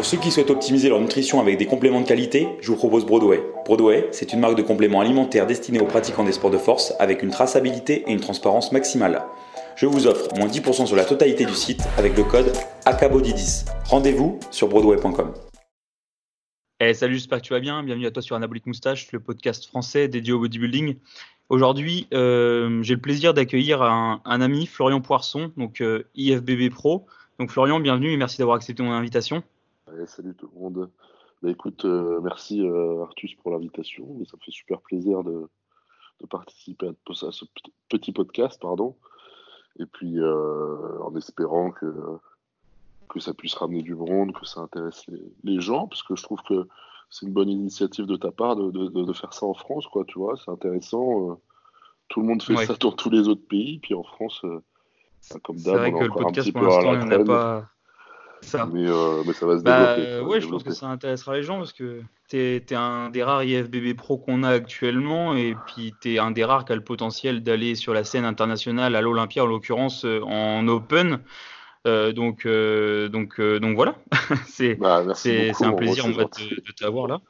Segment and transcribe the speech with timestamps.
[0.00, 3.04] Pour ceux qui souhaitent optimiser leur nutrition avec des compléments de qualité, je vous propose
[3.04, 3.44] Broadway.
[3.66, 7.22] Broadway, c'est une marque de compléments alimentaires destinée aux pratiquants des sports de force avec
[7.22, 9.22] une traçabilité et une transparence maximale.
[9.76, 12.50] Je vous offre moins 10% sur la totalité du site avec le code
[12.86, 13.66] ACABODY10.
[13.90, 15.34] Rendez-vous sur broadway.com.
[16.80, 17.82] Eh, salut, j'espère que tu vas bien.
[17.82, 20.96] Bienvenue à toi sur Anabolic Moustache, le podcast français dédié au bodybuilding.
[21.50, 27.04] Aujourd'hui, euh, j'ai le plaisir d'accueillir un, ami, Florian Poisson, donc euh, IFBB Pro.
[27.38, 29.42] Donc Florian, bienvenue et merci d'avoir accepté mon invitation
[30.06, 30.90] salut tout le monde.
[31.42, 34.06] Bah, écoute, euh, merci euh, Artus pour l'invitation.
[34.26, 35.48] Ça me fait super plaisir de,
[36.28, 37.44] participer à, ce
[37.88, 38.96] petit podcast, pardon.
[39.78, 41.86] Et puis euh, en espérant que,
[43.08, 45.06] que ça puisse ramener du monde, que ça intéresse
[45.44, 46.68] les, gens, parce que je trouve que
[47.08, 50.04] c'est une bonne initiative de ta part de, faire ça en France, quoi.
[50.04, 51.40] Tu vois, c'est intéressant.
[52.08, 54.42] tout le monde fait ça dans tous les autres pays, puis en France,
[55.42, 57.70] comme d'hab, on est encore un petit peu à la Pas
[58.54, 60.30] euh, mais, ça va se bah, développer.
[60.30, 63.44] ouais, je pense que ça intéressera les gens parce que tu es, un des rares
[63.44, 66.84] IFBB Pro qu'on a actuellement et puis tu es un des rares qui a le
[66.84, 71.20] potentiel d'aller sur la scène internationale à l'Olympia, en l'occurrence euh, en Open.
[71.86, 73.96] Euh, donc, donc, donc voilà,
[74.46, 77.20] c'est bah, un plaisir en fait, de, t'avoir là.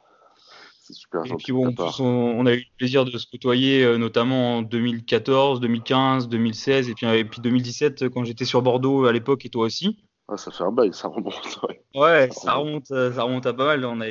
[0.83, 4.61] C'est super et puis bon, on, a eu le plaisir de se côtoyer notamment en
[4.61, 9.49] 2014, 2015, 2016 et puis, et puis 2017 quand j'étais sur Bordeaux à l'époque et
[9.49, 9.97] toi aussi.
[10.27, 11.59] Ah, ça fait un bail, ça remonte.
[11.95, 12.89] Ouais, ça, remonte.
[12.91, 13.83] Euh, ça remonte à pas mal.
[13.83, 14.05] On a,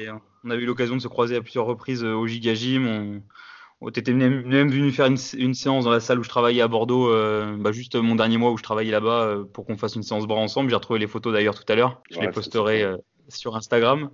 [0.44, 2.86] on a eu l'occasion de se croiser à plusieurs reprises euh, au Giga Gym.
[2.86, 3.22] On,
[3.80, 5.16] on était même, venu faire une,
[5.54, 8.50] séance dans la salle où je travaillais à Bordeaux, euh, bah juste mon dernier mois
[8.50, 10.68] où je travaillais là-bas pour qu'on fasse une séance bras ensemble.
[10.68, 12.02] J'ai retrouvé les photos d'ailleurs tout à l'heure.
[12.10, 12.84] Je les posterai
[13.28, 14.10] sur Instagram.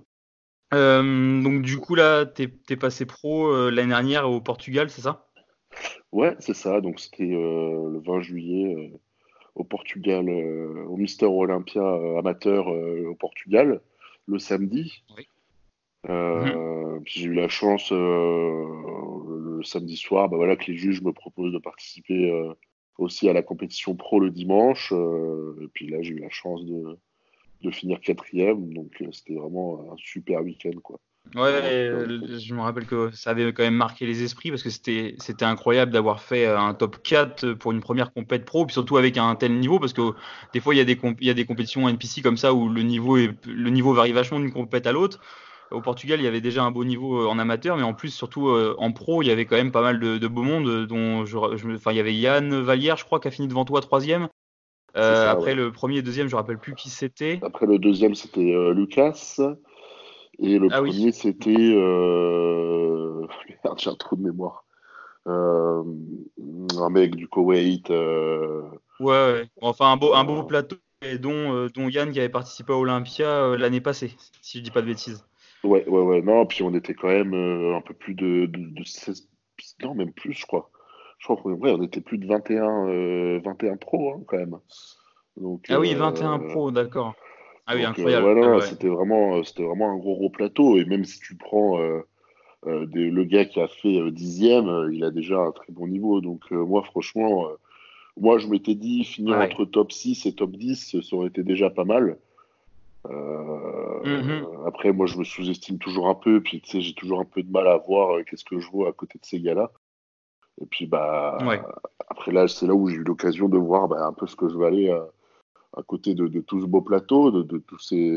[0.71, 5.27] donc du coup là, t'es es passé pro l'année dernière au Portugal, c'est ça?
[6.13, 6.79] Ouais, c'est ça.
[6.79, 8.93] Donc c'était le 20 juillet
[9.57, 13.81] au Portugal, euh, au Mister Olympia euh, amateur euh, au Portugal,
[14.27, 15.03] le samedi.
[16.07, 17.01] Mhm.
[17.05, 21.57] J'ai eu la chance le samedi soir, bah voilà, que les juges me proposent de
[21.57, 22.31] participer
[22.97, 24.93] aussi à la compétition pro le dimanche.
[24.93, 26.97] et puis là, j'ai eu la chance de,
[27.61, 30.99] de finir quatrième, donc c'était vraiment un super week-end, quoi.
[31.35, 34.69] Ouais, euh, je me rappelle que ça avait quand même marqué les esprits parce que
[34.69, 38.73] c'était c'était incroyable d'avoir fait euh, un top 4 pour une première compète pro, puis
[38.73, 40.13] surtout avec un tel niveau parce que
[40.53, 42.69] des fois il y a des il y a des compétitions NPC comme ça où
[42.69, 45.19] le niveau est, le niveau varie vachement d'une compète à l'autre.
[45.69, 48.11] Au Portugal, il y avait déjà un beau niveau euh, en amateur, mais en plus,
[48.11, 50.87] surtout en pro, il y avait quand même pas mal de, de beaux mondes.
[50.87, 51.37] Dont je,
[51.75, 54.29] enfin, il y avait Yann Vallière, je crois, qui a fini devant toi troisième.
[54.93, 57.39] après le premier et deuxième, je me rappelle plus qui c'était.
[57.41, 59.37] Après le deuxième, c'était Lucas.
[60.39, 61.55] Et le ah premier, c'était.
[61.57, 63.25] Euh...
[63.63, 64.65] Merde, j'ai un trou de mémoire.
[65.27, 65.83] Euh...
[66.79, 67.89] Un mec du Koweït.
[67.89, 68.61] Euh...
[68.99, 72.29] Ouais, ouais, enfin un beau, un beau plateau, et dont, euh, dont Yann qui avait
[72.29, 75.25] participé à Olympia euh, l'année passée, si je dis pas de bêtises.
[75.63, 76.21] Ouais, ouais, ouais.
[76.21, 79.27] Non, puis on était quand même un peu plus de, de, 16.
[79.83, 80.69] Non, même plus, je crois.
[81.19, 84.57] Je crois qu'on on était plus de 21, 21 pro, hein, quand même.
[85.35, 87.15] Donc, ah oui, 21 pro, d'accord.
[87.67, 88.41] Ah oui, euh, incroyable.
[88.43, 90.77] Ah c'était vraiment, euh, c'était vraiment un gros gros plateau.
[90.77, 92.01] Et même si tu prends euh,
[92.65, 96.21] le gars qui a fait dixième, il a déjà un très bon niveau.
[96.21, 97.45] Donc moi, franchement,
[98.15, 101.69] moi je m'étais dit finir entre top 6 et top 10, ça aurait été déjà
[101.69, 102.17] pas mal.
[103.05, 104.67] Mm-hmm.
[104.67, 107.41] Après, moi, je me sous-estime toujours un peu, puis tu sais, j'ai toujours un peu
[107.41, 109.71] de mal à voir qu'est-ce que je vois à côté de ces gars-là.
[110.61, 111.37] Et puis, bah,
[112.09, 114.49] après là, c'est là où j'ai eu l'occasion de voir bah, un peu ce que
[114.49, 114.99] je vais aller
[115.75, 118.11] à côté de, tout ce beau plateau, de, tous ces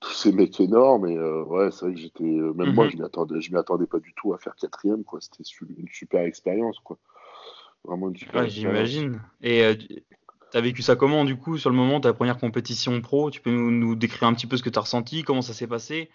[0.00, 1.06] tous ces mecs énormes.
[1.06, 2.92] Et euh, ouais, c'est vrai que j'étais, euh, même moi, mhm.
[2.92, 5.20] je m'y attendais, je m'y attendais pas du tout à faire quatrième, quoi.
[5.20, 5.44] C'était
[5.78, 6.98] une super expérience, quoi.
[7.84, 8.42] Vraiment une super.
[8.42, 9.20] Ouais, j'imagine.
[9.40, 10.02] Et euh, tu
[10.56, 13.30] as vécu ça comment, du coup, sur le moment, ta première compétition pro?
[13.30, 15.66] Tu peux nous, décrire un petit peu ce que tu as ressenti, comment ça s'est
[15.66, 16.10] passé?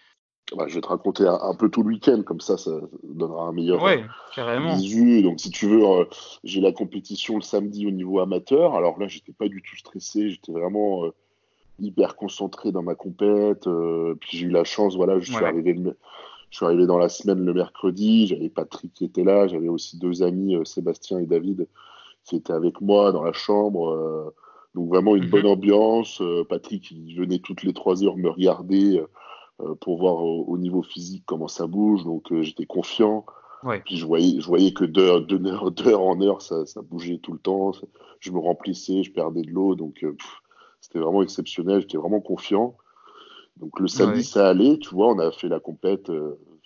[0.56, 2.72] Bah, je vais te raconter un, peu tout le week-end, comme ça, ça
[3.04, 4.04] donnera un meilleur ouais,
[4.36, 4.76] carrément.
[4.76, 5.24] visu.
[5.24, 6.06] Donc, si tu veux, euh,
[6.44, 8.76] j'ai la compétition le samedi au niveau amateur.
[8.76, 11.14] Alors là, j'étais pas du tout stressé, j'étais vraiment euh,
[11.80, 13.68] hyper concentré dans ma compète.
[13.68, 15.76] Euh, puis j'ai eu la chance, voilà, je suis arrivé
[16.50, 18.28] je suis arrivé dans la semaine le mercredi.
[18.28, 21.68] J'avais Patrick qui était là, j'avais aussi deux amis, Sébastien et David,
[22.26, 24.32] qui étaient avec moi dans la chambre.
[24.76, 25.30] donc vraiment une mhm.
[25.32, 26.22] bonne ambiance.
[26.50, 29.02] Patrick, il venait toutes les trois heures me regarder
[29.82, 32.04] pour voir au, niveau physique comment ça bouge.
[32.04, 33.26] Donc euh, j'étais confiant.
[33.86, 37.72] Puis je voyais, je voyais que d'heure en heure, ça, ça, bougeait tout le temps.
[38.20, 39.76] Je me remplissais, je perdais de l'eau.
[39.76, 40.16] Donc euh,
[40.82, 41.82] c'était vraiment exceptionnel.
[41.82, 42.78] J'étais vraiment confiant.
[43.58, 44.80] Donc le samedi, ça allait.
[44.80, 46.12] Tu vois, on a fait la compète.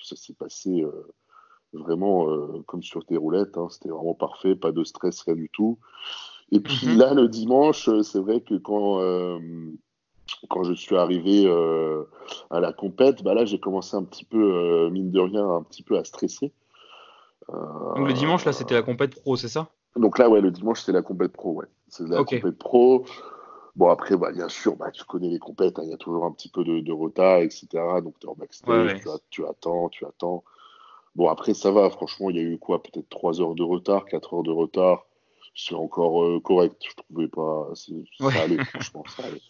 [0.02, 0.86] ça s'est passé
[1.74, 2.28] vraiment
[2.66, 3.58] comme sur tes roulettes.
[3.58, 3.68] Hein.
[3.70, 4.56] C'était vraiment parfait.
[4.56, 5.78] Pas de stress, rien du tout.
[6.52, 6.98] Et puis mhm.
[6.98, 9.02] là, le dimanche, c'est vrai que quand
[10.50, 12.04] quand je suis arrivé euh,
[12.50, 15.64] à la compète, bah là j'ai commencé un petit peu, euh, mine de rien, un
[15.64, 16.52] petit peu à stresser.
[17.50, 19.70] Donc le dimanche là c'était la compète pro, c'est ça?
[19.96, 21.68] Donc là ouais, le dimanche c'est la compète pro, ouais.
[21.88, 23.06] C'est la compète pro.
[23.76, 26.26] Bon après, bah, bien sûr, bah, tu connais les compètes, hein, il y a toujours
[26.26, 27.68] un petit peu de, retard, etc.
[28.04, 30.44] Donc tu es en backstage, Tu, attends, tu attends.
[31.16, 32.82] Bon après ça va, franchement, il y a eu quoi?
[32.82, 35.06] Peut-être 3 heures de retard, 4 heures de retard.
[35.56, 37.70] C'est encore correct, je trouvais pas...
[37.74, 39.42] Ça allait, franchement, ça allait.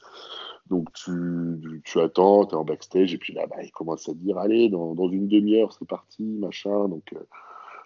[0.70, 4.14] Donc tu, tu attends, tu es en backstage, et puis là, bah, il commence à
[4.14, 6.90] dire Allez, dans, dans une demi-heure, c'est parti, machin.
[6.90, 7.20] Donc euh,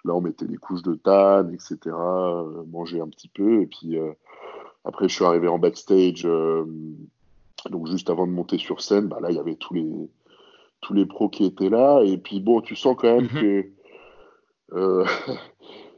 [0.06, 3.62] là, on mettait les couches de tan, etc., euh, manger un petit peu.
[3.62, 4.12] Et puis euh,
[4.86, 6.24] après, je suis arrivé en backstage,
[7.70, 10.10] donc juste avant de monter sur scène, bah, là, il y avait tous les,
[10.82, 12.02] tous les pros qui étaient là.
[12.02, 13.42] Et puis bon, tu sens quand même mhm.
[13.42, 13.72] que.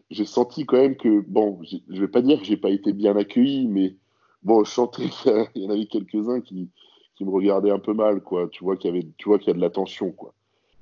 [0.10, 3.16] j'ai senti quand même que, bon, je vais pas dire que j'ai pas été bien
[3.16, 3.96] accueilli, mais
[4.44, 6.70] bon, je sentais qu'il y en avait quelques-uns qui,
[7.16, 8.48] qui me regardaient un peu mal, quoi.
[8.50, 10.34] Tu vois qu'il y avait, tu vois qu'il y a de la tension, quoi.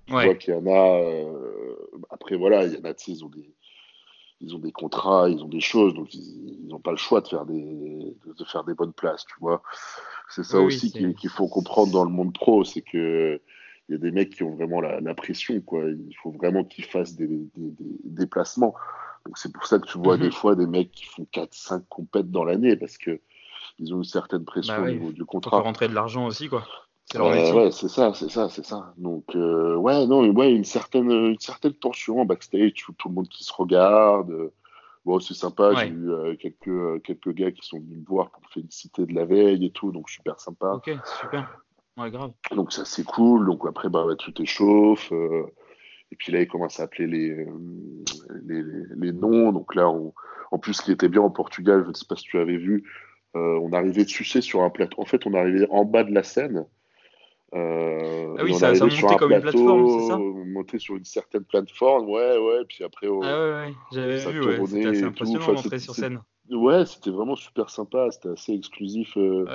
[0.07, 0.99] Tu vois qu'il y en a.
[0.99, 1.75] Euh,
[2.09, 3.53] après, voilà, il y en a, ils ont des,
[4.41, 7.27] ils ont des contrats, ils ont des choses, donc ils n'ont pas le choix de
[7.27, 9.61] faire des, de faire des bonnes places, tu vois.
[10.29, 13.41] C'est ça aussi qu'il faut comprendre dans le monde pro, c'est que
[13.89, 15.83] il y a des mecs qui ont vraiment la, pression, quoi.
[15.83, 18.73] Il faut vraiment qu'ils fassent des, des, des, déplacements.
[19.25, 20.23] Donc c'est pour ça que tu vois mhm.
[20.23, 23.19] des fois des mecs qui font 4-5 compètes dans l'année, parce que
[23.81, 25.57] ils ont une certaine pression bah au niveau du contrat.
[25.57, 26.63] Pour rentrer de l'argent aussi, quoi.
[27.05, 28.93] C'est ouais, c'est ça, c'est ça, c'est ça.
[28.97, 33.15] Donc, euh, ouais, non, ouais, une certaine, une certaine tension en backstage, tout, tout le
[33.15, 34.51] monde qui se regarde.
[35.03, 38.29] Bon, c'est sympa, j'ai eu euh, quelques, euh, quelques gars qui sont venus me voir
[38.29, 40.73] pour me féliciter de la veille et tout, donc super sympa.
[40.73, 41.59] Ok, super.
[41.97, 42.31] Ouais, grave.
[42.55, 43.45] Donc, ça, c'est cool.
[43.45, 45.11] Donc, après, bah, tout échauffe.
[45.11, 47.45] et puis là, ils commencent à appeler les,
[48.45, 48.63] les,
[48.95, 49.51] les noms.
[49.51, 52.23] Donc là, en plus, ce qui était bien en Portugal, je ne sais pas si
[52.23, 52.83] tu avais vu,
[53.35, 55.01] euh, on arrivait de sucer sur un plateau.
[55.01, 56.65] En fait, on arrivait en bas de la scène.
[57.53, 60.17] Euh, ah oui, ça, ça montait comme une plateforme, c'est ça?
[60.17, 62.65] Monter sur une certaine plateforme, ouais, ouais.
[62.67, 63.73] Puis après, oh, ah ouais, ouais.
[63.91, 64.65] j'avais vu, ouais.
[64.65, 66.21] C'était assez impressionnant d'entrer sur scène.
[66.49, 69.15] Ouais, c'était vraiment super sympa, c'était assez exclusif.
[69.17, 69.45] Euh...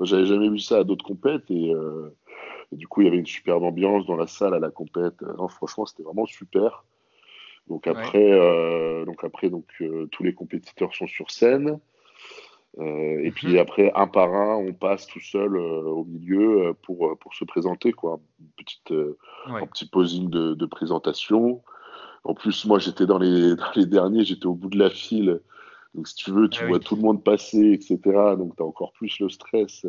[0.00, 2.16] J'avais jamais vu ça à d'autres compètes et, euh...
[2.72, 5.20] et, du coup, il y avait une superbe ambiance dans la salle à la compète.
[5.22, 6.84] Non, franchement, c'était vraiment super.
[7.68, 8.30] Donc après,
[9.06, 9.64] donc après, donc
[10.10, 11.78] tous les compétiteurs sont sur scène.
[12.78, 13.58] Euh, et puis mhm.
[13.58, 17.44] après, un par un, on passe tout seul euh, au milieu euh, pour, pour se
[17.44, 18.20] présenter, quoi.
[18.56, 18.92] petite,
[19.46, 21.62] Un petit posing de, de, présentation.
[22.22, 25.40] En plus, moi, j'étais dans les, dans les derniers, j'étais au bout de la file.
[25.94, 27.98] Donc, si tu veux, tu ah vois tout le monde passer, etc.
[28.38, 29.84] Donc, tu as encore plus le stress,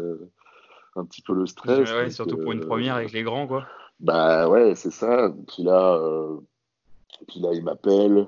[0.96, 1.92] un petit peu le stress.
[1.92, 3.68] Ouais, surtout pour une première avec les grands, quoi.
[4.00, 5.32] Bah ouais, c'est ça.
[5.48, 6.02] Puis là,
[7.28, 8.28] puis là il m'appelle.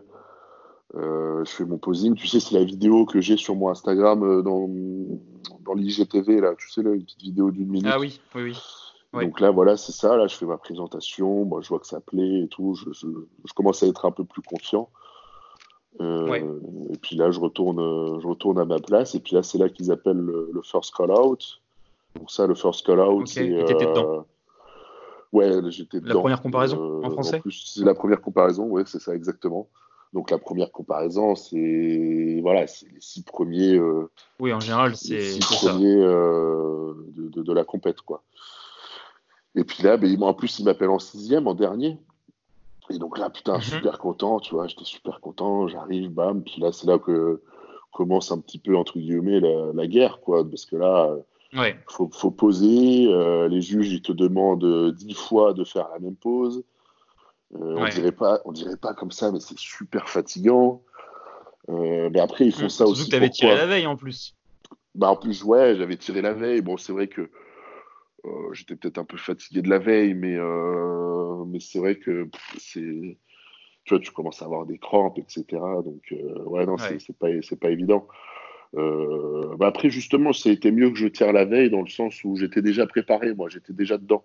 [0.95, 2.15] Euh, je fais mon posing.
[2.15, 4.69] Tu sais, c'est la vidéo que j'ai sur mon Instagram euh, dans,
[5.61, 6.53] dans l'IGTV, là.
[6.57, 7.91] Tu sais, là, une petite vidéo d'une minute.
[7.91, 8.55] Ah oui, oui,
[9.13, 9.25] oui.
[9.25, 10.15] Donc là, voilà, c'est ça.
[10.17, 11.45] Là, je fais ma présentation.
[11.45, 12.75] Moi, je vois que ça plaît et tout.
[12.75, 14.89] Je, je, commence à être un peu plus confiant.
[16.01, 16.59] Euh,
[16.91, 17.77] et puis là, je retourne,
[18.19, 19.15] je retourne à ma place.
[19.15, 21.61] Et puis là, c'est là qu'ils appellent le, first call out.
[22.15, 23.47] Donc ça, le first call out, c'est.
[23.47, 24.25] dedans.
[25.31, 26.13] Ouais, j'étais dedans.
[26.13, 27.41] La première comparaison en français.
[27.49, 28.65] c'est la première comparaison.
[28.65, 29.67] Ouais, c'est ça exactement.
[30.13, 33.75] Donc la première comparaison, c'est voilà, c'est les six premiers.
[33.75, 38.21] Euh, oui, en général, c'est les six premiers euh, de, de, la compète, quoi.
[39.55, 41.97] Et puis là, ben, en plus, il m'appelle en sixième, en dernier.
[42.91, 43.61] Et donc là, putain, mhm.
[43.61, 47.41] super content, tu vois, j'étais super content, j'arrive, bam, puis là, c'est là que
[47.91, 51.15] commence un petit peu, entre guillemets, la, guerre, quoi, parce que là,
[51.53, 55.99] il faut, faut, poser, euh, les juges, ils te demandent dix fois de faire la
[55.99, 56.63] même pose,
[57.55, 60.81] euh, on dirait pas, on dirait pas comme ça, mais c'est super fatigant.
[61.69, 63.03] Euh, mais après, ils font mmh, ça aussi.
[63.03, 64.35] Surtout que tu avais tiré la veille en plus.
[64.95, 66.61] Bah en plus, ouais, j'avais tiré la veille.
[66.61, 67.29] Bon, c'est vrai que
[68.25, 70.37] euh, j'étais peut-être un peu fatigué de la veille, mais
[71.47, 73.17] mais c'est vrai que c'est,
[73.83, 75.45] tu vois, tu commences à avoir des crampes, etc.
[75.83, 76.13] Donc
[76.45, 78.07] ouais, non, c'est pas c'est pas évident.
[78.73, 82.23] Bah après, justement, ça a été mieux que je tire la veille dans le sens
[82.23, 83.33] où j'étais déjà préparé.
[83.33, 84.23] Moi, j'étais déjà dedans.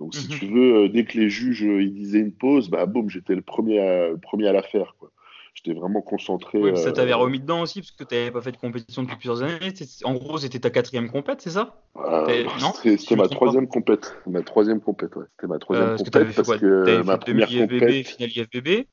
[0.00, 0.38] Donc, si mhm.
[0.38, 3.34] tu veux, euh, dès que les juges euh, ils disaient une pause, bah boum, j'étais
[3.34, 4.96] le premier à, le premier à la faire.
[4.98, 5.10] Quoi.
[5.54, 6.58] J'étais vraiment concentré.
[6.58, 9.02] Oui, ça t'avait euh, remis dedans aussi, parce que tu n'avais pas fait de compétition
[9.02, 9.58] depuis plusieurs années.
[10.04, 11.82] En gros, c'était ta quatrième compète, c'est ça?
[11.94, 14.16] Non C'était ma troisième compète.
[14.26, 15.26] Ma troisième compète, ouais.
[15.36, 18.06] C'était ma troisième compète parce que ma première compète.
[18.06, 18.86] finale IFBB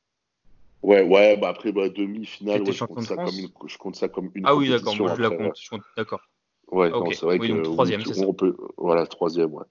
[0.81, 4.07] Ouais, ouais, bah après, bah, demi-finale, ouais, je, compte ça comme une, je compte ça
[4.07, 5.53] comme une Ah oui, d'accord, moi je la compte.
[5.97, 6.21] D'accord.
[6.71, 7.53] Ouais, c'est vrai oui, que.
[7.53, 8.25] Donc, troisième, c'est ça.
[8.37, 8.55] Peut...
[8.77, 9.65] Voilà, troisième, ouais.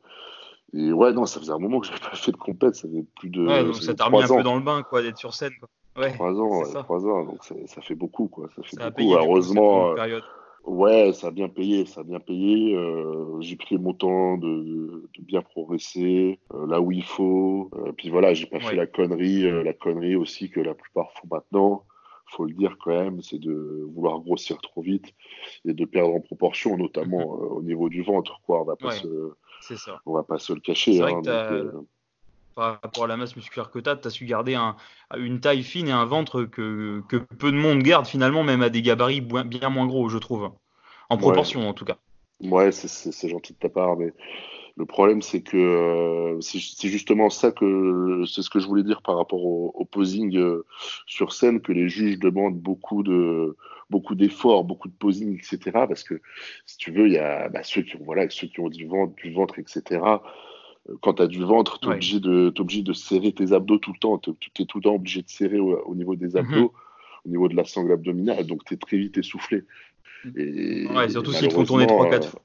[0.75, 3.05] Et ouais, non, ça faisait un moment que j'avais pas fait de compète, ça fait
[3.17, 3.47] plus de.
[3.47, 5.53] Ouais, donc ça t'a remis un peu dans le bain, quoi, d'être sur scène.
[5.59, 5.69] Quoi.
[5.99, 8.49] Ouais, trois ans, ouais, trois ans, donc ça, ça, fait beaucoup, quoi.
[8.55, 9.15] Ça fait beaucoup.
[9.15, 10.21] Heureusement, euh,
[10.65, 12.75] Ouais, ça a bien payé, ça a bien payé.
[12.77, 17.71] Euh, j'ai pris mon temps de, bien progresser euh, là où il faut.
[17.97, 21.85] Puis voilà, j'ai pas fait la connerie, la connerie aussi que la plupart font maintenant.
[22.27, 25.15] Faut le dire quand même, c'est de vouloir grossir trop vite
[25.65, 27.25] et de perdre en proportion, notamment
[27.57, 28.43] au niveau du ventre.
[28.45, 30.01] Quoi, on va pas se, ça.
[30.07, 31.03] on va pas se le cacher.
[31.03, 31.23] Hein,
[32.59, 34.59] par rapport à la masse musculaire que tu as, tu as su garder
[35.17, 37.05] une taille fine et un ventre que,
[37.39, 40.51] peu de monde garde finalement, même à des gabarits bien moins gros, je trouve.
[41.09, 41.99] En proportion en tout cas.
[42.41, 44.13] Ouais, c'est gentil de ta part, mais
[44.77, 49.03] le problème c'est que euh, c'est justement ça que c'est ce que je voulais dire
[49.03, 50.65] par rapport au, posing euh,
[51.07, 53.57] sur scène, que les juges demandent beaucoup de
[53.91, 55.59] beaucoup d'efforts, beaucoup de posing, etc.
[55.73, 56.21] Parce que
[56.67, 58.87] si tu veux, il y a bah, ceux qui ont voilà, ceux qui ont du
[58.87, 60.19] ventre, du ventre, etc
[61.01, 64.19] quand tu as du ventre, tu es, obligé de serrer tes abdos tout le temps.
[64.19, 66.37] Tu es, tout le temps obligé de serrer au, niveau des mhm.
[66.37, 66.73] abdos,
[67.25, 68.47] au niveau de la sangle abdominale.
[68.47, 69.65] Donc, tu es très vite essoufflé.
[70.37, 72.43] Et, ouais, surtout s'ils te font tourner 3-4 euh, fois.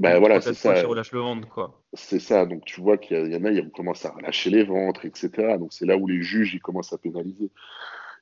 [0.00, 0.82] Ben voilà, c'est ça.
[0.82, 1.82] le ventre, quoi.
[1.92, 2.46] C'est ça.
[2.46, 5.56] Donc, tu vois qu'il y, en a, ils commencent à relâcher les ventres, etc.
[5.58, 7.50] Donc, c'est là où les juges, ils commencent à pénaliser.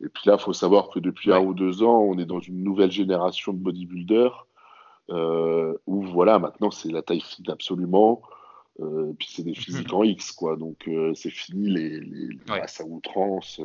[0.02, 2.40] Et puis là, il faut savoir que depuis un ou deux ans, on est dans
[2.40, 4.46] une nouvelle génération de bodybuilders
[5.10, 8.22] euh, où, voilà, maintenant, c'est la taille fine absolument.
[8.80, 9.56] Euh, puis c'est des mhm.
[9.56, 10.56] physiques en X, quoi.
[10.56, 13.60] Donc euh, c'est fini les, les, à outrance.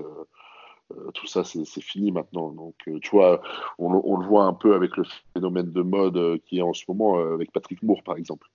[1.16, 2.52] Tout ça, c'est fini maintenant.
[2.52, 3.42] Donc, tu vois,
[3.80, 7.18] on, le voit un peu avec le phénomène de mode qui est en ce moment
[7.18, 8.48] avec Patrick Moore, par exemple.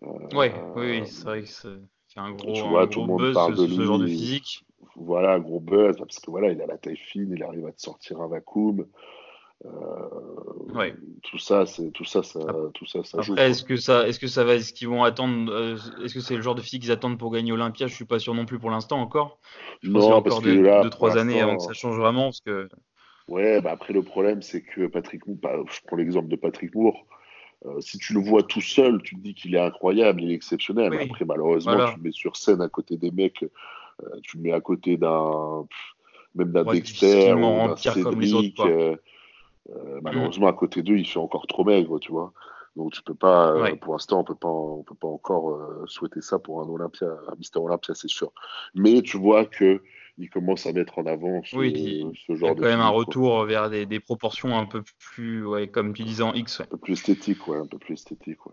[0.00, 3.54] ouais, oui, c'est vrai que c'est un gros, tu vois, tout le monde buzz, parle
[3.54, 4.64] de ce genre de physique.
[4.96, 7.80] Voilà, gros buzz, parce que voilà, il a la taille fine, il arrive à te
[7.80, 8.86] sortir un vacuum.
[9.64, 10.90] Euh,
[11.22, 12.40] tout ça, c'est tout ça, ça,
[12.74, 15.52] tout ça, ça Après, Est-ce que ça, est-ce que ça va, est-ce qu'ils vont attendre
[15.52, 17.86] euh, Est-ce que c'est le genre de physique qu'ils attendent pour gagner Olympia?
[17.86, 19.38] Je suis pas sûr non plus pour l'instant encore.
[19.82, 22.40] Je pense non, parce encore que deux, trois années avant que ça change vraiment, parce
[22.40, 22.68] que.
[23.28, 26.74] Ouais, bah après le problème c'est que Patrick Moore, bah, je prends l'exemple de Patrick
[26.74, 27.06] Moore.
[27.64, 30.34] Euh, si tu le vois tout seul, tu te dis qu'il est incroyable, il est
[30.34, 30.92] exceptionnel.
[30.92, 33.44] Après, malheureusement, tu le mets sur scène à côté des mecs,
[34.22, 35.66] tu le mets à côté d'un,
[36.34, 38.58] même d'un Dexter, ou d'un Cédric.
[39.70, 42.32] Euh, malheureusement, à côté d'eux, il fait encore trop maigre, tu vois.
[42.74, 45.84] Donc tu peux pas, euh, pour l'instant, on peut pas, on peut pas encore euh,
[45.86, 48.32] souhaiter ça pour un Olympia, un Mister Olympia, c'est sûr.
[48.74, 49.82] Mais tu vois que
[50.18, 52.60] il commence à mettre en avant ce, oui, ce genre de.
[52.60, 55.68] Il y a quand même un retour vers des, des, proportions un peu plus, ouais,
[55.68, 56.62] comme tu disais en X.
[56.62, 58.52] Un peu plus esthétique, ouais, un peu plus esthétique, ouais.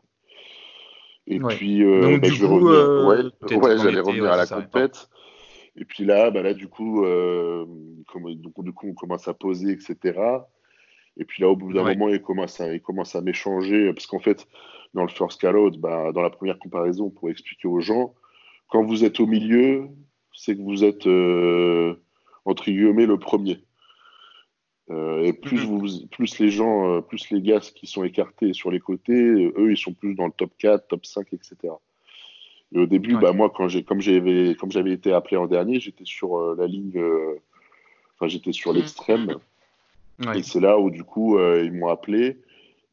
[1.28, 3.58] Et puis, bah, je vais revenir.
[3.58, 5.10] ouais, j'allais revenir à la compète.
[5.80, 7.04] Et puis là, bah là, du coup,
[8.08, 10.20] comme, donc, du coup, on commence à poser, etc.
[11.18, 13.92] Et puis là, au bout d'un moment, il commence à, il commence à m'échanger.
[13.94, 14.48] Parce qu'en fait,
[14.94, 18.14] dans le first call bah, dans la première comparaison, pour expliquer aux gens,
[18.70, 19.88] quand vous êtes au milieu,
[20.34, 21.96] c'est que vous êtes, euh,
[22.46, 23.60] entre guillemets, le premier.
[24.92, 25.78] Euh, et plus, mhm.
[25.78, 29.72] vous, plus les gens, euh, plus les gars qui sont écartés sur les côtés, eux,
[29.72, 31.74] ils sont plus dans le top 4, top 5, etc.
[32.74, 35.80] Et au début, bah, moi, quand j'ai, comme j'avais, comme j'avais été appelé en dernier,
[35.80, 37.02] j'étais sur la ligne,
[38.16, 38.78] enfin, j'étais sur mhm.
[38.78, 39.40] l'extrême.
[40.36, 42.38] Et c'est là où, du coup, euh, ils m'ont appelé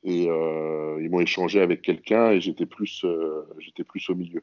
[0.05, 4.43] et euh, ils m'ont échangé avec quelqu'un et j'étais plus, euh, j'étais plus au milieu.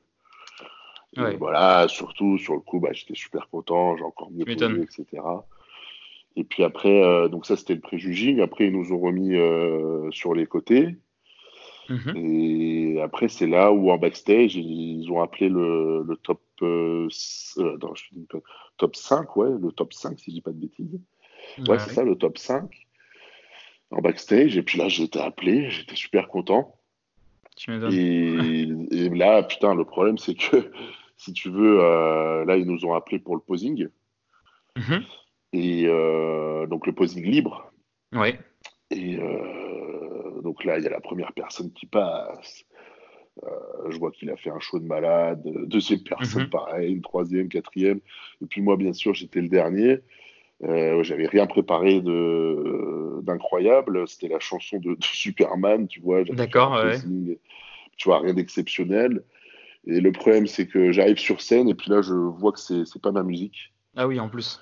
[1.15, 5.23] Voilà, surtout sur le coup, bah, j'étais super content, j'ai encore mieux posé, etc.
[6.35, 8.41] Et puis après, donc ça c'était le préjugé.
[8.41, 9.37] Après, ils nous ont remis
[10.11, 10.97] sur les côtés.
[11.89, 12.13] Mhm.
[12.15, 16.41] Et après, c'est là où en backstage, ils ont appelé le, le top,
[18.77, 20.99] top 5, ouais, le top 5, si je dis pas de bêtises.
[21.67, 22.69] Ouais, c'est ça, le top 5
[23.91, 24.57] en backstage.
[24.57, 26.75] Et puis là, été appelé, j'étais super content.
[27.91, 30.71] Et, et, là, putain, le problème, c'est que
[31.17, 33.87] si tu veux, euh, là, ils nous ont appelé pour le posing.
[34.75, 35.03] Mhm.
[35.53, 37.71] Et euh, donc, le posing libre.
[38.11, 38.39] Ouais.
[38.89, 39.62] Et euh,
[40.43, 42.65] donc là, il y a la première personne qui passe.
[43.89, 45.41] je vois qu'il a fait un show de malade.
[45.65, 46.49] Deuxième personne, mhm.
[46.49, 46.93] pareil.
[46.93, 47.99] Une troisième, quatrième.
[48.41, 49.99] Et puis moi, bien sûr, j'étais le dernier.
[50.63, 52.01] Euh, j'avais rien préparé
[53.21, 54.07] d'incroyable.
[54.07, 56.23] C'était la chanson de, Superman, tu vois.
[56.23, 56.97] D'accord, ouais.
[57.97, 59.23] Tu vois, rien d'exceptionnel.
[59.85, 63.01] Et le problème, c'est que j'arrive sur scène et puis là, je vois que c'est
[63.01, 63.73] pas ma musique.
[63.95, 64.61] Ah oui, en plus.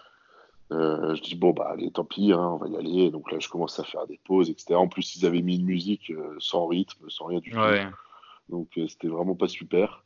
[0.72, 3.40] Euh, je dis bon bah allez tant pis hein, on va y aller donc là
[3.40, 6.38] je commence à faire des pauses etc en plus ils avaient mis une musique euh,
[6.40, 7.60] sans rythme sans rien du tout
[8.48, 10.06] donc c'était vraiment pas super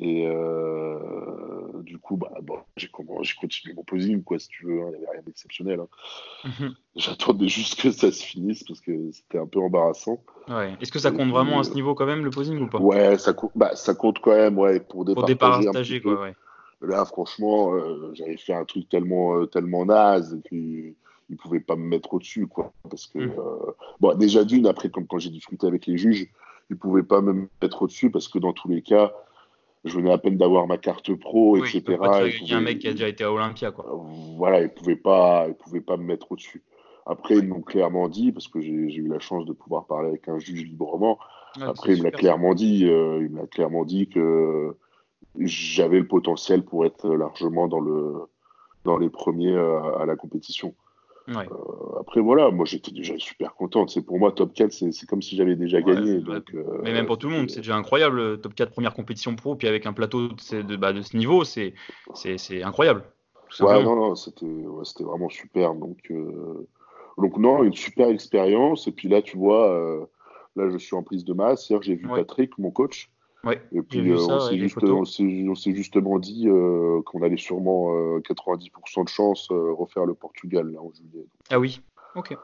[0.00, 4.80] et euh, du coup, bah, bon, j'ai continué mon posing, quoi, si tu veux.
[4.80, 5.80] Hein, il n'y avait rien d'exceptionnel.
[5.80, 5.88] Hein.
[6.44, 6.74] Mhm.
[6.96, 10.22] J'attendais juste que ça se finisse parce que c'était un peu embarrassant.
[10.48, 10.76] Ouais.
[10.80, 12.78] Est-ce que ça compte vraiment à ce niveau quand même, le posing ou pas?
[12.78, 16.00] Ouais, ça, compte, bah, ça compte quand même, ouais, pour départager.
[16.00, 16.34] Pour quoi, ouais.
[16.80, 20.94] Là, franchement, euh, j'avais fait un truc tellement, euh, tellement naze qu'il
[21.30, 22.72] ils pouvaient pas me mettre au-dessus, quoi.
[22.88, 23.32] Parce que, mm.
[23.38, 26.28] euh, bon, déjà d'une, après, comme quand j'ai discuté avec les juges,
[26.70, 29.12] ils pouvaient pas me mettre au-dessus parce que dans tous les cas,
[29.84, 31.82] je venais à peine d'avoir ma carte pro, etc.
[31.88, 33.86] Il y a un mec qui a déjà été à Olympia, quoi.
[34.36, 36.62] Voilà, ils pouvaient pas, ils pouvaient pas me mettre au-dessus.
[37.06, 40.28] Après, ils m'ont clairement dit, parce que j'ai eu la chance de pouvoir parler avec
[40.28, 41.18] un juge librement.
[41.60, 44.76] Après, il me l'a clairement dit, euh, il m'a clairement dit que
[45.38, 48.14] j'avais le potentiel pour être largement dans le
[48.84, 50.74] dans les premiers à la compétition.
[51.36, 53.86] Euh, après, voilà, moi j'étais déjà super content.
[53.86, 56.22] C'est pour moi, top 4, c'est comme si j'avais déjà gagné.
[56.26, 58.40] Euh, mais même pour tout le monde, c'est déjà incroyable.
[58.40, 61.74] Top 4 première compétition pro, puis avec un plateau de, bah, de ce niveau, c'est
[62.62, 63.04] incroyable.
[63.60, 64.46] Ouais, non, non, c'était
[65.00, 65.74] vraiment super.
[65.74, 66.66] Donc, euh,
[67.18, 68.86] donc, non, une super expérience.
[68.88, 70.08] Et puis là, tu vois,
[70.56, 71.68] là, je suis en prise de masse.
[71.68, 73.10] Hier, j'ai vu Patrick, mon coach.
[73.72, 79.48] Et puis euh, on s'est justement dit euh, qu'on allait sûrement 90% euh, de chance
[79.50, 81.26] refaire le Portugal là en juillet.
[81.50, 81.80] Ah oui,
[82.14, 82.36] ok.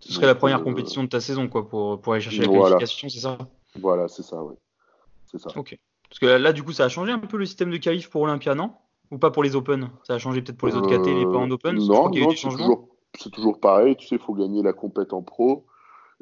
[0.00, 3.08] Ce serait la première compétition de ta saison quoi pour, pour aller chercher la qualification,
[3.08, 3.38] c'est ça?
[3.80, 4.54] Voilà, c'est ça, oui.
[5.30, 5.50] C'est ça.
[5.56, 5.78] Ok.
[6.08, 8.22] Parce que là, du coup, ça a changé un peu le système de qualif pour
[8.22, 8.72] Olympia, non?
[9.10, 9.90] Ou pas pour les Open?
[10.02, 11.76] Ça a changé peut-être pour les autres KT, les pas en Open?
[11.76, 12.88] Non, non c'est toujours,
[13.32, 13.96] toujours, pareil.
[13.96, 15.64] Tu sais, il faut gagner la compète en pro.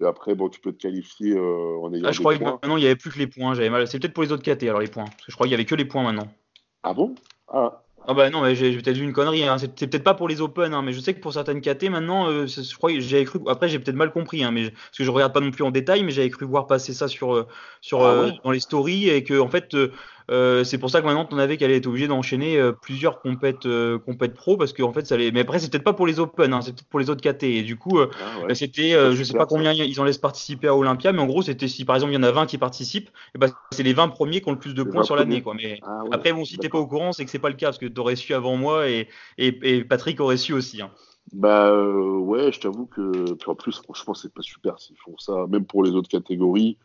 [0.01, 2.07] Et après, bon, tu peux te qualifier euh, en ayant.
[2.09, 3.55] Ah, je croyais que maintenant, il n'y avait plus que les points.
[3.55, 3.87] J'avais mal.
[3.87, 5.05] C'est peut-être pour les autres KT, alors les points.
[5.05, 6.29] Parce que je crois qu'il n'y avait que les points maintenant.
[6.83, 7.15] Ah bon?
[7.49, 7.83] Ah.
[8.07, 9.47] Ah bah non, mais j'ai peut-être vu une connerie.
[9.47, 9.59] Hein.
[9.59, 12.29] C'est peut-être pas pour les Open, hein, mais je sais que pour certaines KT maintenant,
[12.29, 13.41] euh, je crois j'avais cru.
[13.47, 15.71] Après, j'ai peut-être mal compris, hein, mais parce que je regarde pas non plus en
[15.71, 17.47] détail, mais j'avais cru voir passer ça sur euh,
[17.83, 19.77] sur ah dans les stories et que en fait
[20.31, 23.67] euh, c'est pour ça que maintenant ton avait qu'elle est obligée d'enchaîner euh, plusieurs compètes,
[23.67, 25.33] euh, compètes pro parce qu'en fait ça les...
[25.33, 27.43] mais après c'est peut-être pas pour les Open hein, c'est peut-être pour les autres KT
[27.45, 28.07] et du coup ah
[28.47, 31.43] bah, c'était je sais pas combien ils en laissent participer à Olympia mais en gros
[31.43, 33.93] c'était si par exemple il y en a 20 qui participent et bah, c'est les
[33.93, 35.55] 20 premiers qui ont le plus de points sur l'année quoi.
[35.55, 37.67] Mais ah après bon si t'es pas au courant c'est que c'est pas le cas
[37.67, 39.09] parce que t'aurais su avant moi et,
[39.39, 40.91] et, Patrick aurait su aussi hein.
[41.33, 45.47] Bah ouais, je t'avoue que puis en plus franchement c'est pas super s'ils font ça,
[45.49, 46.77] même pour les autres catégories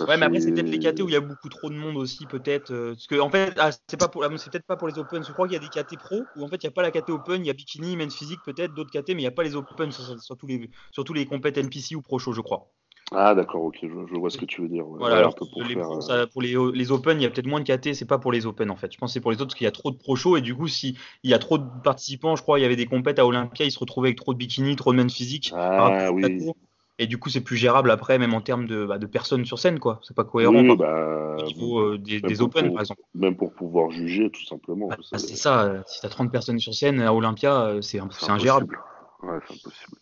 [0.00, 1.96] ouais, mais après, c'est peut-être les KT où il y a beaucoup trop de monde
[1.96, 2.72] aussi, peut-être.
[2.72, 5.24] Euh, parce que, en fait, ah, c'est pas pour, c'est peut-être pas pour les Open.
[5.24, 6.82] Je crois qu'il y a des KT pro où, en fait, il n'y a pas
[6.82, 9.26] la KT Open, il y a Bikini, Men's Physique, peut-être, d'autres KT, mais il n'y
[9.26, 12.32] a pas les Open sur, tous les, sur tous les compètes NPC ou Pro Show,
[12.32, 12.70] je crois.
[13.12, 14.84] Ah, d'accord, ok, je, vois ce que tu veux dire.
[14.86, 17.70] Voilà, alors pour, les, euh, pour les, les, Open, il y a peut-être moins de
[17.70, 18.92] KT, c'est pas pour les Open en fait.
[18.92, 20.36] Je pense que c'est pour les autres parce qu'il y a trop de Pro Show
[20.36, 22.86] et du coup, s'il y a trop de participants, je crois, il y avait des
[22.86, 25.52] compètes à Olympia, ils se retrouvaient avec trop de bikini, trop de men's physique.
[25.54, 26.50] Ah, oui.
[26.98, 29.58] Et du coup, c'est plus gérable après, même en termes de, bah, de personnes sur
[29.58, 29.98] scène, quoi.
[30.02, 30.54] C'est pas cohérent.
[30.54, 33.02] Oui, bah, niveau euh, des, Open, par exemple.
[33.14, 34.86] Même pour pouvoir juger, tout simplement.
[34.86, 35.64] Bah, c'est ça.
[35.64, 38.78] Euh, si t'as 30 personnes sur scène à Olympia, euh, c'est ingérable.
[39.22, 39.96] Ouais, c'est impossible.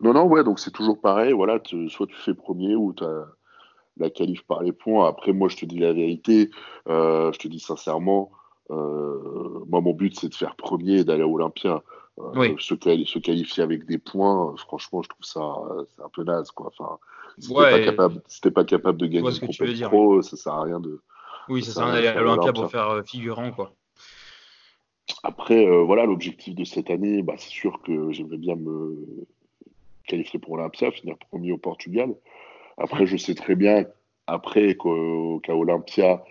[0.00, 1.32] Non, non, ouais, donc c'est toujours pareil.
[1.32, 3.26] Voilà, soit tu fais premier ou tu as
[3.98, 5.06] la qualif par les points.
[5.06, 6.50] Après, moi, je te dis la vérité.
[6.86, 8.32] je te dis sincèrement,
[8.70, 11.82] moi, mon but, c'est de faire premier et d'aller à Olympia.
[12.20, 16.22] Euh, se, qualifier avec des points, euh, franchement, je trouve ça euh, c'est un peu
[16.22, 16.52] naze.
[16.52, 16.68] Quoi.
[16.68, 16.98] Enfin,
[17.38, 18.22] si t'es pas, capable,
[18.54, 21.00] pas capable de gagner une compétition pro, ça sert à rien de.
[21.48, 23.50] Oui, ça, sert à rien d'aller à l'Olympia pour faire figurant.
[23.50, 23.72] quoi.
[25.24, 29.26] Après, voilà, l'objectif de cette année, bah, c'est sûr que j'aimerais bien me
[30.06, 32.14] qualifier pour l'Olympia, finir premier au Portugal.
[32.78, 33.86] Après, je sais très bien,
[34.28, 36.24] après qu'à Olympia,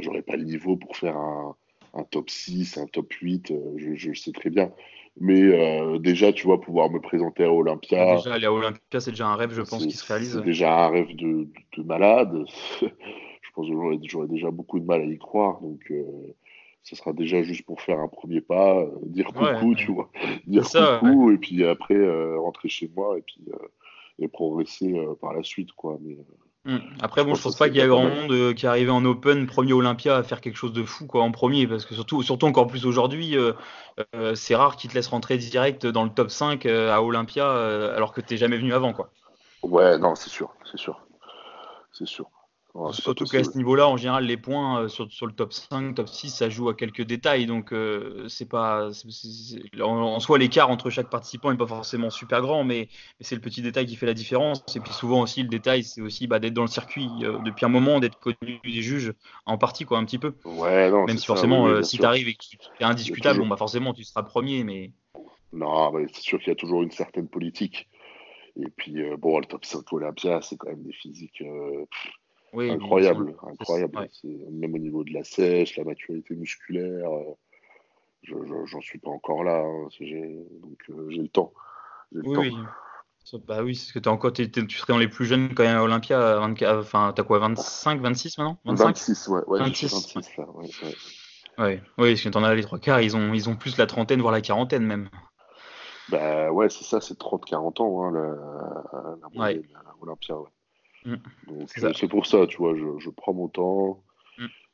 [0.00, 1.54] j'aurais pas le niveau pour faire un,
[1.94, 4.72] un, top 6, un top 8, je, je sais très bien.
[5.18, 8.16] Mais euh, déjà, tu vois, pouvoir me présenter à Olympia.
[8.16, 10.36] Déjà, aller à Olympia, c'est déjà un rêve, je pense, qui se réalise.
[10.36, 12.44] C'est déjà un rêve de, de, malade.
[12.80, 15.60] je pense que j'aurais déjà beaucoup de mal à y croire.
[15.60, 16.04] Donc, euh,
[16.82, 20.10] ce sera déjà juste pour faire un premier pas, euh, dire coucou, tu vois.
[20.46, 23.44] Dire coucou, et puis après, rentrer chez moi, et puis
[24.18, 25.98] et progresser par la suite, quoi.
[26.00, 26.16] Mais.
[27.00, 29.04] Après, bon, je pense pas qu'il y a grand monde euh, qui est arrivé en
[29.04, 32.22] Open, premier Olympia, à faire quelque chose de fou quoi, en premier, parce que surtout,
[32.22, 33.52] surtout encore plus aujourd'hui, euh,
[34.14, 37.50] euh, c'est rare qu'ils te laissent rentrer direct dans le top 5 à Olympia
[37.94, 38.92] alors que tu n'es jamais venu avant.
[38.92, 39.10] Quoi.
[39.62, 41.00] Ouais, non, c'est sûr, c'est sûr.
[41.92, 42.30] C'est sûr.
[42.92, 46.08] Surtout qu'à ce niveau-là, en général, les points euh, sur, sur, le top 5, top
[46.08, 47.46] 6, ça joue à quelques détails.
[47.46, 48.90] Donc, euh, c'est pas.
[49.80, 52.88] en, soi, l'écart entre chaque participant n'est pas forcément super grand, mais,
[53.20, 54.62] c'est le petit détail qui fait la différence.
[54.76, 57.66] Et puis, souvent aussi, le détail, c'est aussi bah, d'être dans le circuit euh, depuis
[57.66, 59.14] un moment, d'être connu des juges
[59.46, 60.34] en partie, quoi, un petit peu.
[60.44, 63.56] Ouais, non, Même si, forcément, si tu arrives et que tu es indiscutable, bon, bah,
[63.56, 64.62] forcément, tu seras premier.
[64.62, 64.92] mais
[65.52, 67.88] Non, c'est sûr qu'il y a toujours une certaine politique.
[68.56, 71.42] Et puis, bon, le top 5 Olympia, c'est quand même des physiques
[72.54, 74.08] incroyable, incroyable.
[74.24, 79.60] Même au niveau de la sèche, la maturité musculaire, euh, j'en suis pas encore là.
[79.60, 79.88] Hein,
[80.62, 81.52] donc euh, j'ai le temps.
[82.12, 82.52] oui,
[83.46, 85.82] Bah oui, parce que es encore, tu serais dans les plus jeunes quand même à
[85.82, 86.40] Olympia.
[86.78, 88.58] Enfin, t'as quoi, 25, 26 maintenant?
[88.64, 89.42] 25 26, ouais.
[89.46, 90.70] ouais 26, 26 là, ouais,
[91.58, 91.82] ouais.
[91.98, 94.20] Oui, parce que t'en as les trois quarts, ils ont, ils ont plus la trentaine,
[94.20, 95.08] voire la quarantaine même.
[96.08, 99.28] Bah ouais, c'est ça, c'est 30-40 ans, hein, la,
[100.00, 100.36] Olympia.
[101.04, 101.16] Mm.
[101.66, 104.02] c'est pour ça, tu vois, je, je prends mon temps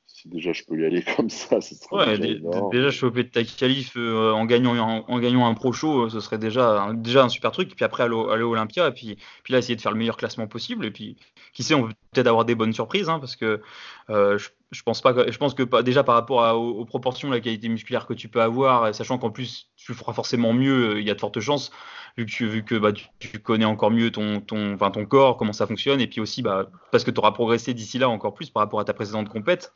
[0.07, 3.45] si déjà je peux y aller comme ça, ce serait déjà, déjà choper de ta
[3.45, 7.29] qualif euh, en, gagnant, en, gagnant un pro show, euh, ce serait déjà, déjà un
[7.29, 7.75] super truc.
[7.75, 10.17] Puis après, aller, aller au Olympia, et puis, puis là, essayer de faire le meilleur
[10.17, 10.87] classement possible.
[10.87, 11.17] Et puis,
[11.53, 13.61] qui sait, on peut peut-être avoir des bonnes surprises, hein, parce que
[14.11, 17.41] euh, je, je, pense pas que, je pense que déjà par rapport aux, proportions, la
[17.41, 21.11] qualité musculaire que tu peux avoir, sachant qu'en plus tu feras forcément mieux, il y
[21.11, 21.71] a de fortes chances,
[22.17, 25.53] vu que, vu que bah, tu, connais encore mieux ton, ton, enfin, ton corps, comment
[25.53, 28.51] ça fonctionne, et puis aussi bah, parce que tu auras progressé d'ici là encore plus
[28.51, 29.73] par rapport à ta précédente compète.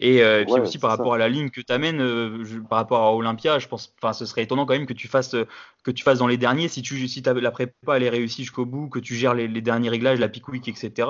[0.00, 3.02] Et, euh, puis aussi par rapport à la ligne que tu amènes, euh, par rapport
[3.02, 5.44] à Olympia, je pense, enfin, ce serait étonnant quand même que tu fasses, euh,
[5.82, 6.68] que tu fasses dans les derniers.
[6.68, 9.88] Si tu, si la prépa elle est réussie jusqu'au bout, que tu gères les, derniers
[9.88, 11.08] réglages, la pick week, etc.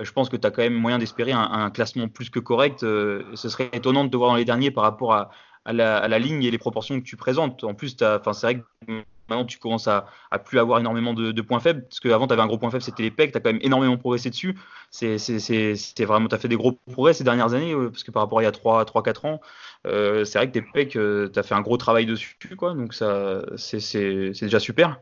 [0.00, 2.80] je pense que tu as quand même moyen d'espérer un, classement plus que correct.
[2.80, 5.30] ce serait étonnant de te voir dans les derniers par rapport à,
[5.66, 5.72] à,
[6.08, 7.64] la, ligne et les proportions que tu présentes.
[7.64, 11.60] En plus, c'est vrai que Maintenant, tu commences à, à plus avoir énormément de, points
[11.60, 13.52] faibles, parce qu'avant, tu avais un gros point faible, c'était les pecs, tu as quand
[13.52, 14.56] même énormément progressé dessus.
[14.90, 15.16] C'est
[16.04, 18.38] vraiment, tu as fait des gros progrès ces dernières années, euh, parce que par rapport
[18.38, 19.40] à il y a 3-4 ans,
[19.86, 22.74] euh, c'est vrai que tes pecs, euh, tu as fait un gros travail dessus, quoi,
[22.74, 25.00] donc c'est déjà super.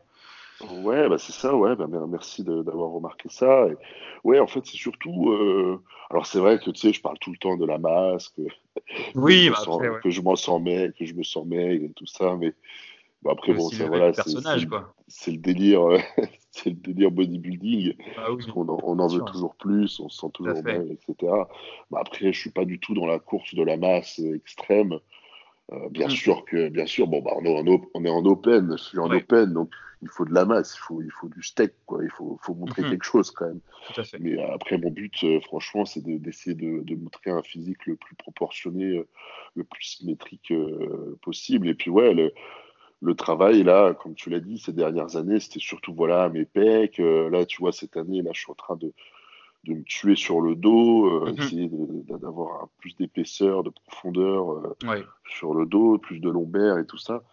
[0.61, 3.67] Ouais, bah c'est ça, ouais, bah merci d'avoir remarqué ça.
[3.67, 3.75] Et,
[4.23, 5.33] ouais, en fait, c'est surtout.
[6.09, 8.41] alors, c'est vrai que tu sais, je parle tout le temps de la masse, que,
[9.15, 12.35] oui, bah, que je m'en sens mais, que je me sens maigre et tout ça,
[12.39, 12.53] mais
[13.27, 14.11] après, bon, c'est voilà,
[15.07, 15.97] c'est le délire, euh,
[16.51, 17.95] c'est le délire bodybuilding.
[18.17, 18.67] Ah on,
[18.99, 21.31] en, veut toujours plus, on se sent toujours mal, etc.
[21.91, 24.99] Bah, après, je suis pas du tout dans la course de la masse extrême.
[25.71, 26.11] Euh, bien mm.
[26.11, 28.99] sûr que, bien sûr, bon, bah, on, est en, on est en open, je suis
[28.99, 32.03] en open, donc il faut de la masse, il faut, il faut du steak, quoi.
[32.03, 32.89] Il faut, faut montrer mm-hmm.
[32.89, 33.61] quelque chose quand même.
[34.19, 38.15] Mais après, mon but, euh, franchement, c'est d'essayer de, de, montrer un physique le plus
[38.15, 39.03] proportionné,
[39.55, 40.53] le plus symétrique
[41.21, 41.67] possible.
[41.69, 42.31] Et puis, ouais, le,
[43.01, 46.99] le travail, là, comme tu l'as dit, ces dernières années, c'était surtout, voilà, mes pecs.
[46.99, 48.93] Euh, là, tu vois, cette année, là, je suis en train de,
[49.65, 51.39] de me tuer sur le dos, euh, mhm.
[51.39, 51.69] essayer
[52.07, 57.23] d'avoir plus d'épaisseur, de profondeur euh, sur le dos, plus de lombaire et tout ça.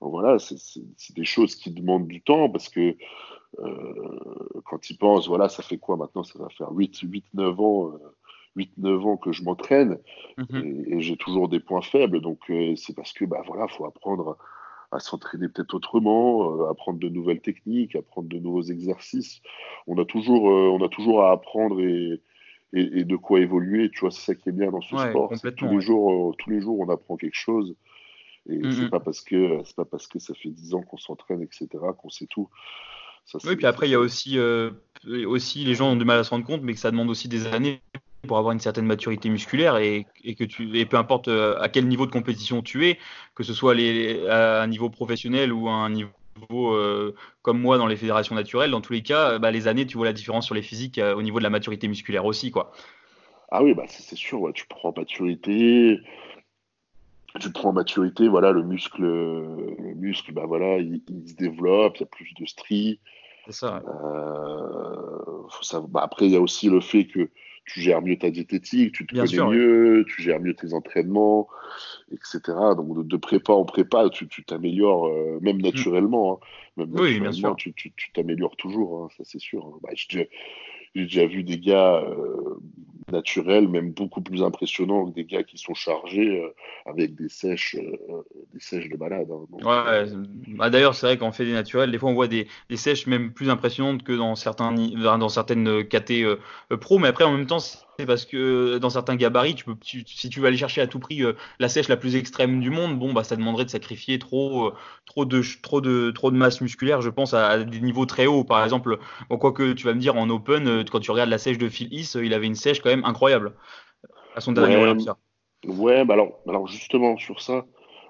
[0.00, 2.96] voilà, c'est des choses qui demandent du temps parce que
[4.64, 7.92] quand ils pensent, voilà, ça fait quoi maintenant Ça va faire 8, 8 9 ans.
[8.56, 9.98] 8-9 ans que je m'entraîne
[10.38, 10.84] mhm.
[10.86, 12.20] et, j'ai toujours des points faibles.
[12.20, 12.38] Donc,
[12.76, 14.36] c'est parce que, bah voilà, faut apprendre
[14.94, 19.40] à s'entraîner peut-être autrement, euh, apprendre de nouvelles techniques, apprendre de nouveaux exercices.
[19.86, 22.20] On a toujours, euh, on a toujours à apprendre et,
[22.72, 23.90] et, de quoi évoluer.
[23.90, 25.32] Tu vois, c'est ça qui est bien dans ce sport.
[25.56, 27.74] Tous les jours, euh, tous les jours, on apprend quelque chose.
[28.48, 28.90] Et mm, c'est mm.
[28.90, 32.10] pas parce que c'est pas parce que ça fait 10 ans qu'on s'entraîne, etc., qu'on
[32.10, 32.48] sait tout.
[33.24, 34.38] Ça, oui, puis après, il y a aussi,
[35.26, 37.26] aussi les gens ont du mal à se rendre compte, mais que ça demande aussi
[37.26, 37.80] des années
[38.24, 40.06] pour avoir une certaine maturité musculaire et,
[40.38, 42.98] que tu et peu importe euh, à quel niveau de compétition tu es,
[43.34, 46.10] que ce soit les, à un niveau professionnel ou à un niveau
[46.50, 49.96] euh, comme moi dans les fédérations naturelles, dans tous les cas, bah, les années, tu
[49.96, 52.72] vois la différence sur les physiques euh, au niveau de la maturité musculaire aussi, quoi.
[53.50, 56.00] Ah oui, bah c'est sûr, tu prends maturité,
[57.38, 62.02] tu prends maturité, voilà, le muscle, le muscle, bah voilà, il, se développe, il y
[62.02, 62.98] a plus de stries.
[63.46, 63.80] C'est ça.
[65.60, 67.30] ça bah, après, il y a aussi le fait que
[67.66, 71.48] tu gères mieux ta diététique, tu te connais mieux, tu gères mieux tes entraînements,
[72.12, 72.40] etc.
[72.76, 75.62] Donc de, prépa en prépa, tu t'améliores euh, même mm.
[75.62, 76.34] naturellement.
[76.34, 76.46] Hein.
[76.76, 77.56] Même oui, bien sûr.
[77.56, 77.72] Tu
[78.12, 79.64] t'améliores toujours, hein, ça c'est sûr.
[79.64, 79.78] Hein.
[79.82, 79.90] Bah,
[80.94, 82.60] J'ai déjà vu des gars euh,
[83.10, 86.48] naturels, même beaucoup plus impressionnants que des gars qui sont chargés euh,
[86.86, 89.28] avec des sèches, des sèches de malade.
[89.50, 90.06] ouais,
[90.48, 93.06] bah, D'ailleurs, c'est vrai qu'en fait des naturels, des fois on voit des, des, sèches
[93.06, 96.24] même plus impressionnantes que dans, certains, dans certaines KT
[96.80, 97.58] pro, mais après en même temps,
[97.98, 100.98] c'est parce que dans certains gabarits, tu peux, si tu veux aller chercher à tout
[100.98, 104.18] prix euh, la sèche la plus extrême du monde, bon, bah, ça demanderait de sacrifier
[104.18, 104.74] trop, euh,
[105.06, 108.44] trop, de, trop, de, trop de masse musculaire, je pense, à, des niveaux très hauts.
[108.44, 108.98] Par exemple,
[109.30, 111.58] bon, quoi que tu vas me dire en open, euh, quand tu regardes la sèche
[111.58, 113.54] de Phil Is, il avait une sèche quand même incroyable
[114.34, 114.96] à son dernier ouais,
[115.66, 117.64] Ouais, bah alors, alors justement sur ça,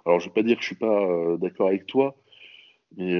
[0.06, 2.16] alors je vais pas dire que je suis pas d'accord avec toi,
[2.96, 3.16] mais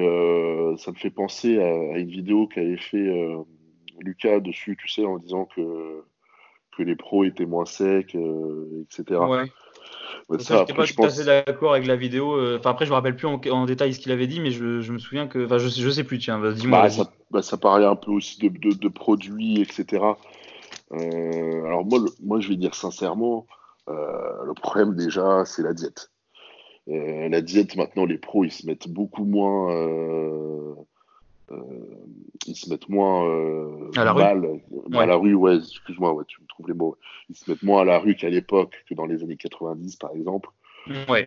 [0.77, 3.07] ça me fait penser à, une vidéo qu'avait fait
[4.01, 6.03] Lucas dessus, tu sais, en disant que
[6.77, 9.21] que les pros étaient moins secs, euh, etc.
[9.21, 9.45] Ouais.
[10.31, 12.37] je pas tout à fait d'accord avec la vidéo.
[12.37, 14.81] Euh, enfin, après, je me rappelle plus en, détail ce qu'il avait dit, mais je,
[14.81, 15.45] je, me souviens que.
[15.45, 16.83] Enfin, je, je sais plus, tiens, dis-moi.
[16.83, 20.03] Bah, ça, bah, ça, parlait un peu aussi de, de, de produits, etc.
[20.93, 23.47] Euh, alors, moi, moi, je vais dire sincèrement,
[23.89, 26.11] euh, le problème déjà, c'est la diète.
[26.89, 29.69] Euh, la diète, maintenant, les pros, ils se mettent beaucoup moins
[32.47, 33.25] ils se mettent moins
[33.97, 34.97] à la mal rue.
[34.97, 36.97] à la rue, ouais, excuse-moi, ouais, tu me trouves les mots.
[37.29, 40.13] Ils se mettent moins à la rue qu'à l'époque, que dans les années 90 par
[40.15, 40.51] exemple.
[41.09, 41.27] Ouais.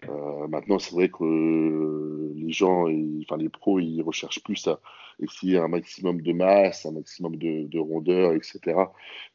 [0.50, 2.86] maintenant, c'est vrai que les gens,
[3.22, 4.80] enfin les pros, ils recherchent plus à
[5.20, 8.60] essayer un maximum de masse, un maximum de, de rondeur, etc.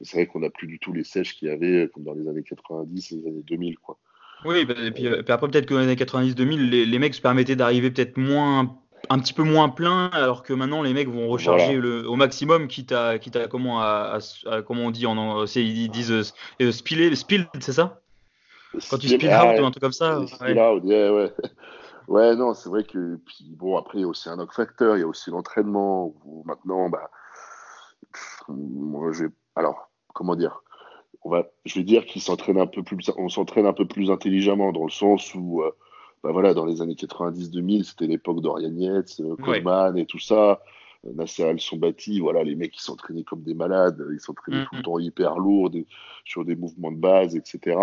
[0.01, 2.29] C'est vrai qu'on n'a plus du tout les sèches qu'il y avait comme dans les
[2.29, 3.99] années 90 et les années 2000, quoi.
[4.45, 7.15] Oui, bah, et puis, euh, après peut-être que dans les années 90-2000, les, les, mecs
[7.15, 8.77] se permettaient d'arriver peut-être moins
[9.11, 12.69] un petit peu moins plein, alors que maintenant les mecs vont recharger le, au maximum,
[12.69, 14.19] quitte à, quitte à comment, à,
[14.67, 16.23] comment on dit en ils disent euh,
[16.61, 18.01] euh spiller, spill, c'est ça?
[18.91, 20.21] Quand tu spill out ou un truc comme ça.
[20.41, 20.59] Ouais.
[20.59, 21.33] Out, yeah, ouais.
[22.09, 24.97] ouais, non, c'est vrai que puis bon après il y a aussi un autre facteur,
[24.97, 26.15] il y a aussi l'entraînement.
[26.45, 27.11] Maintenant, bah,
[28.49, 30.63] moi j'ai, alors comment dire,
[31.25, 34.11] on va, je vais dire qu'il s'entraîne un peu plus, on s'entraîne un peu plus
[34.11, 35.71] intelligemment dans le sens où, euh,
[36.23, 40.63] bah voilà, dans les années 90-2000, c'était l'époque d'Orian Yates, euh, Coleman et tout ça.
[41.05, 44.65] Euh, Nasser Al sont bâtis, voilà, les mecs qui s'entraînaient comme des malades, ils s'entraînaient
[44.65, 45.71] tout le temps hyper lourd,
[46.25, 47.77] sur des mouvements de base, etc.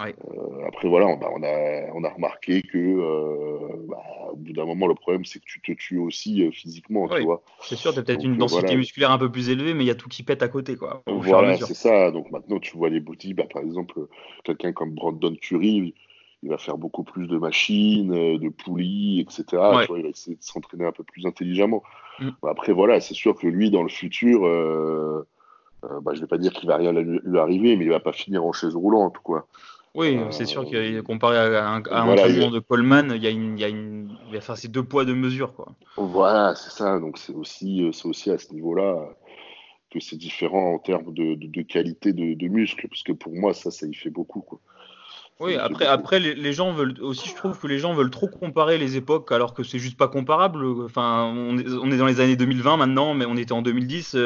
[0.00, 3.58] Euh, après, voilà, on a, on a, on a remarqué que euh,
[3.88, 7.08] bah, au bout d'un moment, le problème, c'est que tu te tues aussi euh, physiquement,
[7.08, 7.42] tu vois.
[7.60, 9.90] C'est sûr, tu as peut-être une densité musculaire un peu plus élevée, mais il y
[9.90, 11.02] a tout qui pète à côté, quoi.
[11.06, 12.10] Voilà, c'est ça.
[12.10, 14.06] Donc maintenant, tu vois les boutiques, bah, par exemple,
[14.42, 15.94] quelqu'un comme Brandon Curry,
[16.44, 19.44] il va faire beaucoup plus de machines, de poulies, etc.
[19.48, 21.82] Tu vois, il va essayer de s'entraîner un peu plus intelligemment.
[22.20, 22.28] Mm.
[22.48, 24.42] Après, voilà, c'est sûr que lui, dans le futur,
[26.02, 28.44] bah, je vais pas dire qu'il va rien lui arriver, mais il va pas finir
[28.44, 29.46] en chaise roulante, quoi.
[29.94, 33.60] Oui, c'est sûr que comparé à un, entraînement de Coleman, il y a une, il
[33.60, 35.68] y a une, enfin, c'est deux poids deux mesures quoi.
[35.96, 36.98] Voilà, c'est ça.
[36.98, 39.08] Donc c'est aussi, c'est aussi à ce niveau-là
[39.90, 43.54] que c'est différent en termes de, de, qualité de, de, muscle, parce que pour moi
[43.54, 44.58] ça, ça y fait beaucoup quoi.
[45.40, 48.28] Oui, après, après les, les, gens veulent aussi, je trouve que les gens veulent trop
[48.28, 50.64] comparer les époques alors que c'est juste pas comparable.
[50.84, 54.16] Enfin, on est, on est, dans les années 2020 maintenant, mais on était en 2010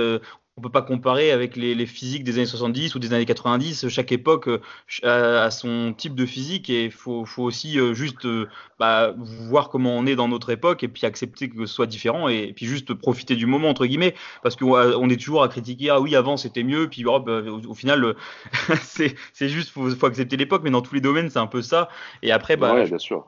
[0.59, 3.89] on peut pas comparer avec les, physiques des années 70 ou des années 90.
[3.89, 8.49] Chaque époque euh, a son type de physique et il faut, aussi euh, juste euh,
[8.81, 12.29] bah, voir comment on est dans notre époque et puis accepter que ce soit différent
[12.29, 14.15] et, puis juste profiter du moment entre guillemets.
[14.43, 17.75] Parce qu'on est toujours à critiquer ah oui avant c'était mieux puis oh, bah, au,
[17.75, 18.17] final
[18.83, 19.15] c'est
[19.49, 21.89] juste faut, faut accepter l'époque mais dans tous les domaines c'est un peu ça.
[22.23, 23.27] Et après bah, bien sûr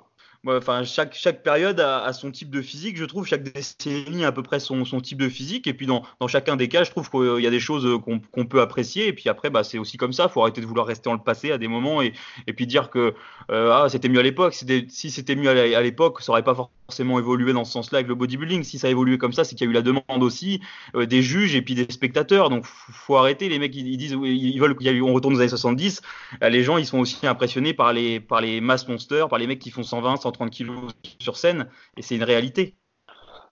[0.84, 3.26] chaque période a, son type de physique je trouve.
[3.26, 5.66] Chaque décennie a à peu près son, type de physique.
[5.66, 8.60] Et puis dans, chacun des cas je trouve qu'il y a des choses qu'on peut
[8.60, 9.08] apprécier.
[9.08, 10.28] Et puis après bah c'est aussi comme ça.
[10.28, 12.12] Faut arrêter de vouloir rester dans le passé à des moments et,
[12.56, 13.14] puis dire que
[13.50, 14.54] euh, ah c'était mieux à l'époque.
[14.54, 18.14] Si c'était mieux à l'époque ça aurait pas forcément évolué dans ce sens-là avec le
[18.14, 18.62] bodybuilding.
[18.62, 20.60] Si ça a évolué comme ça c'est qu'il y a eu la demande aussi
[20.94, 22.48] euh, des juges et puis des spectateurs.
[22.48, 23.50] Donc faut arrêter.
[23.50, 26.00] Les mecs ils, disent ils veulent qu'on retourne aux années 70
[26.42, 29.58] les gens ils sont aussi impressionnés par les par les mass monsters par les mecs
[29.58, 32.76] qui font 120 130 kilos sur scène, et c'est une réalité.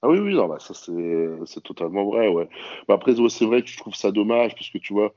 [0.01, 2.49] Ah oui, oui, non, bah, ça c'est totalement vrai, ouais.
[2.87, 5.13] Bah, après, c'est vrai que je trouve ça dommage, parce que tu vois,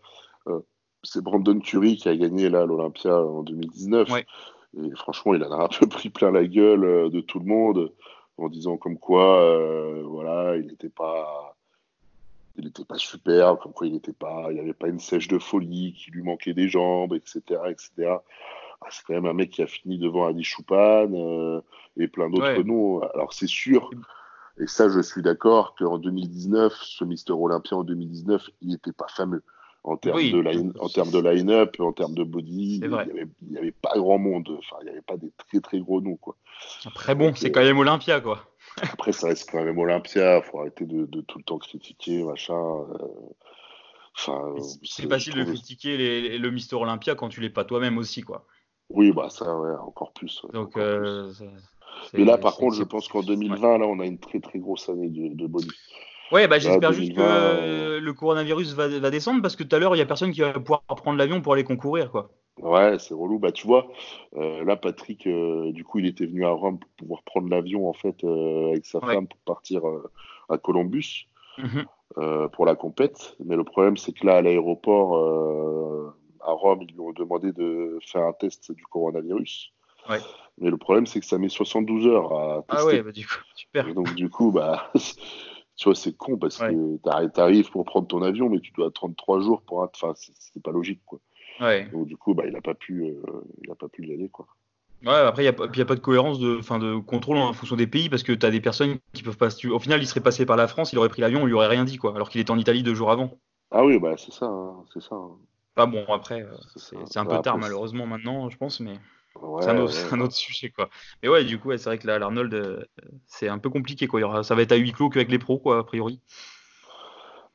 [0.48, 0.60] euh,
[1.04, 4.10] c'est Brandon Curry qui a gagné là l'Olympia en 2019.
[4.78, 7.46] Et franchement, il en a un peu pris plein la gueule euh, de tout le
[7.46, 7.92] monde
[8.38, 11.56] en disant comme quoi, euh, voilà, il n'était pas,
[12.56, 15.38] il n'était pas super, comme quoi il n'était pas, il avait pas une sèche de
[15.38, 18.18] folie, qu'il lui manquait des jambes, etc., etc.
[18.82, 21.62] Ah, c'est quand même un mec qui a fini devant Adi Choupan euh,
[21.98, 23.02] et plein d'autres noms.
[23.14, 23.90] Alors c'est sûr,
[24.60, 29.08] et ça je suis d'accord, qu'en 2019, ce Mister Olympia en 2019, il n'était pas
[29.08, 29.44] fameux.
[29.84, 32.90] En termes, de line, en termes de line-up, en termes de body, il
[33.50, 34.48] n'y avait, pas grand monde.
[34.60, 36.18] Enfin, il n'y avait pas des très très gros noms.
[36.18, 36.36] Quoi.
[36.86, 38.22] Après, bon, c'est quand même Olympia.
[38.22, 38.46] quoi.
[38.78, 40.38] Après, ça reste quand même Olympia.
[40.38, 42.54] Il faut arrêter de, tout le temps critiquer, machin.
[42.54, 43.08] Euh,
[44.16, 48.46] enfin, c'est facile de critiquer le Mister Olympia quand tu l'es pas toi-même aussi, quoi.
[48.94, 50.42] Oui, bah ça, ouais, encore plus.
[50.54, 51.32] Donc, euh,
[52.14, 54.90] Mais là, par contre, je pense qu'en 2020, là, on a une très très grosse
[54.90, 55.50] année de, de.
[56.32, 59.80] Ouais, bah, j'espère juste que euh, le coronavirus va, va, descendre parce que tout à
[59.80, 62.12] l'heure, il n'y a personne qui va pouvoir prendre l'avion pour aller concourir.
[62.12, 62.30] quoi.
[62.62, 63.40] Ouais, c'est relou.
[63.40, 63.88] Bah, tu vois,
[64.38, 67.94] euh, là, Patrick, du coup, il était venu à Rome pour pouvoir prendre l'avion en
[67.94, 69.82] fait avec sa femme pour partir
[70.50, 71.28] à Columbus
[71.58, 71.86] mhm.
[72.52, 73.36] pour la compète.
[73.44, 75.18] Mais le problème, c'est que là, à l'aéroport,
[76.44, 79.74] à Rome, ils lui ont demandé de faire un test du coronavirus.
[80.60, 82.76] Mais le problème, c'est que ça met 72 heures à tester.
[82.78, 83.94] Ah ouais, bah du coup, super.
[83.94, 84.92] donc, du coup, bah,
[85.76, 88.88] tu vois, c'est con parce que tu arrives pour prendre ton avion, mais tu dois
[88.88, 89.80] attendre 3 jours pour.
[89.80, 91.20] Enfin, c'est pas logique, quoi.
[91.60, 91.88] Ouais.
[91.92, 93.22] Donc, du coup, bah, il n'a pas, pu, euh,
[93.64, 94.48] il a pas pu y aller, quoi.
[95.06, 97.76] Ouais, après, il n'y a, a, pas de cohérence de, fin, de contrôle en fonction
[97.76, 99.50] des pays parce que tu as des personnes qui peuvent pas.
[99.72, 101.68] Au final, il serait passé par la France, il aurait pris l'avion, on lui aurait
[101.68, 103.32] rien dit, quoi, alors qu'il était en Italie deux jours avant.
[103.72, 105.16] Ah oui, bah, c'est ça, hein, c'est ça.
[105.16, 105.32] Hein.
[105.76, 106.56] Pas bon, après, euh,
[107.06, 109.00] c'est un peu tard malheureusement maintenant, je pense, mais.
[109.62, 109.78] c'est un,
[110.22, 110.90] autre sujet quoi.
[111.24, 112.84] Mais ouais, du coup, c'est vrai que l'Arnold, euh,
[113.26, 114.20] c'est un peu compliqué quoi.
[114.20, 116.22] Il y aura, ça va être à huis clos qu'avec les pros quoi, a priori.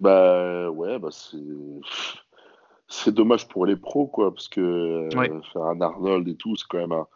[0.00, 1.36] Bah ouais, bah c'est
[2.88, 6.66] c'est dommage pour les pros quoi, parce que euh, faire un Arnold et tout, c'est
[6.68, 7.06] quand même un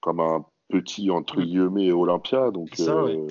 [0.00, 1.44] comme un petit entre mm.
[1.44, 3.28] guillemets Olympia, donc ça, euh,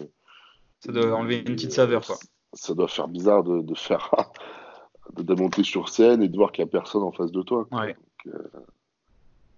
[0.79, 2.15] ça doit enlever une petite saveur quoi.
[2.53, 4.09] Ça doit faire bizarre de, de faire
[5.17, 7.67] de monter sur scène et de voir qu'il n'y a personne en face de toi.
[7.71, 7.95] Ouais.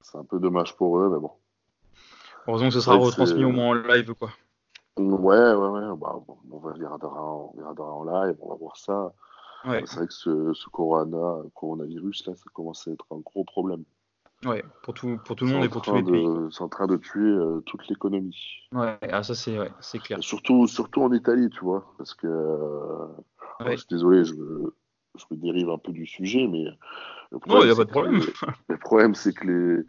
[0.02, 1.32] c'est un peu dommage pour eux, mais bon.
[2.48, 4.30] Heureusement que ce sera retransmis au moins en live, quoi.
[4.98, 5.98] Ouais, ouais, ouais.
[5.98, 6.16] Bah,
[6.52, 9.13] on, va regardera, on regardera en live, on va voir ça.
[9.63, 13.84] C'est vrai que ce, ce corona, coronavirus, là, ça commence à être un gros problème.
[14.46, 16.28] Ouais, pour tout, pour tout le monde et pour tous les pays.
[16.52, 18.36] C'est en train de tuer euh, toute l'économie.
[18.74, 19.72] Ouais, ah, ça c'est ouais,
[20.04, 20.22] clair.
[20.22, 23.08] surtout, surtout en Italie, tu vois, parce que euh,
[23.66, 24.34] je suis désolé, je,
[25.17, 26.65] je me dérive un peu du sujet, mais
[27.32, 28.21] le problème, a pas de problème.
[28.69, 29.84] le problème, c'est que les,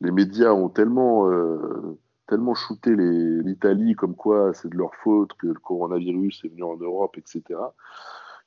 [0.00, 5.48] les, médias ont tellement, euh, tellement shooté l'Italie comme quoi c'est de leur faute que
[5.48, 7.42] le coronavirus est venu en Europe, etc.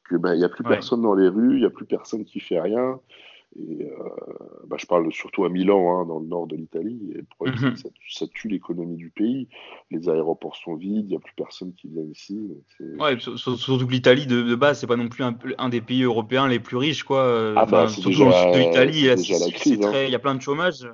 [0.09, 2.25] Que ben il n'y a plus personne dans les rues, il n'y a plus personne
[2.25, 2.99] qui fait rien.
[3.55, 4.09] Et euh,
[4.65, 7.13] bah, je parle surtout à Milan, hein, dans le nord de l'Italie.
[7.15, 7.75] Et mhm.
[8.09, 9.47] ça, tue l'économie du pays.
[9.91, 12.51] Les aéroports sont vides, il n'y a plus personne qui vient ici.
[12.99, 16.47] Ouais, surtout que l'Italie de, de, base, c'est pas non plus un, des pays européens
[16.47, 17.53] les plus riches, quoi.
[17.55, 20.03] Ah bah, surtout dans le sud de l'Italie, hein.
[20.05, 20.87] il y a plein de chômage.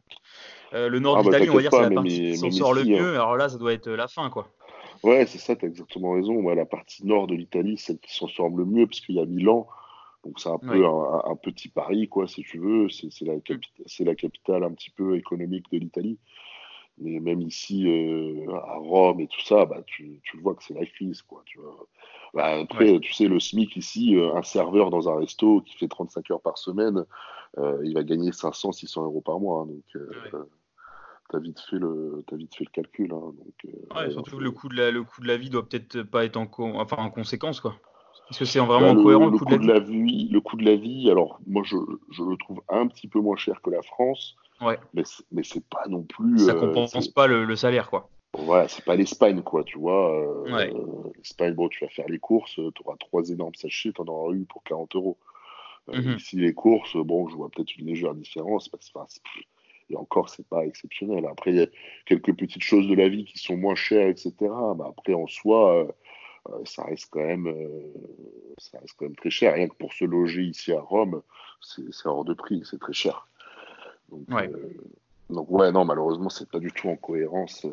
[0.73, 2.51] Euh, le nord ah, de bah, l'Italie, on va dire, c'est la partie qui s'en
[2.51, 2.99] sort le mieux.
[2.99, 3.13] Hein.
[3.13, 4.47] Alors là, ça doit être la fin, quoi.
[5.01, 6.47] Ouais, c'est ça, tu as exactement raison.
[6.49, 9.25] la partie nord de l'Italie, celle qui s'en sort le mieux, parce qu'il y a
[9.25, 9.67] Milan.
[10.29, 12.87] Donc c'est un peu un, petit pari, quoi, si tu veux.
[12.89, 16.19] C'est la, la, capitale un petit peu économique de l'Italie.
[16.99, 20.75] Mais même ici, euh, à Rome et tout ça, bah, tu, tu vois que c'est
[20.75, 21.41] la crise, quoi.
[21.47, 21.87] Tu vois.
[22.35, 25.87] Bah, après, tu sais, le SMIC ici, euh, un serveur dans un resto qui fait
[25.87, 27.05] 35 heures par semaine,
[27.57, 29.63] euh, il va gagner 500, 600 euros par mois.
[29.63, 29.71] Hein.
[29.71, 30.43] donc,
[31.31, 33.21] t'as vite fait le as vite fait le calcul hein.
[33.21, 36.25] donc surtout que le coût de la le coût de la vie doit peut-être pas
[36.25, 37.75] être en enfin en conséquence quoi
[38.29, 40.75] est-ce que c'est vraiment bah, cohérent le, coût, de, la vie, Le coût de la
[40.75, 41.75] vie, alors moi je,
[42.11, 44.77] je, le trouve un petit peu moins cher que la France, ouais.
[44.93, 46.37] mais, mais c'est pas non plus.
[46.39, 48.09] Ça euh, compense pas le, salaire, quoi.
[48.37, 50.13] Voilà, c'est pas l'Espagne, quoi, tu vois.
[50.13, 50.73] Euh,
[51.17, 54.33] L'Espagne, bon, tu vas faire les courses, tu auras trois énormes sachets, tu en auras
[54.33, 55.17] eu pour 40 euros.
[55.89, 56.17] Euh, mhm.
[56.17, 59.39] Ici, les courses, bon, je vois peut-être une légère différence, parce que,
[59.89, 61.25] et encore, c'est pas exceptionnel.
[61.25, 61.67] Après, il y a
[62.05, 64.33] quelques petites choses de la vie qui sont moins chères, etc.
[64.39, 65.87] Mais après, en soi, euh,
[66.65, 67.93] ça reste quand même euh,
[68.57, 69.53] ça reste quand même très cher.
[69.53, 71.21] Rien que pour se loger ici à Rome,
[71.61, 73.27] c'est hors de prix, c'est très cher.
[74.09, 74.49] Donc, ouais.
[74.49, 74.73] Euh,
[75.29, 77.65] donc ouais, non, malheureusement, c'est pas du tout en cohérence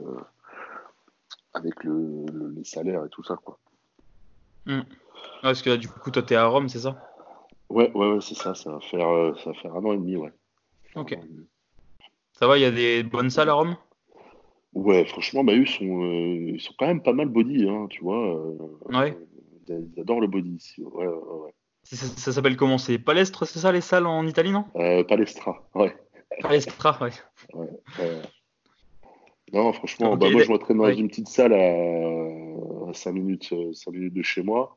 [1.54, 3.58] avec le, les salaires et tout ça, quoi.
[4.66, 4.82] Hmm.
[5.42, 7.00] parce que là, du coup, toi, t'es à Rome, c'est ça?
[7.70, 8.54] Ouais, ouais, ouais c'est ça.
[8.54, 10.32] Ça va faire, ça va faire un an et demi, ouais.
[10.96, 11.16] Ok.
[12.32, 13.76] Ça va, il y a des bonnes salles à Rome?
[14.76, 18.02] Ouais, franchement, bah, eux sont, euh, ils sont quand même pas mal body, hein, tu
[18.02, 18.36] vois.
[18.36, 18.58] Euh,
[18.92, 19.16] ouais.
[19.68, 20.82] Ils, adorent le body ici.
[20.82, 21.54] Ouais, ouais, ouais.
[21.82, 22.76] Ça, s'appelle comment?
[22.76, 24.66] C'est Palestre, c'est ça les salles en Italie, non?
[24.76, 25.96] Euh, Palestra, ouais.
[26.42, 27.10] Palestra, ouais.
[27.54, 28.22] ouais,
[29.54, 34.14] Non, franchement, bah, moi je m'entraîne dans une petite salle à, 5, minutes, 5 minutes
[34.14, 34.76] de chez moi.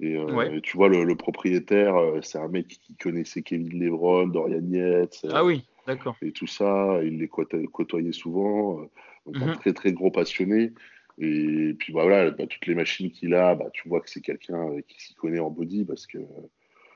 [0.00, 0.16] Et,
[0.62, 5.26] tu vois, le, propriétaire, c'est un mec qui connaissait Kevin Lebron, Dorian Yates.
[5.30, 6.16] Ah oui, d'accord.
[6.22, 8.88] Et tout ça, il les côtoyait souvent
[9.34, 9.56] un mhm.
[9.56, 10.72] très très gros passionné.
[11.20, 14.20] Et puis bah, voilà, bah, toutes les machines qu'il a, bah, tu vois que c'est
[14.20, 16.18] quelqu'un euh, qui s'y connaît en body parce que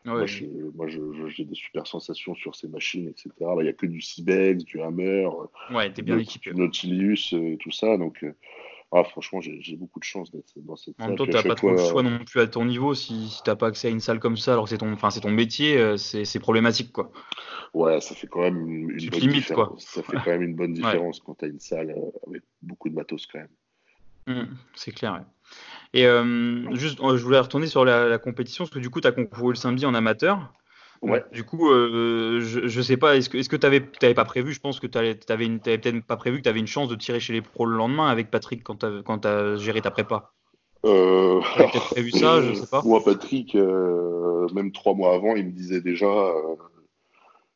[0.04, 3.30] moi, j'ai des super sensations sur ces machines, etc.
[3.40, 7.56] Il n'y a que du Cybex, du Hammer, euh, ouais, bien du Nautilus euh, et
[7.56, 7.96] tout ça.
[7.96, 8.24] Donc
[8.92, 11.06] ah, franchement, j'ai beaucoup de chance d'être dans cette salle.
[11.06, 12.94] En même temps, tu n'as pas trop de choix non plus à ton niveau.
[12.94, 14.94] Si, si tu n'as pas accès à une salle comme ça, alors que c'est ton,
[14.94, 16.92] ton métier, c'est problématique.
[16.92, 17.10] quoi.
[17.74, 19.84] Ouais, ça fait quand même une, bonne différence.
[19.84, 22.90] Ça fait quand même une bonne différence quand tu as une salle euh, avec beaucoup
[22.90, 23.48] de matos quand même.
[24.26, 25.24] Mmh, c'est clair.
[25.94, 29.08] Et euh, juste, euh, je voulais retourner sur la, compétition, parce que du coup, tu
[29.08, 30.52] as concouru le samedi en amateur.
[31.02, 31.24] Ouais.
[31.32, 34.78] Du coup, je, je sais pas, est-ce que tu n'avais est pas prévu, je pense
[34.78, 37.42] que tu n'avais peut-être pas prévu que tu avais une chance de tirer chez les
[37.42, 40.30] pros le lendemain avec Patrick quand tu as, géré ta prépa?
[40.84, 42.82] Euh, peut-être prévu ça, je sais pas.
[42.84, 46.32] Moi, Patrick, même trois mois avant, il me disait déjà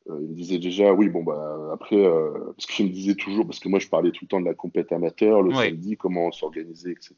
[0.09, 3.45] euh, il me disait déjà, oui, bon, bah, après, euh, parce qu'il me disait toujours,
[3.45, 6.31] parce que moi, je parlais tout le temps de la compète amateur, le samedi, comment
[6.31, 7.15] s'organiser, etc.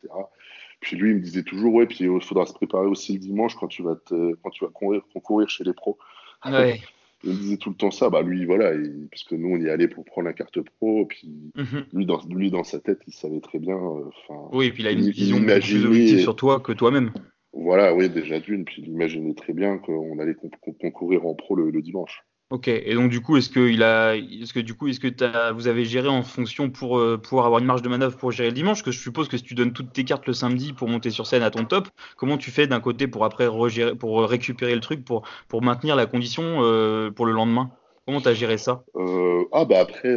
[0.81, 3.57] Puis lui, il me disait toujours, ouais, puis il faudra se préparer aussi le dimanche
[3.57, 5.99] quand tu vas, te, quand tu vas concourir, concourir chez les pros.
[6.45, 6.81] Ouais.
[7.25, 8.73] il me disait tout le temps ça, bah lui, voilà,
[9.11, 11.87] parce que nous, on y allait pour prendre la carte pro, puis mhm.
[11.93, 13.77] lui, dans, lui, dans sa tête, il savait très bien.
[13.77, 17.13] Euh, enfin oui, et puis il a une vision plus objective sur toi que toi-même.
[17.53, 20.37] Voilà, oui, déjà d'une, puis il imaginait très bien qu'on allait
[20.81, 22.23] concourir en pro le dimanche.
[22.51, 25.53] Ok, et donc du coup, est-ce que il a, est-ce que du coup, est-ce que
[25.53, 28.49] vous avez géré en fonction pour euh, pouvoir avoir une marge de manœuvre pour gérer
[28.49, 28.83] le dimanche?
[28.83, 31.27] Que je suppose que si tu donnes toutes tes cartes le samedi pour monter sur
[31.27, 34.81] scène à ton top, comment tu fais d'un côté pour après regérer, pour récupérer le
[34.81, 37.71] truc, pour pour maintenir la condition euh, pour le lendemain?
[38.07, 38.83] Comment tu as géré ça?
[38.97, 40.17] Euh, Ah bah après,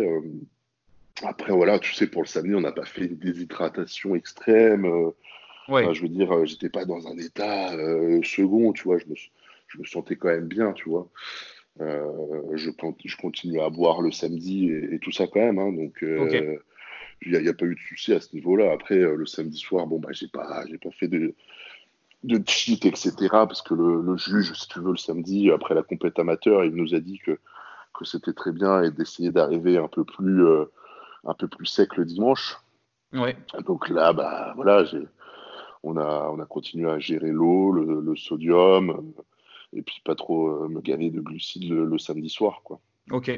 [1.23, 4.86] après voilà, tu sais, pour le samedi, on n'a pas fait une déshydratation extrême.
[5.67, 5.93] Ouais.
[5.93, 7.71] je veux dire, j'étais pas dans un état
[8.23, 8.97] second, tu vois.
[8.97, 9.15] Je me,
[9.67, 11.07] je me sentais quand même bien, tu vois.
[11.80, 12.69] Euh, je,
[13.05, 15.59] je continue à boire le samedi et, tout ça quand même.
[15.59, 16.57] Hein, donc, euh,
[17.22, 18.72] il n'y a, pas eu de souci à ce niveau-là.
[18.72, 21.34] Après, euh, le samedi soir, bon, bah, j'ai pas, j'ai pas fait de,
[22.24, 23.13] de cheat, etc.
[23.32, 26.93] Parce que le, juge, si tu veux, le samedi, après la compète amateur, il nous
[26.93, 27.39] a dit que,
[27.93, 30.45] que c'était très bien et d'essayer d'arriver un peu plus,
[31.26, 32.57] un peu plus sec le dimanche.
[33.13, 33.36] Ouais.
[33.65, 34.86] Donc là, bah, voilà,
[35.84, 39.13] on a, on a continué à gérer l'eau, le, le, sodium,
[39.74, 42.61] et puis pas trop euh, me gaver de glucides le, samedi soir.
[42.63, 42.80] Quoi.
[43.11, 43.30] Ok.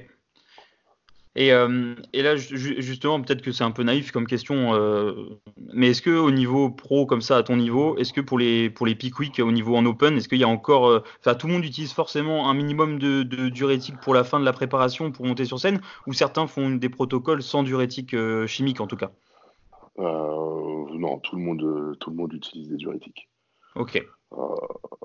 [1.35, 5.39] Et, euh, et, là, justement, peut-être que c'est un peu naïf comme question, euh,
[5.73, 8.69] mais est-ce que au niveau pro, comme ça, à ton niveau, est-ce que pour les
[8.69, 11.47] pour les peak week au niveau en open, est-ce qu'il y a encore, enfin, tout
[11.47, 15.11] le monde utilise forcément un minimum de, de, diurétique pour la fin de la préparation
[15.11, 18.15] pour monter sur scène, ou certains font des protocoles sans diurétique
[18.45, 19.11] chimique en tout cas?
[19.97, 23.27] Non, tout le monde tout le monde utilise des diurétiques.
[23.75, 24.05] Ok.
[24.37, 24.55] Euh,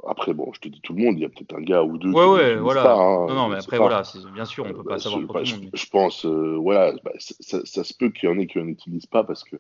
[0.07, 1.99] après, bon, je te dis tout le monde, il y a peut-être un gars ou
[1.99, 2.11] deux.
[2.11, 2.93] Ouais, ouais, voilà.
[2.93, 4.03] Hein, non, non, mais après, voilà,
[4.33, 5.71] bien sûr, on peut pas bah, savoir pour tout le monde.
[5.73, 9.07] Je, pense, euh, voilà, bah, ça, se peut qu'il y en ait qui n'en utilisent
[9.07, 9.57] pas parce que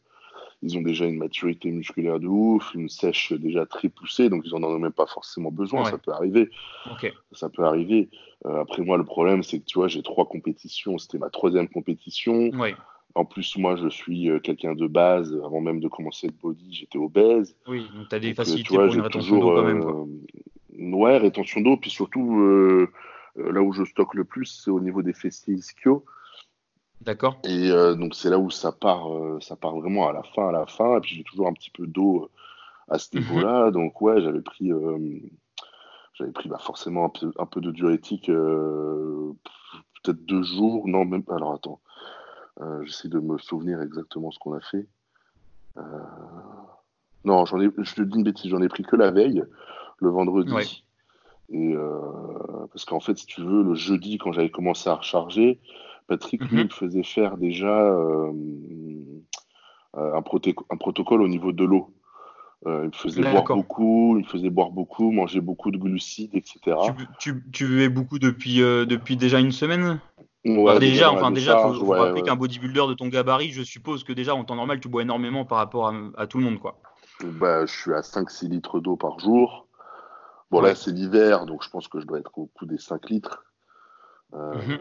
[0.61, 4.55] ils ont déjà une maturité musculaire de ouf, une sèche déjà très poussée, donc ils
[4.55, 5.85] en ont même pas forcément besoin.
[5.85, 6.51] Ça peut arriver.
[7.33, 8.09] Ça peut arriver.
[8.47, 10.99] Euh, après, moi, le problème, c'est que tu vois, j'ai trois compétitions.
[10.99, 12.51] C'était ma troisième compétition.
[12.51, 12.75] Ouais.
[13.15, 15.35] En plus, moi, je suis euh, quelqu'un de base.
[15.45, 17.57] Avant même de commencer le body, j'étais obèse.
[17.67, 19.83] Oui, donc tu as des euh, facilités pour une rétention d'eau quand même.
[19.83, 20.07] Quoi.
[20.79, 21.77] Euh, ouais, rétention d'eau.
[21.77, 22.41] Puis surtout,
[23.37, 26.05] là où je stocke le plus, c'est au niveau des fessiers ischio.
[27.01, 27.39] D'accord.
[27.45, 29.09] Et donc, c'est là où ça part,
[29.41, 30.99] ça part vraiment à la fin, à la fin.
[30.99, 32.31] Et puis, j'ai toujours un petit peu d'eau
[32.89, 33.23] à ce mhm.
[33.23, 33.71] niveau-là.
[33.71, 34.71] Donc, ouais, j'avais pris,
[36.15, 40.87] j'avais pris bah, forcément un peu, un peu de diurétique, peut-être deux jours.
[40.87, 41.37] Non, même pas.
[41.37, 41.81] Alors, attends.
[42.61, 44.87] Euh, j'essaie de me souvenir exactement ce qu'on a fait.
[45.77, 45.83] Euh,
[47.25, 49.45] non, j'en ai, je te dis une bêtise, j'en ai pris que la veille,
[49.99, 50.85] le vendredi.
[51.51, 52.01] Et euh,
[52.73, 55.61] parce qu'en fait, si tu veux, le jeudi, quand j'avais commencé à recharger,
[56.07, 56.65] Patrick lui, mhm.
[56.65, 57.97] me faisait faire déjà
[59.95, 61.95] un, protocole au niveau de l'eau.
[62.67, 66.77] il me faisait boire beaucoup, il me faisait boire beaucoup, manger beaucoup de glucides, etc.
[67.19, 70.01] Tu, tu, buvais beaucoup depuis, depuis déjà une semaine?
[70.45, 74.34] Déjà, enfin déjà, faut, faut rappeler qu'un bodybuilder de ton gabarit, je suppose que déjà
[74.34, 76.78] en temps normal, tu bois énormément par rapport à, tout le monde, quoi.
[77.24, 79.66] Bah, je suis à 5-6 litres d'eau par jour.
[80.51, 83.11] Bon là, c'est l'hiver, donc je pense que je dois être au coup des 5
[83.11, 83.45] litres.
[84.34, 84.78] Euh, mhm.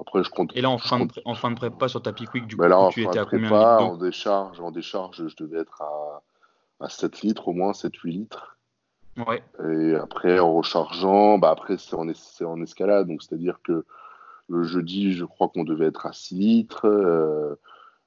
[0.00, 0.52] Après, je compte.
[0.54, 2.92] Et là, en, fin, de, en fin de prépa sur ta pique du bah coup,
[2.92, 6.22] tu étais à combien prépa, En décharge, en décharge, je devais être à,
[6.84, 8.56] à 7 litres au moins, 7-8 litres.
[9.16, 9.42] Ouais.
[9.68, 13.84] Et après, en rechargeant, bah après, c'est en, en, escalade, donc c'est-à-dire que
[14.48, 16.86] le jeudi, je crois qu'on devait être à 6 litres.
[16.86, 17.54] Euh,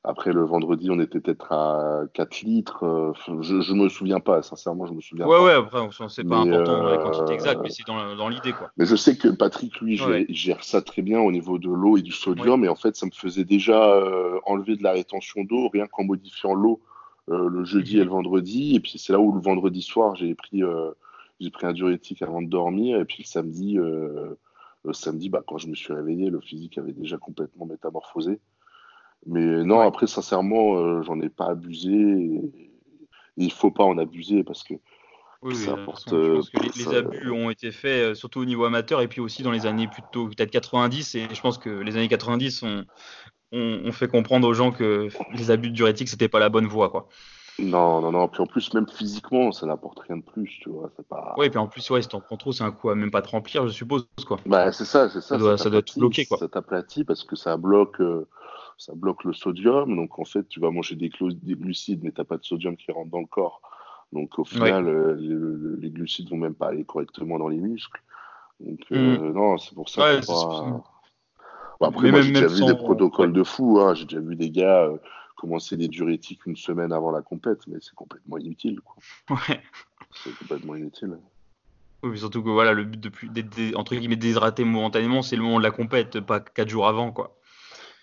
[0.03, 2.83] après, le vendredi, on était peut-être à 4 litres.
[2.85, 5.43] Euh, je, ne me souviens pas, sincèrement, je me souviens ouais, pas.
[5.43, 8.69] Ouais, après, c'est pas important dans la quantité euh, exacte, mais c'est dans, l'idée, quoi.
[8.77, 12.01] Mais je sais que Patrick, lui, gère, ça très bien au niveau de l'eau et
[12.01, 12.63] du sodium.
[12.63, 13.99] Et en fait, ça me faisait déjà
[14.45, 16.81] enlever de la rétention d'eau, rien qu'en modifiant l'eau
[17.27, 18.75] le jeudi et le vendredi.
[18.75, 20.61] Et puis, c'est là où le vendredi soir, j'ai pris,
[21.39, 22.99] j'ai pris un diurétique avant de dormir.
[22.99, 23.79] Et puis, le samedi,
[24.93, 28.39] samedi, bah, quand je me suis réveillé, le physique avait déjà complètement métamorphosé.
[29.25, 31.91] Mais non, après, sincèrement, euh, j'en ai pas abusé.
[31.91, 32.71] Et,
[33.37, 34.75] il faut pas en abuser parce que
[35.41, 38.63] oui, ça apporte, je pense que les, abus ont été faits, euh, surtout au niveau
[38.63, 41.15] amateur, et puis aussi dans les années plutôt peut-être 90.
[41.15, 42.85] Et je pense que les années 90 ont,
[43.51, 46.89] ont, fait comprendre aux gens que les abus de diurétique, c'était pas la bonne voie.
[46.89, 47.09] Quoi.
[47.59, 48.27] Non, non, non.
[48.27, 50.91] Puis en plus, même physiquement, ça n'apporte rien de plus, tu vois.
[51.09, 51.33] Pas...
[51.37, 53.21] Oui, puis en plus, ouais, si t'en prends trop, c'est un coup à même pas
[53.21, 54.37] te remplir, je suppose, quoi.
[54.45, 55.29] Bah, c'est ça, c'est ça.
[55.29, 56.37] Ça doit, ça doit tout bloquer, quoi.
[56.37, 58.27] Ça t'aplatit parce que ça bloque, euh,
[58.77, 59.95] ça bloque le sodium.
[59.95, 62.91] Donc, en fait, tu vas manger des, des glucides, mais t'as pas de sodium qui
[62.91, 63.61] rentre dans le corps.
[64.11, 68.01] Donc, au final, euh, les, glucides vont même pas aller correctement dans les muscles.
[68.59, 69.33] Donc, euh, hmm.
[69.33, 71.87] non, c'est pour ça ouais, que pas...
[71.87, 73.79] après, moi, j'ai déjà vu des protocoles de fou.
[73.79, 73.93] Hein.
[73.93, 74.89] J'ai déjà vu des gars
[75.35, 78.81] commencer les diurétiques une semaine avant la compète, mais c'est complètement inutile.
[78.81, 78.95] Quoi.
[79.49, 79.61] Ouais.
[80.23, 81.17] C'est complètement inutile.
[82.03, 85.57] Oui, surtout que voilà, le but de d'être entre guillemets déshydraté momentanément, c'est le moment
[85.57, 87.37] de la compète, pas quatre jours avant, quoi.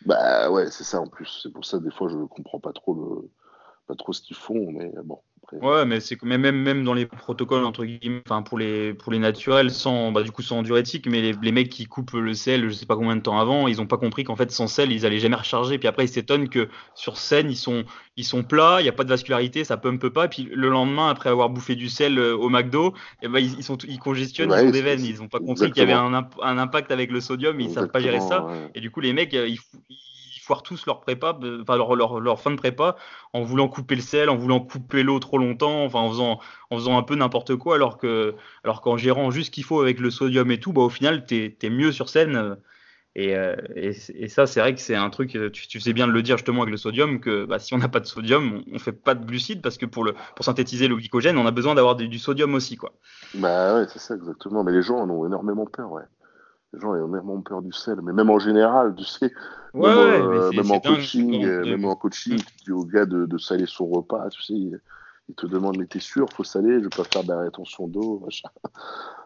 [0.05, 1.41] Bah ouais, c'est ça en plus.
[1.43, 3.30] C'est pour ça des fois je comprends pas trop le,
[3.87, 5.20] pas trop ce qu'ils font, mais bon.
[5.61, 9.18] Ouais, mais c'est même, même dans les protocoles, entre guillemets, enfin, pour les, pour les
[9.18, 12.68] naturels, sans, bah, du coup, sans diurétique, mais les, les, mecs qui coupent le sel,
[12.68, 14.92] je sais pas combien de temps avant, ils ont pas compris qu'en fait, sans sel,
[14.92, 15.78] ils allaient jamais recharger.
[15.78, 17.84] Puis après, ils s'étonnent que sur scène, ils sont,
[18.16, 20.26] ils sont plats, il n'y a pas de vascularité, ça pumpe pas.
[20.28, 23.62] Puis le lendemain, après avoir bouffé du sel euh, au McDo, et eh ben, ils,
[23.62, 25.05] sont, ils congestionnent, ils ont des veines.
[25.05, 27.90] Ils ont pas compris qu'il y avait un, un, impact avec le sodium, ils savent
[27.90, 28.46] pas gérer ça.
[28.74, 29.59] Et du coup, les mecs, euh, ils,
[30.61, 32.96] tous leur prépa, enfin leur, fin de prépa,
[33.32, 37.03] en voulant couper le sel, en voulant couper l'eau trop longtemps, enfin en faisant, un
[37.03, 38.34] peu n'importe quoi, alors que,
[38.64, 41.24] alors qu'en gérant juste ce qu'il faut avec le sodium et tout, bah au final
[41.24, 42.59] t'es es mieux sur scène.
[43.14, 46.12] Et, euh, et, ça, c'est vrai que c'est un truc, tu, tu, sais bien de
[46.12, 48.76] le dire justement avec le sodium, que bah, si on n'a pas de sodium, on,
[48.76, 50.07] on fait pas de glucides parce que pour,
[50.40, 52.76] synthétiser le glycogène, on a besoin d'avoir du, du sodium aussi.
[52.76, 52.94] Quoi.
[53.34, 54.64] Bah ouais, c'est ça exactement.
[54.64, 56.05] Mais les gens en ont énormément peur, ouais.
[56.75, 59.31] Les gens ont énormément peur du sel, mais même en général, tu sais,
[59.75, 59.99] ouais, même,
[60.29, 63.39] ouais, euh, même, en coaching, euh, même en coaching, tu dis au gars de, de
[63.39, 64.81] saler son repas, tu sais, il,
[65.29, 68.20] il te demande mais t'es sûr, faut saler, je peux faire de la rétention d'eau,
[68.25, 68.49] machin.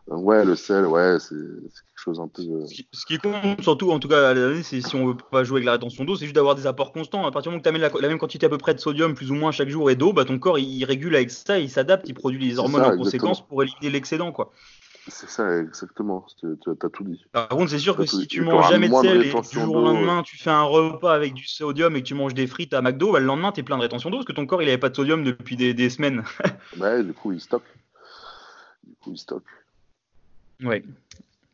[0.08, 2.42] Ouais, le sel, ouais, c'est quelque chose un peu.
[2.42, 5.04] euh, Ce qui, ce qui compte surtout, en tout cas, à l'année, c'est si on
[5.04, 7.26] veut pas jouer avec la rétention d'eau, c'est juste d'avoir des apports constants.
[7.26, 8.78] À partir du moment que tu amènes la, la même quantité à peu près de
[8.78, 11.32] sodium, plus ou moins chaque jour, et d'eau, bah, ton corps il, il régule avec
[11.32, 14.30] ça, il s'adapte, il produit les hormones ça, en conséquence pour éliminer l'excédent.
[14.30, 14.52] quoi.
[15.08, 16.26] C'est ça, exactement.
[16.40, 17.24] Tu as tout dit.
[17.30, 18.26] Par contre, c'est sûr que T'as si dit.
[18.26, 21.32] tu manges jamais de sel et du jour au lendemain tu fais un repas avec
[21.32, 23.62] du sodium et que tu manges des frites à McDo, bah, le lendemain tu es
[23.62, 25.74] plein de rétention d'eau parce que ton corps il avait pas de sodium depuis des,
[25.74, 26.24] des semaines.
[26.80, 27.64] Ouais, du coup, il stocke.
[28.84, 29.44] Du coup, il stocke.
[30.62, 30.82] Ouais.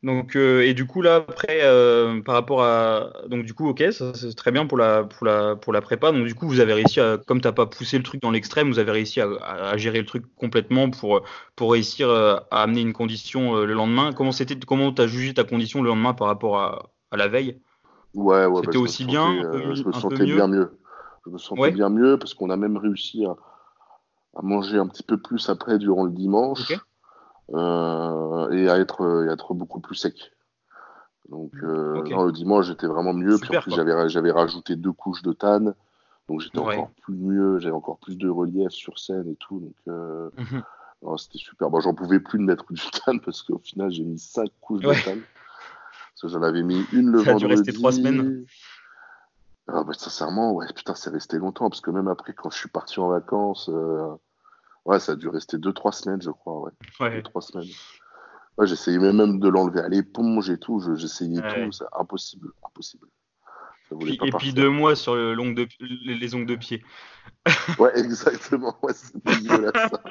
[0.03, 3.85] Donc euh, et du coup là après euh, par rapport à donc du coup ok
[3.93, 6.59] ça c'est très bien pour la pour la pour la prépa donc du coup vous
[6.59, 9.77] avez réussi à comme t'as pas poussé le truc dans l'extrême vous avez réussi à,
[9.77, 11.23] gérer le truc complètement pour
[11.55, 15.35] pour réussir euh, à amener une condition euh, le lendemain comment c'était comment t'as jugé
[15.35, 17.61] ta condition le lendemain par rapport à, à la veille?
[18.15, 18.61] Ouais, ouais.
[18.61, 20.35] C'était bah, me aussi bien, sentais, euh, je me sentais mieux?
[20.35, 20.79] bien mieux.
[21.25, 21.71] Je me sentais Ouais.
[21.71, 23.37] bien mieux parce qu'on a même réussi à,
[24.37, 26.85] à manger un petit peu plus après durant le dimanche.
[27.55, 30.33] Euh, et à être, à être beaucoup plus sec.
[31.29, 33.37] Donc, euh, non, le dimanche, j'étais vraiment mieux.
[33.39, 35.75] puis en plus, j'avais, rajouté deux couches de tanne.
[36.29, 36.77] Donc, j'étais Ouais.
[36.77, 37.59] encore plus mieux.
[37.59, 39.61] J'avais encore plus de relief sur scène et tout.
[39.61, 40.63] Donc, euh, Mhm.
[41.03, 41.71] non, c'était super.
[41.71, 44.85] Bon, j'en pouvais plus de mettre du tanne parce qu'au final, j'ai mis cinq couches
[44.85, 44.97] Ouais.
[44.97, 45.21] de tanne.
[45.21, 47.61] Parce que j'en avais mis une le Ça a dû vendredi.
[47.63, 48.45] rester trois semaines.
[49.69, 51.71] Ah, bah, sincèrement, ouais, putain, c'est resté longtemps.
[51.71, 54.09] Parce que même après, quand je suis parti en vacances, euh,
[54.85, 56.61] ouais, ça a dû rester deux, trois semaines, je crois.
[56.63, 56.71] Ouais,
[57.01, 57.69] deux, ouais trois semaines.
[58.59, 60.79] Ouais, j'essayais même de l'enlever à l'éponge et tout.
[60.81, 61.65] je- J'essayais Ouais.
[61.67, 61.73] tout.
[61.73, 62.51] C'est impossible.
[62.67, 63.07] Impossible.
[63.89, 66.47] Ça voulait Puis- pas et puis deux mois sur le long de, les, les ongles
[66.47, 66.83] de pied
[67.79, 68.77] Ouais, exactement.
[68.83, 69.73] Ouais, c'est dégueulasse.
[69.91, 70.03] ça.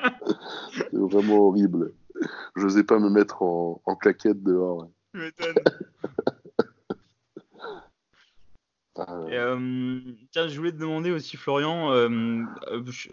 [0.76, 1.94] c'est vraiment horrible.
[2.56, 4.88] Je n'osais pas me mettre en, en claquette dehors.
[5.14, 5.56] Tu m'étonnes.
[8.98, 10.00] Ah, Et, euh,
[10.32, 12.44] tiens, je voulais te demander aussi, Florian, euh,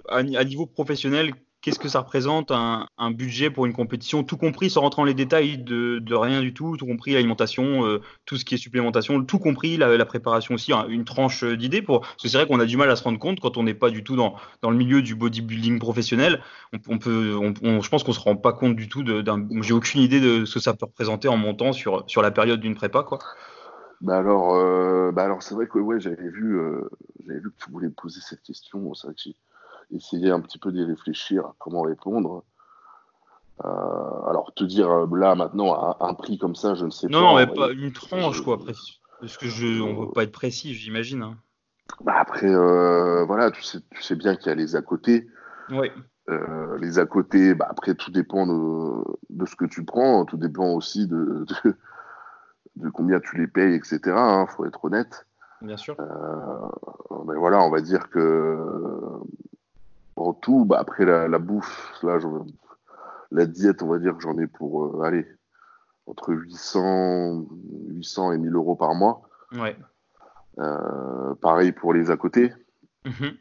[0.09, 1.33] à, à niveau professionnel,
[1.69, 5.15] qu'est-ce que ça représente un, budget pour une compétition, tout compris, sans rentrer dans les
[5.15, 9.39] détails de, rien du tout, tout compris l'alimentation, euh, tout ce qui est supplémentation, tout
[9.39, 12.01] compris la, préparation aussi, hein, une tranche d'idées pour.
[12.01, 13.75] Parce que c'est vrai qu'on a du mal à se rendre compte quand on n'est
[13.75, 16.41] pas du tout dans, dans le milieu du bodybuilding professionnel.
[16.89, 19.05] On, peut, je pense qu'on se rend pas compte du tout.
[19.63, 22.61] J'ai aucune idée de ce que ça peut représenter en montant sur, sur la période
[22.61, 23.19] d'une prépa, quoi.
[24.01, 26.89] Bah alors, euh, bah alors c'est vrai que ouais, j'avais vu, euh,
[27.27, 28.95] vu que tu voulais poser cette question.
[28.95, 29.31] C'est vrai que
[29.95, 32.45] essayé un petit peu d'y réfléchir à comment répondre.
[33.65, 33.69] Euh,
[34.29, 37.21] alors te dire euh, là maintenant un, un, prix comme ça, je ne sais non,
[37.21, 37.27] pas.
[37.27, 38.55] Non, mais pas une tranche je, quoi.
[38.55, 38.73] Après,
[39.21, 41.23] parce que je, on euh, veut pas être précis, j'imagine.
[41.23, 41.37] Hein.
[42.03, 45.29] Bah après, euh, voilà, tu sais, tu sais bien qu'il y a les à côté.
[45.71, 45.91] Oui.
[46.29, 50.37] Euh, les à côté, bah après tout dépend de, de, ce que tu prends, tout
[50.37, 51.77] dépend aussi de, de,
[52.77, 54.01] de combien tu les payes, etc.
[54.07, 55.27] Hein, faut être honnête.
[55.63, 55.97] Bien sûr.
[55.99, 58.59] Euh, mais voilà, on va dire que
[60.21, 62.19] en tout, bah après la, la bouffe, là,
[63.31, 65.27] la diète, on va dire que j'en ai pour, euh, allez,
[66.07, 67.45] entre 800,
[67.91, 69.23] 800 et 1000 euros par mois.
[69.53, 69.77] Ouais.
[70.59, 72.53] Euh, pareil pour les à côté.
[73.05, 73.37] Mm -hmm.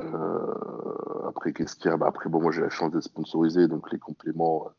[0.00, 1.96] euh, après, qu'est-ce qu'il y a?
[1.96, 4.70] Bah, Après, bon, moi j'ai la chance d'être sponsorisé, donc les compléments,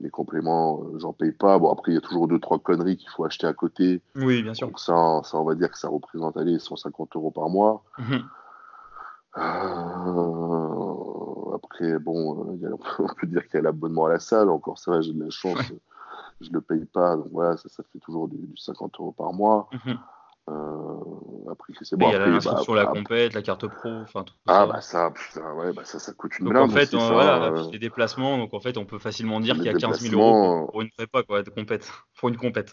[0.00, 1.58] les compléments, j'en paye pas.
[1.58, 4.02] Bon, après, il y a toujours deux, trois conneries qu'il faut acheter à côté.
[4.16, 4.66] Oui, bien sûr.
[4.66, 7.74] Donc ça, ça, on va dire que ça représente, allez, 150 euros par mois.
[7.98, 8.22] Mm -hmm.
[9.38, 14.48] Euh, après, bon, euh, a, on peut dire qu'il y a l'abonnement à la salle.
[14.50, 15.78] Encore ça, j'ai de la chance, ouais.
[16.40, 17.16] je le paye pas.
[17.16, 19.68] Donc voilà, ça, ça fait toujours du, du 50 euros par mois.
[19.72, 19.98] Mm -hmm.
[20.50, 22.08] euh, après, c'est bon.
[22.08, 24.66] Il y a l'inscription, bah, la compète, la carte pro, enfin tout Ah ça.
[24.72, 26.70] bah ça, putain, ouais, bah ça, ça coûte une donc, blinde.
[26.70, 27.70] en fait, aussi, on, ça, voilà, euh...
[27.72, 30.18] les déplacements, donc en fait, on peut facilement dire qu'il y a 15 000 euh,
[30.18, 31.84] euros pour une prépa, quoi, de compète,
[32.18, 32.70] pour une compète.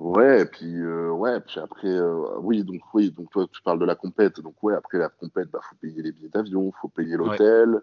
[0.00, 2.00] Ouais, et puis, ouais, puis après,
[2.38, 4.40] oui, donc, oui, donc toi, tu parles de la compète.
[4.40, 7.82] Donc, ouais, après la compète, bah, faut payer les billets d'avion, faut payer l'hôtel.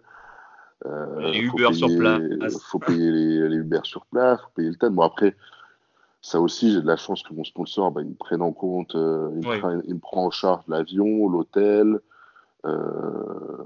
[0.84, 2.60] les Uber sur place.
[2.64, 4.90] Faut payer les, les Uber sur place, faut payer le TAN.
[4.90, 5.36] Bon, après,
[6.20, 8.94] ça aussi, j'ai de la chance que mon sponsor, bah, il me prenne en compte,
[8.94, 12.00] euh, il, me prend, en charge l'avion, l'hôtel,
[12.66, 13.64] euh,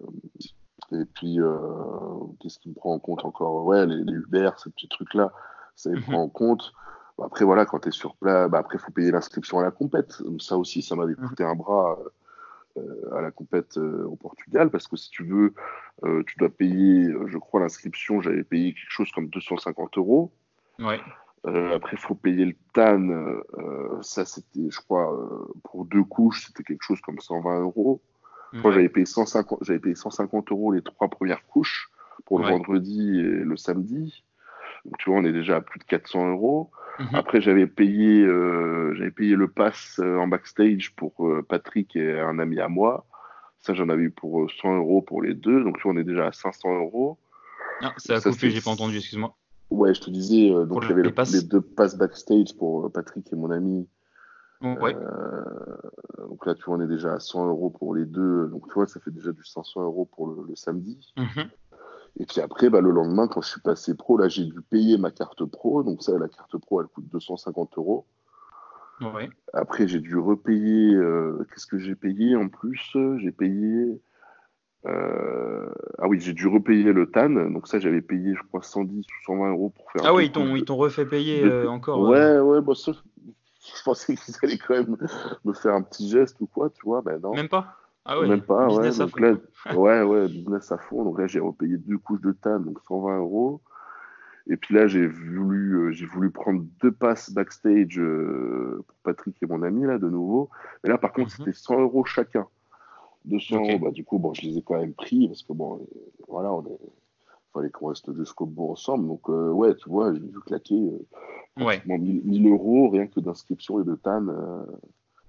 [0.93, 1.57] et puis, euh,
[2.41, 3.65] qu'est-ce qu'il me prend en compte encore?
[3.65, 5.33] Ouais, les, Uber, ces petits trucs-là,
[5.75, 6.19] ça il me prend mhm.
[6.19, 6.73] en compte.
[7.19, 9.63] Bah, après, voilà, quand tu es sur place, bah, après, il faut payer l'inscription à
[9.63, 10.23] la compète.
[10.39, 11.29] Ça aussi, ça m'avait mhm.
[11.29, 11.99] coûté un bras
[13.15, 15.53] à la compète au Portugal, parce que si tu veux,
[16.27, 20.33] tu dois payer, je crois, l'inscription, j'avais payé quelque chose comme 250 euros.
[20.79, 20.99] Ouais.
[21.47, 23.09] Euh, après, il faut payer le TAN.
[23.09, 28.01] Euh, ça, c'était, je crois, euh, pour deux couches, c'était quelque chose comme 120 euros.
[28.59, 31.91] Crois j'avais payé 150, j'avais payé 150 euros les trois premières couches
[32.27, 34.25] pour le vendredi et le samedi.
[34.85, 36.71] Donc, tu vois, on est déjà à plus de 400 euros.
[36.99, 37.15] Mhm.
[37.15, 38.27] Après, j'avais payé,
[38.95, 43.07] j'avais payé le pass en backstage pour Patrick et un ami à moi.
[43.59, 45.63] Ça, j'en avais eu pour 100 euros pour les deux.
[45.63, 47.19] Donc, tu vois, on est déjà à 500 euros.
[47.81, 49.35] Ah, ça a coupé, j'ai pas entendu, excuse-moi.
[49.73, 53.37] Ouais, je te disais, euh, donc avait les, deux passes backstage pour euh, Patrick et
[53.37, 53.89] mon ami.
[54.61, 54.95] Ouais.
[54.95, 58.49] Euh, donc là, tu vois, on est déjà à 100 euros pour les deux.
[58.49, 61.13] Donc tu vois, ça fait déjà du 500 euros pour le, samedi.
[61.17, 61.49] Mhm.
[62.19, 64.99] Et puis après, bah, le lendemain, quand je suis passé pro, là, j'ai dû payer
[64.99, 65.83] ma carte pro.
[65.83, 68.07] Donc ça, la carte pro, elle coûte 250 euros.
[69.01, 69.31] Ouais.
[69.53, 70.97] Après, j'ai dû repayer.
[71.49, 72.97] Qu'est-ce que j'ai payé en plus?
[73.19, 73.99] J'ai payé
[74.87, 78.99] euh, ah oui, j'ai dû repayer le TAN, donc ça j'avais payé je crois 110
[78.99, 80.03] ou 120 euros pour faire.
[80.05, 82.01] Ah oui, ils t'ont refait payer euh, encore.
[82.01, 84.97] Ouais, ouais, bah, je pensais qu'ils allaient quand même
[85.45, 87.33] me faire un petit geste ou quoi, tu vois, ben non.
[87.33, 87.77] Même pas?
[88.05, 88.91] Ah ouais, Même pas, ouais.
[88.97, 89.35] Donc là,
[89.75, 91.05] ouais, ouais, business à fond.
[91.05, 93.61] Donc là j'ai repayé deux couches de TAN, donc 120 euros.
[94.49, 99.47] Et puis là, j'ai voulu, euh, j'ai voulu prendre deux passes backstage pour Patrick et
[99.47, 100.51] mon ami, là, de nouveau.
[100.85, 101.47] Et là, par contre, mhm.
[101.47, 102.49] c'était 100 euros chacun.
[103.25, 105.77] 200 euros, bah, du coup, bon, je les ai quand même pris parce que bon,
[105.77, 106.79] euh, voilà, on est,
[107.53, 109.07] fallait qu'on reste jusqu'au bout ensemble.
[109.07, 110.91] Donc, euh, ouais, tu vois, j'ai dû claquer
[111.61, 111.83] euh, ouais.
[111.87, 114.27] 1000, euros rien que d'inscription et de TAN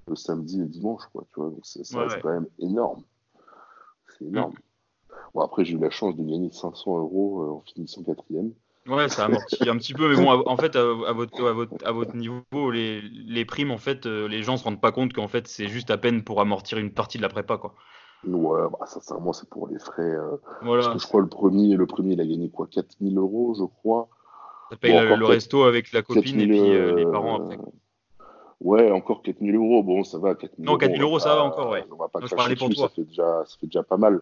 [0.08, 1.50] le samedi et dimanche, quoi, tu vois.
[1.50, 3.04] Donc, c'est, ça quand même énorme.
[4.18, 4.54] C'est énorme.
[5.34, 8.54] Bon, après, j'ai eu la chance de gagner 500 euros en finissant quatrième.
[8.88, 10.84] Ouais, ça amortit un petit peu, mais bon, en fait, à,
[11.14, 14.66] votre, à, votre, à votre niveau, les, les primes, en fait, euh, les gens se
[14.66, 17.30] rendent pas compte qu'en fait, c'est juste à peine pour amortir une partie de la
[17.30, 17.76] prépa, quoi.
[18.26, 20.02] Ouais, bah, sincèrement, c'est pour les frais.
[20.02, 23.56] Euh, parce que je crois le premier, le premier, il a gagné quoi 4000 euros,
[23.58, 24.10] je crois.
[24.70, 27.58] Ça paye le, resto avec la copine et puis euh, les parents après.
[28.64, 30.36] Ouais, encore 4000 euros, bon, ça va.
[30.36, 31.86] 4000 non, 4000 euros, ça va encore, ouais.
[31.92, 32.88] On va pas je parlais pour toi.
[32.88, 34.22] Ça fait, déjà, ça fait déjà pas mal.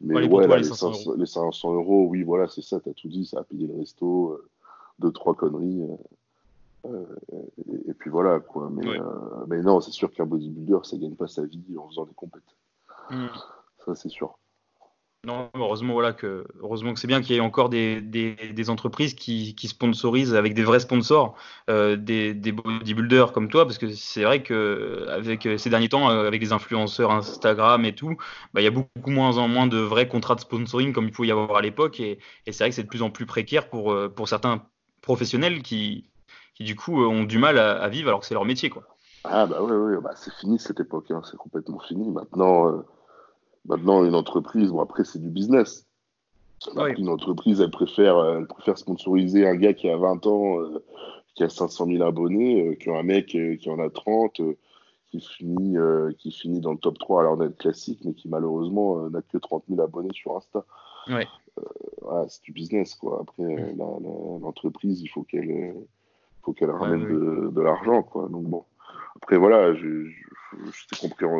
[0.00, 2.06] Mais ouais, les, 500 euros.
[2.10, 4.48] oui, voilà, c'est ça, t'as tout dit, ça a payé le resto, euh,
[4.98, 5.82] deux, trois conneries.
[6.84, 6.88] Euh,
[7.32, 8.68] euh, et, puis voilà, quoi.
[8.70, 8.98] Mais,
[9.46, 12.42] mais non, c'est sûr qu'un bodybuilder, ça gagne pas sa vie en faisant des compètes.
[13.08, 13.28] Hmm.
[13.84, 14.36] Ça, c'est sûr.
[15.24, 19.14] Non, heureusement, voilà que, heureusement que c'est bien qu'il y ait encore des, des, entreprises
[19.14, 21.34] qui, sponsorisent avec des vrais sponsors
[21.68, 26.10] euh, des, des, bodybuilders comme toi, parce que c'est vrai que avec ces derniers temps,
[26.10, 28.16] euh, avec les influenceurs Instagram et tout,
[28.54, 31.12] bah, il y a beaucoup moins en moins de vrais contrats de sponsoring comme il
[31.12, 33.26] pouvait y avoir à l'époque, et, et c'est vrai que c'est de plus en plus
[33.26, 34.62] précaire pour, euh, pour certains
[35.02, 36.08] professionnels qui,
[36.54, 38.84] qui du coup ont du mal à, vivre alors que c'est leur métier, quoi.
[39.24, 42.08] Ah bah oui, oui, bah, c'est fini cette époque, hein, c'est complètement fini.
[42.12, 42.84] Maintenant
[43.68, 45.86] Maintenant, une entreprise, bon, après, c'est du business.
[46.96, 50.82] Une entreprise, elle préfère, elle préfère sponsoriser un gars qui a 20 ans, euh,
[51.34, 54.40] qui a 500 000 abonnés, euh, qu'un mec euh, qui en a 30,
[55.10, 55.76] qui, finit,
[56.18, 59.64] qui finit dans le top 3 alors d'être classique, mais qui malheureusement n'a que 30
[59.68, 60.64] 000 abonnés sur Insta.
[61.08, 61.26] Ouais.
[62.02, 63.20] voilà, c'est du business, quoi.
[63.22, 65.74] Après, l'entreprise, il faut qu'elle
[66.42, 68.28] faut qu'elle ramène de, de l'argent, quoi.
[68.28, 68.64] Donc bon.
[69.16, 70.06] Après, voilà, je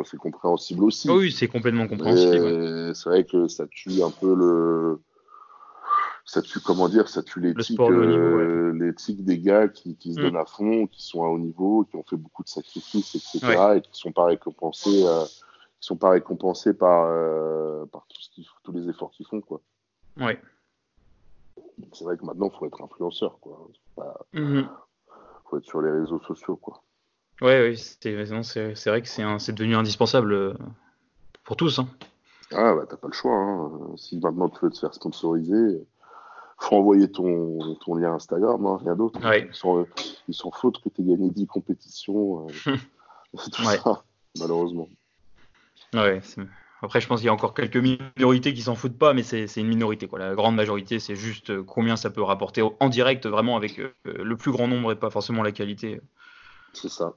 [0.03, 1.09] c'est compréhensible aussi.
[1.09, 2.95] oui, c'est complètement compréhensible.
[2.95, 4.99] C'est vrai que ça tue un peu le.
[6.25, 10.23] Ça tue, comment dire, ça tue l'éthique euh, des gars qui, qui se mm.
[10.23, 13.77] donnent à fond, qui sont à haut niveau, qui ont fait beaucoup de sacrifices, etc.
[13.77, 18.41] et qui sont pas récompensés, euh, qui sont pas récompensés par, euh, par tout ce
[18.61, 19.61] tous les efforts qu'ils font, quoi.
[20.17, 20.37] Ouais.
[21.93, 23.65] C'est vrai que maintenant, il faut être influenceur, quoi.
[23.95, 24.03] Faut,
[24.33, 24.67] mm-hmm.
[25.49, 26.83] faut être sur les réseaux sociaux, quoi.
[27.41, 30.53] Ouais, oui, c'est vrai que c'est devenu indispensable euh,
[31.43, 31.79] pour tous.
[31.79, 31.87] Hein.
[32.51, 33.35] Ah, bah, t'as pas le choix.
[33.35, 33.71] Hein.
[33.95, 35.85] Si maintenant tu veux te faire sponsoriser,
[36.59, 39.19] faut envoyer ton, ton lien Instagram, hein, rien d'autre.
[39.23, 39.49] Ouais.
[40.27, 42.47] Ils s'en foutent que tu gagné 10 compétitions.
[42.47, 42.77] Euh,
[43.51, 44.03] tout ça,
[44.39, 44.89] malheureusement.
[45.93, 46.21] Ouais,
[46.81, 49.47] après, je pense qu'il y a encore quelques minorités qui s'en foutent pas, mais c'est
[49.55, 50.07] une minorité.
[50.07, 50.19] Quoi.
[50.19, 54.37] La grande majorité, c'est juste combien ça peut rapporter en direct, vraiment avec euh, le
[54.37, 56.01] plus grand nombre et pas forcément la qualité.
[56.73, 57.15] C'est ça,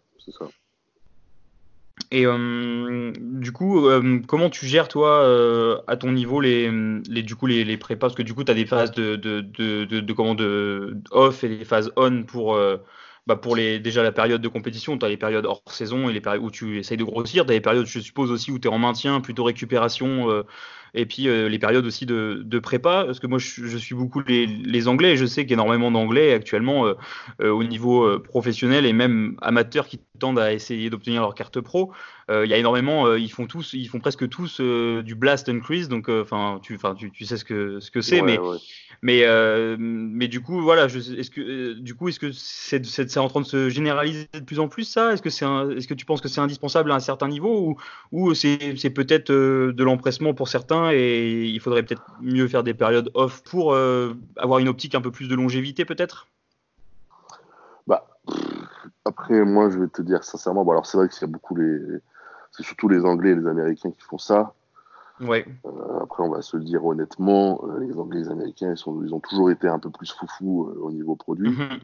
[2.12, 6.71] Et euh, du coup, euh, comment tu gères toi euh, à ton niveau les,
[7.09, 8.09] les du coup les, les prépas?
[8.09, 11.49] Parce que du coup tu as des phases de de, de, de, de off et
[11.49, 12.59] des phases on pour
[13.27, 16.12] bah pour les déjà la période de compétition, tu as les périodes hors saison et
[16.12, 18.59] les périodes où tu essayes de grossir, tu as les périodes je suppose aussi où
[18.59, 20.45] tu es en maintien, plutôt récupération
[20.95, 23.95] et puis euh, les périodes aussi de, de, prépa, parce que moi je, je suis
[23.95, 26.95] beaucoup les, les, Anglais, et je sais qu'énormément d'Anglais actuellement euh,
[27.41, 31.93] euh, au niveau professionnel et même amateurs qui tendent à essayer d'obtenir leur carte pro.
[32.32, 35.88] Il y a énormément, ils font tous, ils font presque tous du blast and crease,
[35.88, 38.38] donc enfin tu, tu, tu, sais ce que ce que c'est, mais
[39.03, 39.24] mais
[39.76, 43.47] mais du coup voilà, est-ce que du coup est-ce que c'est c'est en train de
[43.47, 45.12] se généraliser de plus en plus ça?
[45.12, 45.45] Est-ce que c'est
[45.76, 47.76] est-ce que tu penses que c'est indispensable à un certain niveau ou
[48.12, 52.74] ou c'est c'est peut-être de l'empressement pour certains et il faudrait peut-être mieux faire des
[52.74, 56.26] périodes off pour euh, avoir une optique un peu plus de longévité peut-être?
[57.87, 58.07] Bah,
[59.05, 61.78] Après, moi, je vais te dire sincèrement, bon, alors c'est vrai y a beaucoup les.
[62.53, 64.55] C'est surtout les Anglais et les Américains qui font ça.
[65.20, 65.47] Ouais.
[65.66, 68.76] Euh, après, on va se le dire honnêtement, euh, les Anglais et les Américains, ils,
[68.76, 71.51] sont, ils ont toujours été un peu plus foufou au niveau produit.
[71.51, 71.81] Mhm.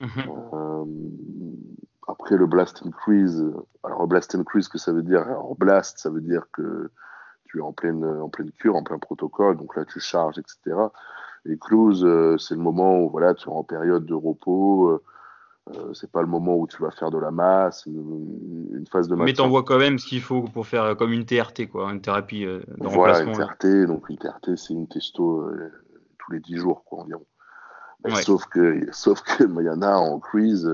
[0.00, 0.86] Mhm.
[2.08, 3.44] après, le blast and freeze,
[3.84, 6.90] alors blast and freeze, que ça veut dire Alors, blast, ça veut dire que
[7.52, 10.76] tu es en pleine, en pleine cure, en plein protocole, donc là tu charges, etc.
[11.46, 14.88] Et close, euh, c'est le moment où voilà, tu es en période de repos.
[14.88, 15.02] Euh,
[15.76, 19.14] euh c'est pas le moment où tu vas faire de la masse, une, phase de
[19.14, 19.26] masse.
[19.38, 22.46] Mais vois quand même ce qu'il faut pour faire comme une TRT, quoi, une thérapie
[22.46, 23.86] euh, de Voilà, une TRT.
[23.86, 25.50] Donc une TRT, c'est une testo
[26.18, 27.26] tous les 10 jours, quoi, environ.
[28.22, 30.70] Sauf que, sauf que, il y en a en cruise,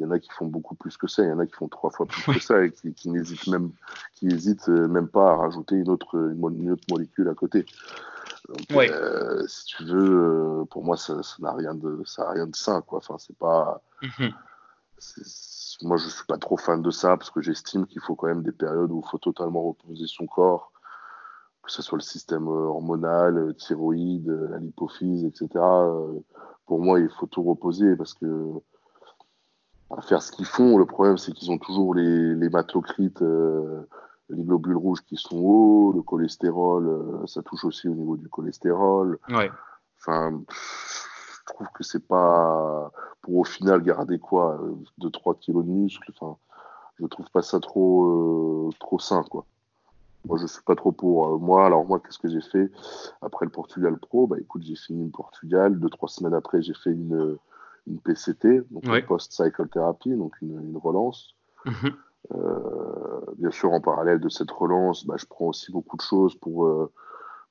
[0.00, 1.52] il y en a qui font beaucoup plus que ça, il y en a qui
[1.52, 3.70] font trois fois plus que ça et qui, n'hésitent même,
[4.14, 7.66] qui hésitent euh, même pas à rajouter une autre, une autre molécule à côté.
[8.72, 12.80] Euh, si tu veux, euh, pour moi, ça n'a rien de, ça rien de sain,
[12.80, 12.98] quoi.
[12.98, 13.82] Enfin, c'est pas.
[14.02, 14.32] Mhm.
[15.82, 18.42] Moi, je suis pas trop fan de ça parce que j'estime qu'il faut quand même
[18.42, 20.72] des périodes où il faut totalement reposer son corps,
[21.62, 25.48] que ce soit le système hormonal, thyroïde, la lipophyse, etc.
[26.66, 28.60] Pour moi, il faut tout reposer parce que
[29.90, 30.78] à faire ce qu'ils font.
[30.78, 32.50] Le problème, c'est qu'ils ont toujours les, les
[33.22, 33.82] euh,
[34.28, 38.28] les globules rouges qui sont hauts, le cholestérol, euh, ça touche aussi au niveau du
[38.28, 39.18] cholestérol.
[39.28, 39.50] Ouais.
[39.98, 42.90] Enfin, je trouve que c'est pas
[43.22, 44.60] pour au final garder quoi,
[45.00, 46.12] 2-3 kilos de muscle.
[46.14, 46.36] Enfin,
[47.00, 49.44] je trouve pas ça trop, euh, trop sain, quoi.
[50.26, 51.40] Moi, je suis pas trop pour.
[51.40, 52.70] moi, alors moi, qu'est-ce que j'ai fait?
[53.22, 55.80] Après le Portugal Pro Bah, écoute, j'ai fini le Portugal.
[55.80, 57.38] Deux, trois semaines après, j'ai fait une
[57.90, 61.36] une PCT, donc une post-cycle therapy, donc une, relance.
[61.66, 61.92] Mhm.
[62.34, 66.34] Euh, bien sûr, en parallèle de cette relance, bah, je prends aussi beaucoup de choses
[66.36, 66.92] pour, euh,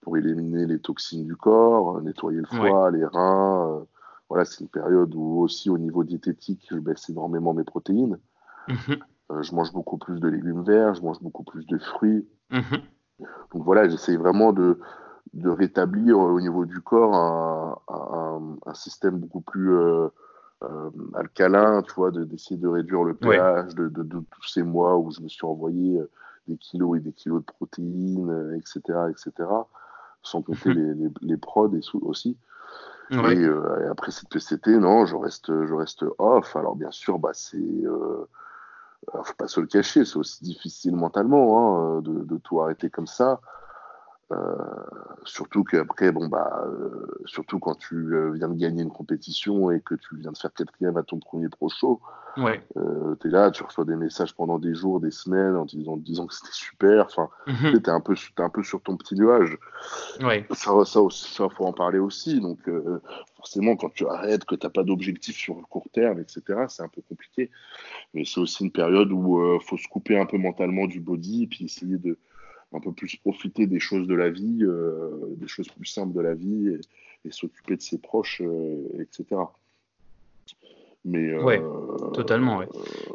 [0.01, 3.67] pour éliminer les toxines du corps, nettoyer le foie, les reins.
[3.67, 3.83] Euh,
[4.29, 8.17] voilà, c'est une période où aussi au niveau diététique, je baisse énormément mes protéines.
[8.67, 8.99] Mhm.
[9.41, 12.27] je mange beaucoup plus de légumes verts, je mange beaucoup plus de fruits.
[12.51, 12.81] Mhm.
[13.51, 14.79] Donc voilà, j'essaie vraiment de,
[15.33, 17.79] de rétablir au niveau du corps un,
[18.65, 20.07] un, système beaucoup plus euh,
[21.13, 25.21] alcalin, tu vois, d'essayer de, réduire le pH de, de, tous ces mois où je
[25.21, 26.09] me suis envoyé euh,
[26.47, 29.49] des kilos et des kilos de protéines, etc., euh, etc.,
[30.21, 32.37] sans compter les, les, les, prods et aussi.
[33.11, 33.47] Et,
[33.89, 36.55] après cette PCT, non, je reste, je reste off.
[36.55, 38.27] Alors bien sûr, bah, c'est, euh,
[39.23, 43.07] faut pas se le cacher, c'est aussi difficile mentalement hein, de, de, tout arrêter comme
[43.07, 43.39] ça.
[44.31, 44.55] Euh,
[45.25, 49.81] surtout qu'après, bon, bah, euh, surtout quand tu euh, viens de gagner une compétition et
[49.81, 51.99] que tu viens de faire quatrième à ton premier pro show,
[52.37, 52.63] ouais.
[53.19, 55.97] tu es là, tu reçois des messages pendant des jours, des semaines en te disant,
[55.97, 57.05] disant que c'était super.
[57.05, 57.71] Enfin, mhm.
[57.71, 59.57] tu es, un peu, un peu sur ton petit nuage.
[60.21, 60.45] Ouais.
[60.51, 62.39] Ça, ça, ça, faut en parler aussi.
[62.39, 62.59] Donc,
[63.35, 66.83] forcément, quand tu arrêtes, que tu n'as pas d'objectif sur le court terme, etc., c'est
[66.83, 67.49] un peu compliqué.
[68.13, 71.43] Mais c'est aussi une période où il faut se couper un peu mentalement du body
[71.43, 72.19] et puis essayer de
[72.73, 76.21] un peu plus profiter des choses de la vie, euh, des choses plus simples de
[76.21, 76.69] la vie
[77.25, 79.41] et, s'occuper de ses proches, euh, etc.
[81.05, 81.61] Mais, euh, ouais,
[82.13, 82.61] totalement.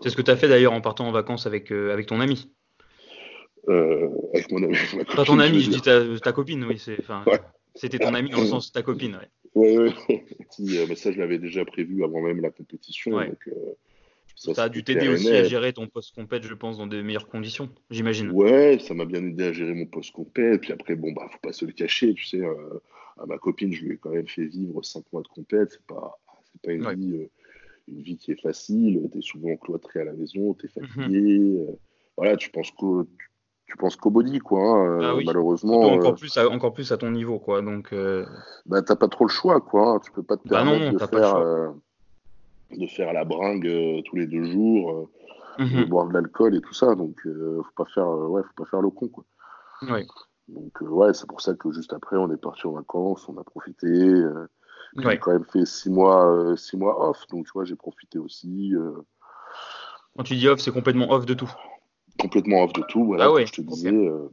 [0.02, 2.50] C'est ce que tu as fait d'ailleurs en partant en vacances avec, avec ton ami.
[3.68, 4.76] avec mon ami.
[5.16, 6.82] Pas ton ami, je dis ta, copine, oui.
[7.74, 9.28] C'était ton ami dans le sens ta copine, ouais.
[9.54, 9.92] Ouais,
[10.88, 13.12] mais ça, je l'avais déjà prévu avant même la compétition.
[13.12, 13.48] Donc,
[14.34, 17.68] ça, a dû t'aider aussi à gérer ton post-compète, je pense, dans des meilleures conditions,
[17.90, 18.30] j'imagine.
[18.30, 20.60] Ouais, ça m'a bien aidé à gérer mon post-compète.
[20.60, 22.40] Puis après, bon, bah, faut pas se le cacher, tu sais.
[22.40, 22.80] Euh,
[23.18, 25.72] à ma copine, je lui ai quand même fait vivre 5 mois de compète.
[25.72, 26.18] C'est pas,
[26.52, 27.30] c'est pas une, vie, euh,
[27.88, 29.00] une vie qui est facile.
[29.12, 30.88] Tu es souvent cloîtré à la maison, tu es mhm.
[30.88, 31.56] fatigué.
[31.60, 31.78] Euh,
[32.16, 33.04] voilà, tu penses qu'au,
[33.66, 34.60] tu, penses qu'au body, quoi.
[34.60, 35.82] Hein, ah malheureusement.
[35.82, 37.62] encore, plus à, encore plus à ton niveau, quoi.
[37.62, 37.94] Donc.
[38.66, 40.00] Bah, t'as pas trop le choix, quoi.
[40.04, 41.74] Tu peux pas te bah permettre de faire
[42.70, 45.10] de faire la bringue tous les deux jours,
[45.58, 45.84] de mhm.
[45.84, 46.94] boire de l'alcool et tout ça.
[46.94, 49.24] Donc, faut pas faire, ouais, faut pas faire le con, quoi.
[49.82, 50.06] Ouais.
[50.48, 53.44] Donc, ouais, c'est pour ça que juste après, on est parti en vacances, on a
[53.44, 54.22] profité.
[54.96, 58.74] J'ai quand même fait six mois, six mois off, donc tu vois, j'ai profité aussi.
[60.16, 61.50] Quand tu dis off, c'est complètement off de tout.
[62.18, 63.26] Complètement off de tout, voilà.
[63.26, 63.92] Ah je te disais.
[63.92, 64.28] Euh,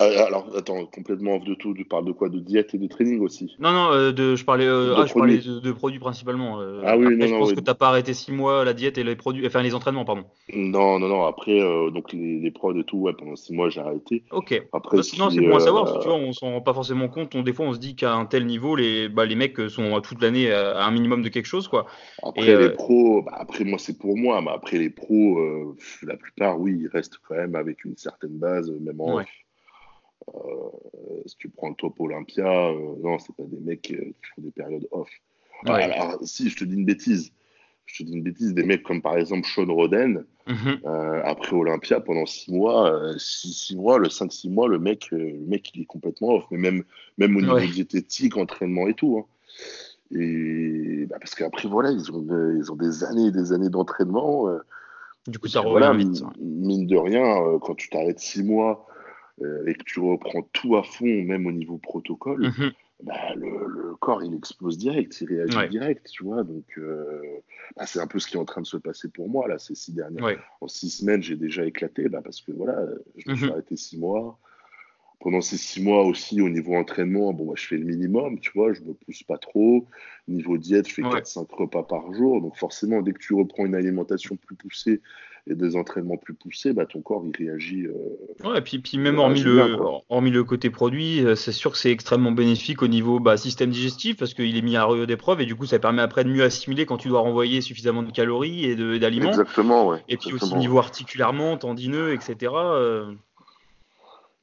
[0.00, 2.28] alors, attends, complètement off de tout, tu parles de quoi?
[2.30, 3.56] De diète et de training aussi?
[3.58, 6.60] Non, non, euh, de, je parlais, euh, ah, je parlais de, produits principalement.
[6.60, 6.82] Euh.
[6.86, 9.04] ah oui, non, je pense que tu n'as pas arrêté 6 mois la diète et
[9.04, 10.24] les produits, enfin les entraînements, pardon.
[10.54, 11.60] Non, non, non, après,
[11.92, 14.24] donc les, les prods et tout, ouais, pendant 6 mois, j'ai arrêté.
[14.30, 14.62] Ok.
[14.72, 16.74] Après, bah, sinon, c'est bon à savoir, parce que tu vois, on s'en rend pas
[16.74, 17.34] forcément compte.
[17.34, 20.00] On, des fois, on se dit qu'à un tel niveau, les, bah, les mecs sont
[20.00, 21.86] toute l'année à un minimum de quelque chose, quoi.
[22.22, 25.38] Après, les pros, bah, après, moi, c'est pour moi, mais après, les pros,
[26.02, 29.24] la plupart, oui, ils restent quand même avec une certaine base, même en ouais.
[30.28, 34.30] Euh, si tu prends le top Olympia, euh, non, c'est pas des mecs euh, qui
[34.34, 35.08] font des périodes off.
[35.66, 37.32] Alors, si, je te dis une bêtise.
[37.86, 40.80] Je te dis une bêtise, des mecs comme par exemple Sean Roden, mhm.
[41.24, 45.82] après Olympia, pendant 6 mois, 6 mois, le 5-6 mois, le mec, le mec, il
[45.82, 46.44] est complètement off.
[46.52, 46.84] Mais même,
[47.18, 49.18] même au niveau diététique, entraînement et tout.
[49.18, 50.16] Hein.
[50.16, 52.24] Et bah, parce qu'après, voilà, ils ont,
[52.56, 54.46] ils ont des années et des années d'entraînement.
[55.26, 56.22] du coup, ça revient vite.
[56.40, 58.86] Mine de rien, quand tu t'arrêtes 6 mois
[59.42, 62.72] euh, et que tu reprends tout à fond, même au niveau protocole, mhm.
[63.02, 66.42] bah, le, corps il explose direct, il réagit direct, tu vois.
[66.44, 67.22] Donc euh,
[67.76, 69.58] bah, c'est un peu ce qui est en train de se passer pour moi là
[69.58, 70.38] ces six dernières.
[70.60, 72.86] En six semaines, j'ai déjà éclaté, bah, parce que voilà,
[73.16, 73.52] je me suis mhm.
[73.52, 74.38] arrêté six mois.
[75.20, 78.72] Pendant ces six mois aussi, au niveau entraînement, bon, je fais le minimum, tu vois,
[78.72, 79.86] je me pousse pas trop.
[80.28, 82.40] Niveau diète, je fais 4-5 repas par jour.
[82.40, 85.02] Donc forcément, dès que tu reprends une alimentation plus poussée
[85.46, 87.86] et des entraînements plus poussés, bah, ton corps il réagit.
[87.86, 89.76] Euh, ouais, et puis, puis même hormis, le,
[90.08, 93.70] hormis le côté produit, euh, c'est sûr que c'est extrêmement bénéfique au niveau bah, système
[93.70, 96.30] digestif parce qu'il est mis à rude épreuve et du coup ça permet après de
[96.30, 99.30] mieux assimiler quand tu dois renvoyer suffisamment de calories et d'aliments.
[99.30, 99.98] Exactement, ouais.
[100.08, 102.52] Et puis aussi niveau articulairement, tendineux, etc.
[102.54, 103.12] Euh.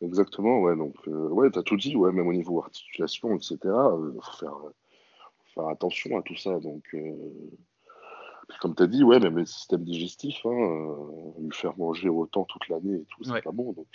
[0.02, 0.76] Exactement, ouais.
[0.76, 3.58] Donc, ouais, tu as tout dit, ouais, même au niveau articulation, etc.
[3.64, 4.58] Il faut faire,
[5.56, 6.60] faire attention à tout ça.
[6.60, 6.84] Donc,
[8.62, 12.46] comme tu as dit, ouais, même le système digestif, hein, euh, lui faire manger autant
[12.46, 13.74] toute l'année et tout, c'est pas bon.
[13.74, 13.88] Donc,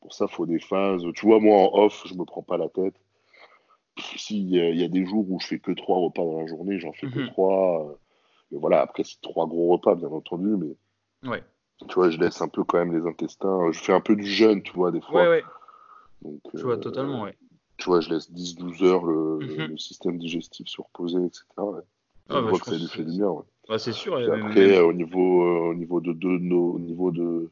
[0.00, 1.02] pour ça, il faut des phases.
[1.14, 2.94] Tu vois, moi, en off, je me prends pas la tête.
[3.98, 6.92] S'il y, a des jours où je fais que trois repas dans la journée, j'en
[6.92, 7.28] fais que mhm.
[7.28, 7.90] trois.
[7.90, 11.28] Euh, et voilà, après, c'est trois gros repas, bien entendu, mais.
[11.28, 11.42] Ouais.
[11.88, 13.70] Tu vois, je laisse un peu quand même les intestins.
[13.72, 15.22] Je fais un peu du jeûne, tu vois, des fois.
[15.22, 15.44] Ouais, ouais.
[16.22, 17.36] Donc, tu vois, euh, totalement, ouais.
[17.78, 19.66] Tu vois, je laisse 10-12 heures le, mhm.
[19.70, 21.44] le, système digestif se reposer, etc.
[21.58, 21.80] Ouais.
[22.28, 23.44] Ah, je bah, vois que ça lui fait du bien, ouais.
[23.68, 24.16] Bah, c'est sûr.
[24.16, 27.50] après, au niveau, euh, au niveau de, de, au niveau de,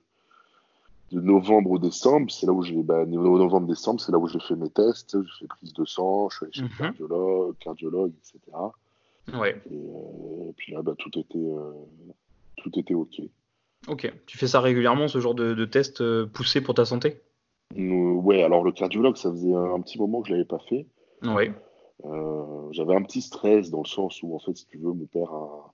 [1.12, 4.40] de novembre ou décembre, c'est là où j'ai, bah, niveau novembre-décembre, c'est là où j'ai
[4.40, 6.76] fait mes tests, j'ai fait prise de sang, je suis allé chez le mhm.
[6.76, 8.38] cardiologue, cardiologue, etc.
[9.34, 9.60] Ouais.
[9.70, 11.72] Et, euh, puis là, bah, tout était, euh,
[12.56, 13.22] tout était ok.
[13.90, 14.12] Ok.
[14.26, 17.20] Tu fais ça régulièrement, ce genre de, de test poussé pour ta santé?
[17.76, 18.42] Ouais.
[18.42, 20.86] Alors le cardiologue, ça faisait un, petit moment que je l'avais pas fait.
[21.22, 21.52] Ouais.
[22.72, 25.32] j'avais un petit stress dans le sens où, en fait, si tu veux, mon père
[25.32, 25.72] a,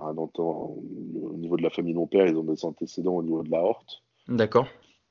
[0.00, 3.50] au niveau de la famille de mon père, ils ont des antécédents au niveau de
[3.50, 4.02] la horte.
[4.28, 4.66] D'accord.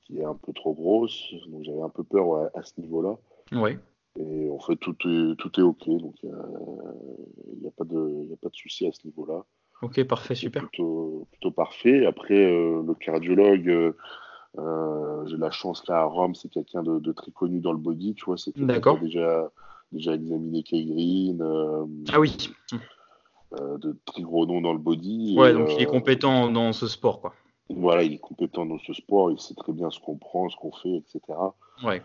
[0.05, 1.33] Qui est un peu trop grosse.
[1.47, 3.17] Donc j'avais un peu peur à ce niveau-là.
[3.51, 3.77] Oui.
[4.19, 5.87] Et en fait, tout est, tout est OK.
[5.87, 6.29] Donc il
[7.61, 9.45] n'y a, pas de, y a pas de souci à ce niveau-là.
[9.81, 10.67] Ok, parfait, super.
[10.67, 12.05] Plutôt, plutôt parfait.
[12.05, 13.97] Après, euh, le cardiologue, euh,
[14.59, 18.13] euh, j'ai la chance là à Rome, c'est quelqu'un de, très connu dans le body,
[18.13, 18.37] tu vois.
[18.37, 19.51] C'est quelqu'un qui a déjà,
[19.91, 21.41] déjà examiné Kay Green.
[22.11, 22.35] ah oui.
[23.51, 25.35] De très gros noms dans le body.
[25.37, 27.33] Ouais, donc il est compétent dans ce sport, quoi.
[27.69, 30.55] Voilà, il est compétent dans ce sport, il sait très bien ce qu'on prend, ce
[30.57, 31.21] qu'on fait, etc.
[31.83, 32.01] Ouais.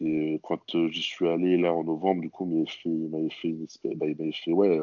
[0.00, 3.08] Et quand euh, j'y suis allé là en novembre, du coup, il m'avait fait, il
[3.08, 4.80] m'avait fait, une espèce, bah, il m'avait fait ouais,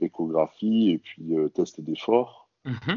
[0.00, 2.48] échographie et puis test d'effort.
[2.64, 2.94] Mm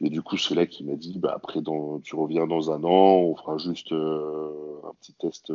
[0.00, 2.82] Et du coup, c'est là qu'il m'a dit, bah, après, dans, tu reviens dans un
[2.84, 5.52] an, on fera juste un petit test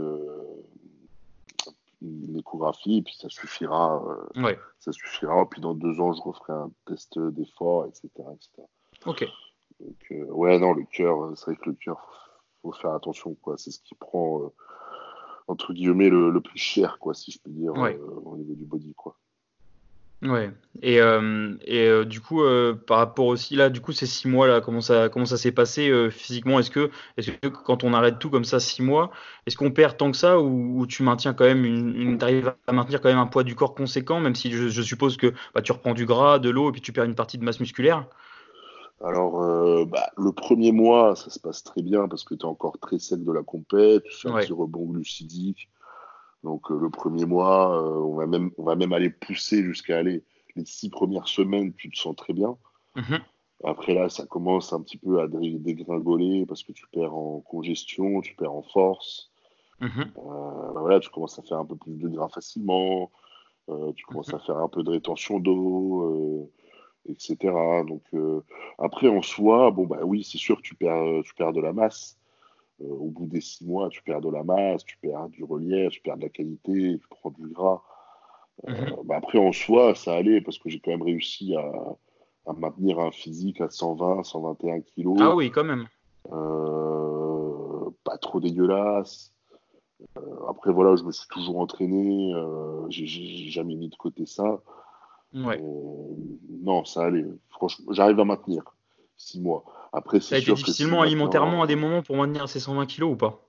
[2.01, 4.03] une échographie, et puis ça suffira.
[4.05, 4.41] Euh,
[4.79, 5.47] ça suffira.
[5.49, 8.09] Puis dans deux ans, je referai un test d'effort, etc.,
[9.05, 9.25] Ok.
[9.79, 11.97] Donc, euh, ouais, non, le cœur, euh, c'est vrai que le cœur,
[12.61, 13.57] faut faire attention, quoi.
[13.57, 14.51] C'est ce qui prend,
[15.47, 18.93] entre guillemets, le, le, plus cher, quoi, si je peux dire, au niveau du body,
[18.95, 19.17] quoi.
[20.23, 20.49] Ouais.
[20.81, 24.27] Et, euh, et euh, du coup, euh, par rapport aussi là, du coup, ces six
[24.27, 26.59] mois là, comment ça, comment ça s'est passé physiquement?
[26.59, 29.11] Est-ce que, est-ce que quand on arrête tout comme ça six mois,
[29.45, 32.73] est-ce qu'on perd tant que ça ou, tu maintiens quand même une, une arrives à
[32.73, 35.71] maintenir quand même un poids du corps conséquent, même si je, suppose que bah, tu
[35.71, 38.05] reprends du gras, de l'eau et puis tu perds une partie de masse musculaire?
[39.03, 42.79] Alors, bah, le premier mois, ça se passe très bien parce que tu es encore
[42.79, 45.69] très sec de la compète, tu fais un petit rebond glucidique,
[46.43, 49.97] donc euh, le premier mois, euh, on, va même, on va même aller pousser jusqu'à
[49.97, 50.23] aller
[50.55, 52.57] les six premières semaines, tu te sens très bien.
[52.95, 53.19] Mhm.
[53.63, 58.21] Après là, ça commence un petit peu à dégringoler parce que tu perds en congestion,
[58.21, 59.31] tu perds en force.
[59.81, 60.11] Mhm.
[60.17, 63.11] Euh, bah voilà, tu commences à faire un peu plus de gras facilement,
[63.69, 66.51] euh, tu commences à faire un peu de rétention d'eau,
[67.07, 67.37] etc.
[67.87, 68.03] Donc
[68.77, 71.73] après en soi, bon bah oui, c'est sûr que tu perds, tu perds de la
[71.73, 72.17] masse.
[72.79, 76.01] au bout des six mois, tu perds de la masse, tu perds du relief, tu
[76.01, 77.81] perds de la qualité, tu prends du gras.
[78.65, 78.95] Mhm.
[79.05, 83.11] Bah, après, en soi, ça allait parce que j'ai quand même réussi à, maintenir un
[83.11, 85.17] physique à 120, 121 kilos.
[85.19, 85.87] Ah oui, quand même.
[86.31, 89.33] Euh, pas trop dégueulasse.
[90.17, 92.33] Euh, après, voilà, je me suis toujours entraîné.
[92.33, 93.05] Euh, j'ai
[93.49, 94.61] jamais mis de côté ça.
[95.33, 95.61] Ouais.
[96.61, 97.25] non, ça allait.
[97.49, 98.63] Franchement, j'arrive à maintenir
[99.17, 99.63] 6 mois.
[99.93, 103.15] Après, c'est sûr été difficilement alimentairement à des moments pour maintenir ces 120 kilos ou
[103.15, 103.43] pas?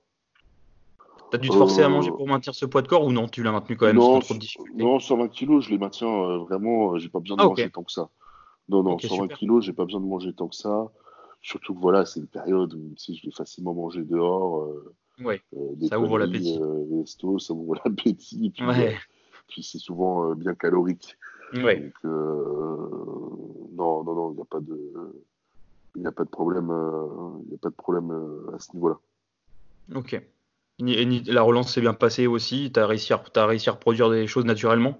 [1.31, 3.27] T'as dû te forcer à manger pour maintenir ce poids de corps ou non?
[3.27, 6.07] Tu l'as maintenu quand même non, sans trop de Non, 120 kilos, je les maintiens
[6.07, 6.93] euh, vraiment.
[6.93, 8.09] Euh, j'ai pas besoin de ah, manger tant que ça.
[8.67, 10.91] Non, non, 120 kg, kilos, j'ai pas besoin de manger tant que ça.
[11.41, 14.63] Surtout que voilà, c'est une période où si je vais facilement manger dehors.
[14.63, 14.95] Euh,
[15.87, 16.55] ça ouvre l'appétit.
[16.55, 18.49] ça ouvre l'appétit.
[18.49, 18.65] Puis,
[19.47, 21.17] puis c'est souvent bien calorique.
[21.53, 21.79] Ouais.
[21.79, 24.91] Donc, non, non, non, il n'y a pas de.
[25.95, 26.71] Il n'y a pas de problème,
[27.47, 28.11] il a pas de problème
[28.53, 28.97] à ce niveau-là.
[29.95, 30.21] Ok
[30.79, 32.71] la relance s'est bien passée aussi?
[32.73, 34.97] Tu as, réussi à, as réussi à reproduire des choses naturellement?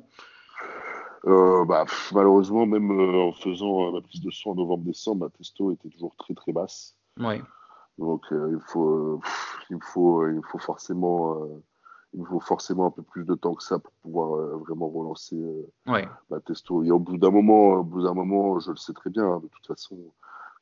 [1.25, 5.29] Euh, bah, Malheureusement, même euh, en faisant euh, ma prise de sang en novembre-décembre, ma
[5.29, 6.95] testo était toujours très très basse.
[7.19, 7.41] Ouais.
[7.97, 9.19] Donc il, faut,
[9.69, 11.45] il, faut, il, faut forcément,
[12.13, 15.37] il faut forcément un peu plus de temps que ça pour pouvoir vraiment relancer
[15.85, 16.83] ma testo.
[16.83, 19.39] Et au bout d'un moment, au bout d'un moment, je le sais très bien, hein,
[19.43, 19.95] de toute façon,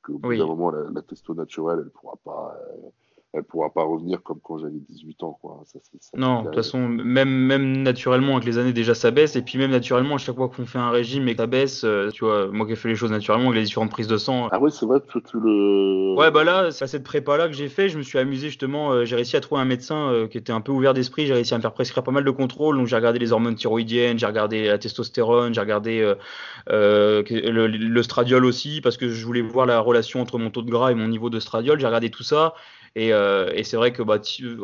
[0.04, 2.58] qu'au bout d'un moment, la, la, testo naturelle, elle ne pourra pas
[3.34, 5.38] elle pourra pas revenir comme quand j'avais 18 ans.
[5.42, 5.62] Quoi.
[6.16, 9.36] non, de toute façon, même, même naturellement, avec les années, déjà, ça baisse.
[9.36, 11.84] Et puis, même naturellement, à chaque fois qu'on fait un régime et que ça baisse,
[11.84, 14.18] euh, tu vois, moi qui ai fait les choses naturellement, avec les différentes prises de
[14.18, 14.48] sang.
[14.52, 16.16] Ah ouais, c'est vrai que tu le.
[16.18, 18.92] Ouais, bah là, c'est cette prépa-là que j'ai fait, je me suis amusé justement.
[18.92, 21.28] Euh, j'ai réussi à trouver un médecin euh, qui était un peu ouvert d'esprit.
[21.28, 22.78] J'ai réussi à me faire prescrire pas mal de contrôles.
[22.78, 26.14] Donc, j'ai regardé les hormones thyroïdiennes, j'ai regardé la testostérone, j'ai regardé
[26.68, 30.92] le, stradiol aussi, parce que je voulais voir la relation entre mon taux de gras
[30.92, 31.80] et mon niveau de stradiol.
[31.80, 32.54] J'ai regardé tout ça.
[32.98, 34.20] Euh, et, c'est vrai que bah,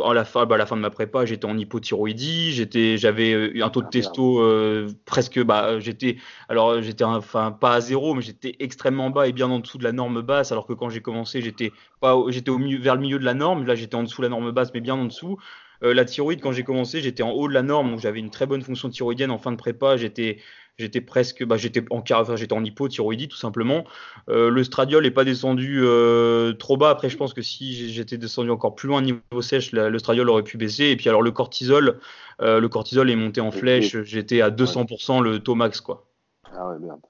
[0.05, 3.63] à, la fin, bah, la fin de ma prépa, j'étais en hypothyroïdie, j'étais, j'avais euh,
[3.63, 6.17] un taux de ah, testo euh, presque, bah, j'étais,
[6.49, 9.83] alors j'étais enfin pas à zéro, mais j'étais extrêmement bas et bien en dessous de
[9.83, 11.71] la norme basse, alors que quand j'ai commencé, j'étais
[12.01, 13.65] pas, j'étais au milieu, vers le milieu de la norme.
[13.65, 15.37] Là, j'étais en dessous de la norme basse, mais bien en dessous.
[15.81, 18.45] la thyroïde, quand j'ai commencé, j'étais en haut de la norme, donc j'avais une très
[18.45, 19.97] bonne fonction thyroïdienne en fin de prépa.
[19.97, 20.39] J'étais
[20.79, 23.83] J'étais presque, bah, j'étais en enfin, j'étais en hypothyroïdie tout simplement.
[24.27, 26.89] Euh, le stradiol n'est pas descendu euh, trop bas.
[26.89, 30.43] Après, je pense que si j'étais descendu encore plus loin niveau sèche, le stradiol aurait
[30.43, 30.85] pu baisser.
[30.85, 31.99] Et puis alors le cortisol,
[32.41, 34.01] euh, le cortisol est monté en flèche.
[34.01, 36.07] J'étais à 200% le taux max quoi.
[36.55, 37.01] Ah ouais merde.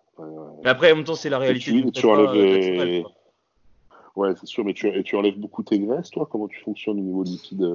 [0.65, 1.71] après, en même temps, c'est la réalité.
[1.71, 3.05] tu, tu enlèves
[4.15, 6.27] Ouais, c'est sûr, mais tu, tu enlèves beaucoup tes graisses, toi?
[6.29, 7.65] Comment tu fonctionnes au niveau liquide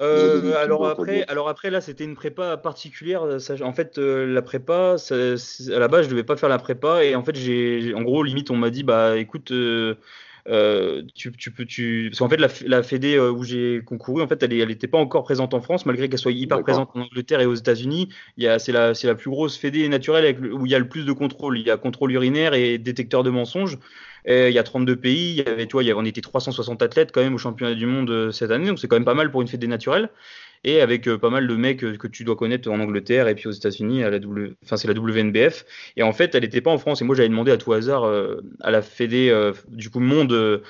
[0.00, 3.22] euh, alors après, alors après là, c'était une prépa particulière.
[3.62, 7.14] en fait, euh, la prépa, à la base, je devais pas faire la prépa et
[7.14, 9.94] en fait, j'ai, en gros, limite, on m'a dit, bah, écoute, euh,
[11.14, 14.52] tu, peux, tu, parce qu'en fait, la, la Fédé où j'ai concouru, en fait, elle,
[14.52, 17.46] elle était pas encore présente en France, malgré qu'elle soit hyper présente en Angleterre et
[17.46, 18.08] aux États-Unis.
[18.36, 20.88] Il y c'est la, c'est la plus grosse Fédé naturelle où il y a le
[20.88, 21.58] plus de contrôle.
[21.58, 23.78] Il y a contrôle urinaire et détecteur de mensonges
[24.26, 26.20] il y a 32 pays, il y avait, tu vois, il y avait, on était
[26.20, 29.04] 360 athlètes quand même au championnat du monde euh, cette année, donc c'est quand même
[29.04, 30.08] pas mal pour une fédé naturelle.
[30.64, 33.34] Et avec euh, pas mal de mecs euh, que tu dois connaître en Angleterre et
[33.34, 34.02] puis aux États-Unis,
[34.64, 35.64] enfin c'est la WNBF.
[35.96, 37.02] Et en fait, elle n'était pas en France.
[37.02, 38.04] Et moi, j'avais demandé à tout hasard
[38.60, 39.32] à la fédé
[39.68, 40.62] du coup monde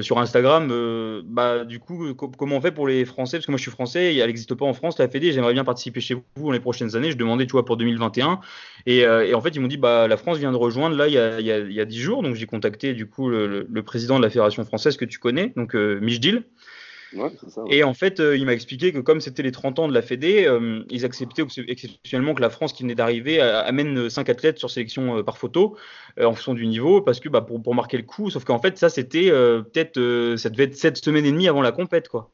[0.00, 3.36] sur Instagram, bah du coup comment on fait pour les Français?
[3.36, 5.32] Parce que moi je suis français, elle n'existe pas en France la fédé.
[5.32, 7.10] J'aimerais bien participer chez vous dans les prochaines années.
[7.10, 8.40] Je demandais, tu vois, pour 2021.
[8.86, 11.18] Et, en fait, ils m'ont dit, bah la France vient de rejoindre là il y
[11.18, 12.22] a, y a, y a 10 jours.
[12.22, 15.52] Donc j'ai contacté du coup le, le, président de la fédération française que tu connais,
[15.56, 16.44] donc Michdil.
[17.70, 20.02] Et en fait, euh, il m'a expliqué que comme c'était les 30 ans de la
[20.02, 24.70] Fédé, euh, ils acceptaient exceptionnellement que la France, qui venait d'arriver, amène 5 athlètes sur
[24.70, 25.76] sélection euh, par photo
[26.20, 28.30] en fonction du niveau, parce que bah, pour, pour marquer le coup.
[28.30, 31.72] Sauf qu'en fait, ça, c'était peut-être, ça devait être 7 semaines et demie avant la
[31.72, 32.30] compète, quoi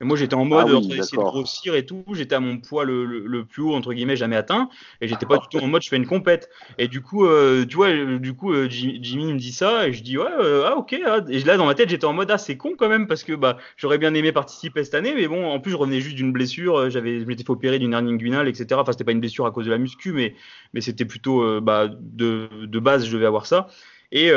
[0.00, 2.04] moi, j'étais en mode ah de grossir et tout.
[2.12, 4.68] J'étais à mon poids le, le, plus haut, entre guillemets, jamais atteint.
[5.00, 6.50] Et j'étais pas du tout en mode je fais une compète.
[6.78, 9.86] Et du coup, euh, tu vois, du coup, euh, Jimmy me dit ça.
[9.86, 10.96] Et je dis ouais, euh, ah ok.
[11.06, 11.20] Ah.
[11.28, 13.06] Et là, dans ma tête, j'étais en mode ah, c'est con quand même.
[13.06, 15.14] Parce que bah, j'aurais bien aimé participer cette année.
[15.14, 16.90] Mais bon, en plus, je revenais juste d'une blessure.
[16.90, 18.80] J'avais, je m'étais fait opérer d'une hernie inguinale, etc.
[18.80, 20.34] Enfin, c'était pas une blessure à cause de la muscu, mais,
[20.72, 23.68] mais c'était plutôt bah, de, de base, je devais avoir ça.
[24.10, 24.30] Et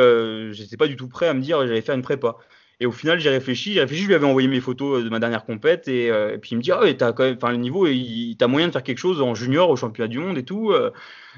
[0.52, 2.38] j'étais pas du tout prêt à me dire j'allais faire une prépa.
[2.80, 5.20] Et au final, j'ai réfléchi, j'ai réfléchi, je lui avais envoyé mes photos de ma
[5.20, 6.12] dernière compète et,
[6.42, 7.88] puis il me dit ah t'as quand même, enfin le niveau,
[8.38, 10.74] t'as moyen de faire quelque chose en junior au championnat du monde et tout.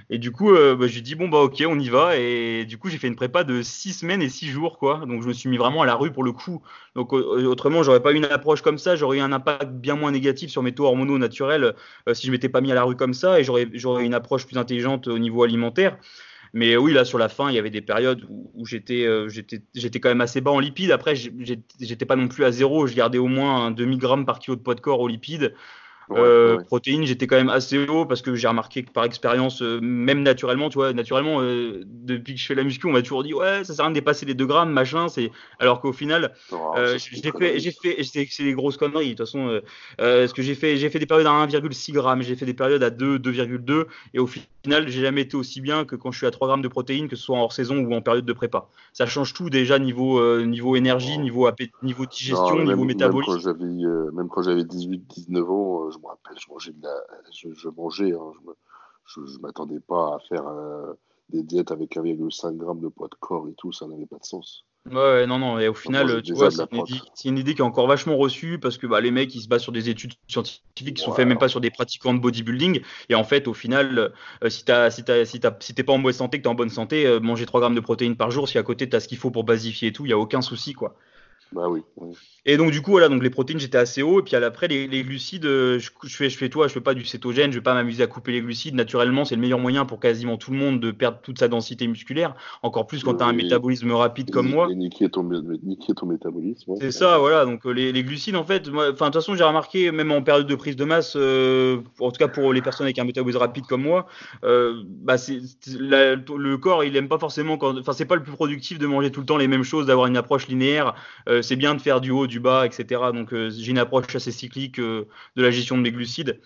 [0.09, 2.17] Et du coup, bah, j'ai dit bon bah ok, on y va.
[2.17, 5.05] Et du coup, j'ai fait une prépa de 6 semaines et 6 jours quoi.
[5.07, 6.61] Donc je me suis mis vraiment à la rue pour le coup.
[6.95, 10.11] Donc autrement, j'aurais pas eu une approche comme ça, j'aurais eu un impact bien moins
[10.11, 11.73] négatif sur mes taux hormonaux naturels
[12.13, 14.45] si je m'étais pas mis à la rue comme ça et j'aurais j'aurais une approche
[14.45, 15.97] plus intelligente au niveau alimentaire.
[16.53, 19.99] Mais oui, là, sur la fin, il y avait des périodes où, euh, j'étais, j'étais,
[19.99, 20.91] quand même assez bas en lipides.
[20.91, 22.87] Après, j'étais pas non plus à zéro.
[22.87, 25.53] Je gardais au moins un demi-gramme par kilo de poids de corps aux lipides.
[26.11, 29.79] Euh, protéines, j'étais quand même assez haut parce que j'ai remarqué que par expérience, euh,
[29.81, 33.23] même naturellement, tu vois, naturellement, euh, depuis que je fais la muscu, on m'a toujours
[33.23, 35.07] dit ouais, ça sert à rien de dépasser les 2 grammes, machin.
[35.07, 39.11] C'est alors qu'au final, oh, j'ai fait, j'ai fait, c'est des grosses conneries.
[39.11, 39.61] De toute façon,
[39.99, 42.83] ce que j'ai fait, j'ai fait des périodes à 1,6 grammes, j'ai fait des périodes
[42.83, 46.27] à 2, 2,2, et au final, j'ai jamais été aussi bien que quand je suis
[46.27, 48.33] à 3 grammes de protéines, que ce soit en hors saison ou en période de
[48.33, 48.67] prépa.
[48.93, 51.21] Ça change tout déjà niveau niveau énergie, oh.
[51.21, 51.49] niveau
[51.83, 53.53] niveau digestion, niveau métabolisme.
[54.13, 58.33] Même quand j'avais 18-19 ans, je me rappelle, je mangeais, de la, je, mangeais hein,
[59.05, 60.93] je ne m'attendais pas à faire euh,
[61.29, 64.25] des diètes avec 1,5 g de poids de corps et tout, ça n'avait pas de
[64.25, 64.65] sens.
[64.89, 68.17] Ouais, non, non, et au final, tu vois, c'est une, idée qui est encore vachement
[68.17, 71.11] reçue parce que bah, les mecs, ils se basent sur des études scientifiques qui sont
[71.11, 72.81] faites même pas sur des pratiquants de bodybuilding.
[73.09, 76.37] Et en fait, au final, euh, si t'es si si si pas en bonne santé,
[76.37, 78.63] que t'es en bonne santé, euh, manger 3 grammes de protéines par jour, si à
[78.63, 80.95] côté t'as ce qu'il faut pour basifier et tout, il y a aucun souci, quoi.
[81.51, 81.81] Bah oui.
[82.45, 84.87] Et donc du coup voilà donc les protéines j'étais assez haut et puis après les,
[84.87, 87.63] les glucides euh, je, fais je fais toi je fais pas du cétogène je vais
[87.63, 90.57] pas m'amuser à couper les glucides naturellement c'est le meilleur moyen pour quasiment tout le
[90.57, 94.29] monde de perdre toute sa densité musculaire encore plus quand tu as un métabolisme rapide
[94.29, 94.67] comme moi.
[94.69, 95.27] Et niquer ton,
[95.95, 96.73] ton métabolisme.
[96.79, 99.43] c'est ça voilà donc euh, les, les, glucides en fait enfin de toute façon j'ai
[99.43, 102.85] remarqué même en période de prise de masse euh, en tout cas pour les personnes
[102.85, 104.05] avec un métabolisme rapide comme moi
[104.43, 108.77] bah c'est le corps il aime pas forcément quand enfin c'est pas le plus productif
[108.77, 110.93] de manger tout le temps les mêmes choses d'avoir une approche linéaire
[111.41, 113.01] c'est bien de faire du haut, du bas, etc.
[113.13, 116.39] Donc euh, j'ai une approche assez cyclique euh, de la gestion de mes glucides.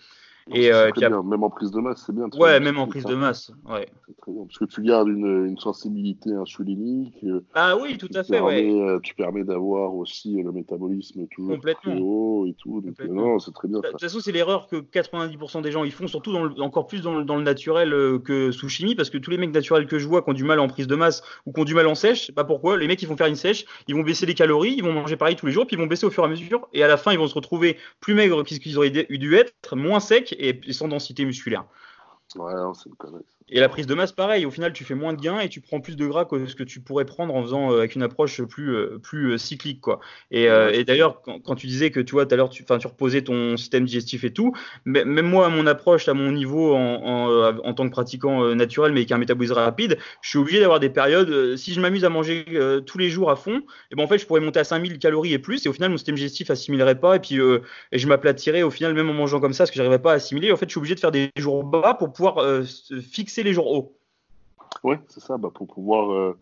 [0.52, 0.90] Et, euh,
[1.24, 2.28] même en prise de masse, c'est bien.
[2.38, 3.50] Ouais, même en prise de masse.
[3.66, 3.86] Ouais.
[4.20, 7.24] Très bien, parce que tu gardes une, une sensibilité insulinique.
[7.54, 8.40] Ah oui, tout à fait.
[8.40, 8.70] ouais.
[8.70, 12.80] Euh, tu permets d'avoir aussi le métabolisme toujours plus haut et tout.
[12.80, 13.80] Donc, non, c'est très bien.
[13.80, 17.02] De toute façon, c'est l'erreur que 90% des gens ils font, surtout dans encore plus
[17.02, 17.90] dans le, dans le naturel
[18.24, 20.44] que sous chimie, parce que tous les mecs naturels que je vois qui ont du
[20.44, 22.76] mal en prise de masse ou qui ont du mal en sèche, pas pourquoi?
[22.76, 25.16] Les mecs ils vont faire une sèche, ils vont baisser les calories, ils vont manger
[25.16, 26.88] pareil tous les jours, puis ils vont baisser au fur et à mesure, et à
[26.88, 30.72] la fin ils vont se retrouver plus maigres qu'ils auraient dû être, moins secs et
[30.72, 31.64] sans densité musculaire.
[32.36, 33.24] Ouais, c'est une connerie.
[33.50, 34.46] Et la prise de masse, pareil.
[34.46, 36.54] Au final, tu fais moins de gains et tu prends plus de gras que ce
[36.54, 39.82] que tu pourrais prendre en faisant euh, avec une approche plus, euh, plus euh, cyclique,
[39.82, 40.00] quoi.
[40.30, 40.46] Et,
[40.84, 43.84] d'ailleurs, quand, tu disais que tu vois, tout à l'heure, tu, tu reposais ton système
[43.84, 44.54] digestif et tout,
[44.86, 49.00] même moi, à mon approche, à mon niveau en, en, tant que pratiquant naturel, mais
[49.00, 51.56] avec un métabolisme rapide, je suis obligé d'avoir des périodes.
[51.56, 52.44] si je m'amuse à manger
[52.86, 53.62] tous les jours à fond, et
[53.92, 55.90] eh ben en fait, je pourrais monter à 5000 calories et plus, et au final,
[55.90, 57.38] mon système digestif assimilerait pas, et puis
[57.92, 60.14] et je m'aplatirais au final, même en mangeant comme ça, parce que j'arriverais pas à
[60.14, 60.50] assimiler.
[60.52, 62.23] En fait, je suis obligé de faire des jours bas pour pouvoir
[63.02, 63.96] fixer les jours hauts.
[64.82, 66.36] Ouais, c'est ça, bah, pour pouvoir euh,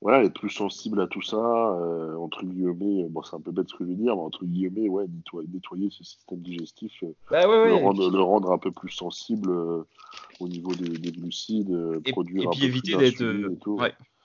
[0.00, 3.68] voilà, être plus sensible à tout ça, euh, entre guillemets, bon, c'est un peu bête
[3.68, 5.06] ce que je veux dire, mais entre guillemets, ouais,
[5.52, 9.50] nettoyer, ce système digestif, euh, bah le, rendre, le, rendre, un peu plus sensible
[10.40, 13.22] au niveau des, glucides, et, produire et puis éviter d'être.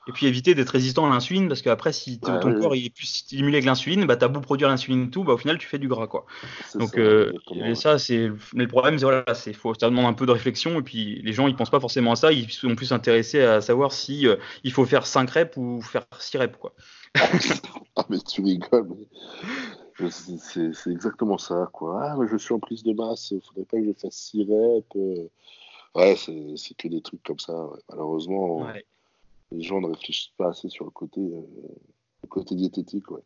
[0.08, 3.08] Et puis éviter d'être résistant à l'insuline, parce qu'après, si ton corps il est plus
[3.08, 5.80] stimulé que l'insuline, bah, as beau produire l'insuline et tout, bah, au final, tu fais
[5.80, 6.08] du gras.
[6.08, 6.26] Quoi.
[6.76, 8.30] Donc, ça, euh, ça c'est.
[8.54, 11.34] Mais le problème, c'est voilà, faut, ça demande un peu de réflexion, et puis les
[11.34, 14.38] gens, ils pensent pas forcément à ça, ils sont plus intéressés à savoir si euh,
[14.64, 16.58] il faut faire 5 reps ou faire 6 reps.
[16.58, 16.74] Quoi.
[17.96, 18.96] ah, mais tu rigoles.
[20.10, 22.00] C'est exactement ça, quoi.
[22.02, 24.96] Ah, je suis en prise de masse, il faudrait pas que je fasse 6 reps.
[24.96, 25.30] Euh.
[25.96, 27.54] Ouais, c'est que des trucs comme ça,
[27.90, 28.62] malheureusement.
[28.62, 28.86] Ouais
[29.52, 31.42] les gens ne réfléchissent pas assez sur le côté, euh,
[32.24, 33.10] le côté diététique.
[33.12, 33.22] Ouais.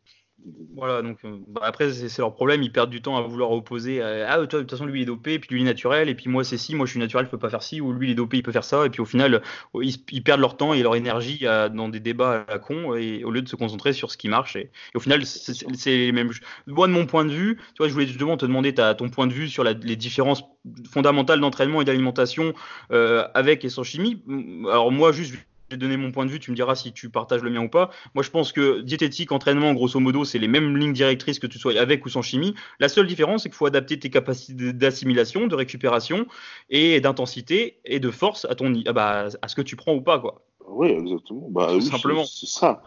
[0.74, 4.02] Voilà, donc euh, bah, après, c'est leur problème, ils perdent du temps à vouloir opposer.
[4.02, 6.16] ah, toi, de toute façon, lui, il est dopé, puis lui, il est naturel, et
[6.16, 8.08] puis moi, c'est si, moi, je suis naturel, je peux pas faire ci, ou lui,
[8.08, 9.40] il est dopé, il peut faire ça, et puis au final,
[9.76, 13.22] euh, ils, perdent leur temps et leur énergie dans des débats à la con, et
[13.22, 14.56] au lieu de se concentrer sur ce qui marche.
[14.56, 16.32] Et, au final, c'est même.
[16.66, 19.28] Moi, de mon point de vue, tu vois, je voulais justement te demander ton point
[19.28, 20.42] de vue sur les différences
[20.90, 22.52] fondamentales d'entraînement et d'alimentation
[22.90, 24.24] avec et sans chimie.
[24.64, 25.36] Alors, moi, juste
[25.72, 27.68] j'ai donné mon point de vue, tu me diras si tu partages le mien ou
[27.68, 27.90] pas.
[28.14, 31.58] Moi, je pense que diététique, entraînement, grosso modo, c'est les mêmes lignes directrices que tu
[31.58, 32.54] sois avec ou sans chimie.
[32.78, 36.26] La seule différence, c'est qu'il faut adapter tes capacités d'assimilation, de récupération
[36.68, 40.02] et d'intensité et de force à ton ah bah, à ce que tu prends ou
[40.02, 40.42] pas, quoi.
[40.68, 41.48] Oui, exactement.
[41.50, 42.24] Bah, Tout simplement.
[42.24, 42.82] C'est ça.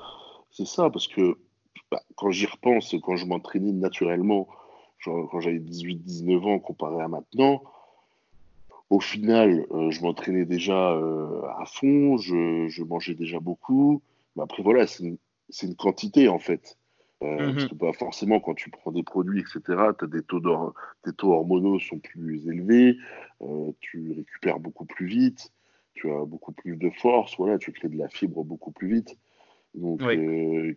[0.52, 1.38] C'est ça, parce que
[1.91, 4.48] bah, quand j'y repense, quand je m'entraînais naturellement,
[4.99, 7.64] genre, quand j'avais 18-19 ans comparé à maintenant,
[8.90, 14.02] au final, euh, je m'entraînais déjà euh, à fond, je, mangeais déjà beaucoup.
[14.36, 16.78] Mais après, voilà, c'est une, quantité en fait.
[17.24, 19.62] Euh, parce que bah, forcément, quand tu prends des produits, etc.,
[19.99, 20.41] as des taux,
[21.06, 22.98] des taux hormonaux sont plus élevés,
[23.41, 25.52] euh, tu récupères beaucoup plus vite,
[25.94, 29.18] tu as beaucoup plus de force, voilà, tu crées de la fibre beaucoup plus vite.
[29.74, 30.02] Donc,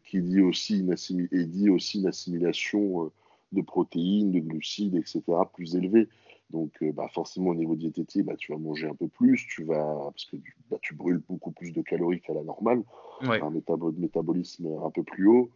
[0.05, 0.95] qui dit aussi, une
[1.31, 3.13] et dit aussi une assimilation
[3.53, 5.23] de protéines, de glucides, etc.,
[5.55, 6.09] plus élevée.
[6.51, 10.11] Donc, bah, forcément, au niveau diététique, bah, tu vas manger un peu plus, tu vas,
[10.13, 10.37] parce que
[10.71, 12.83] bah, tu brûles beaucoup plus de calories qu'à la normale,
[13.21, 15.51] un métabolisme un peu plus haut.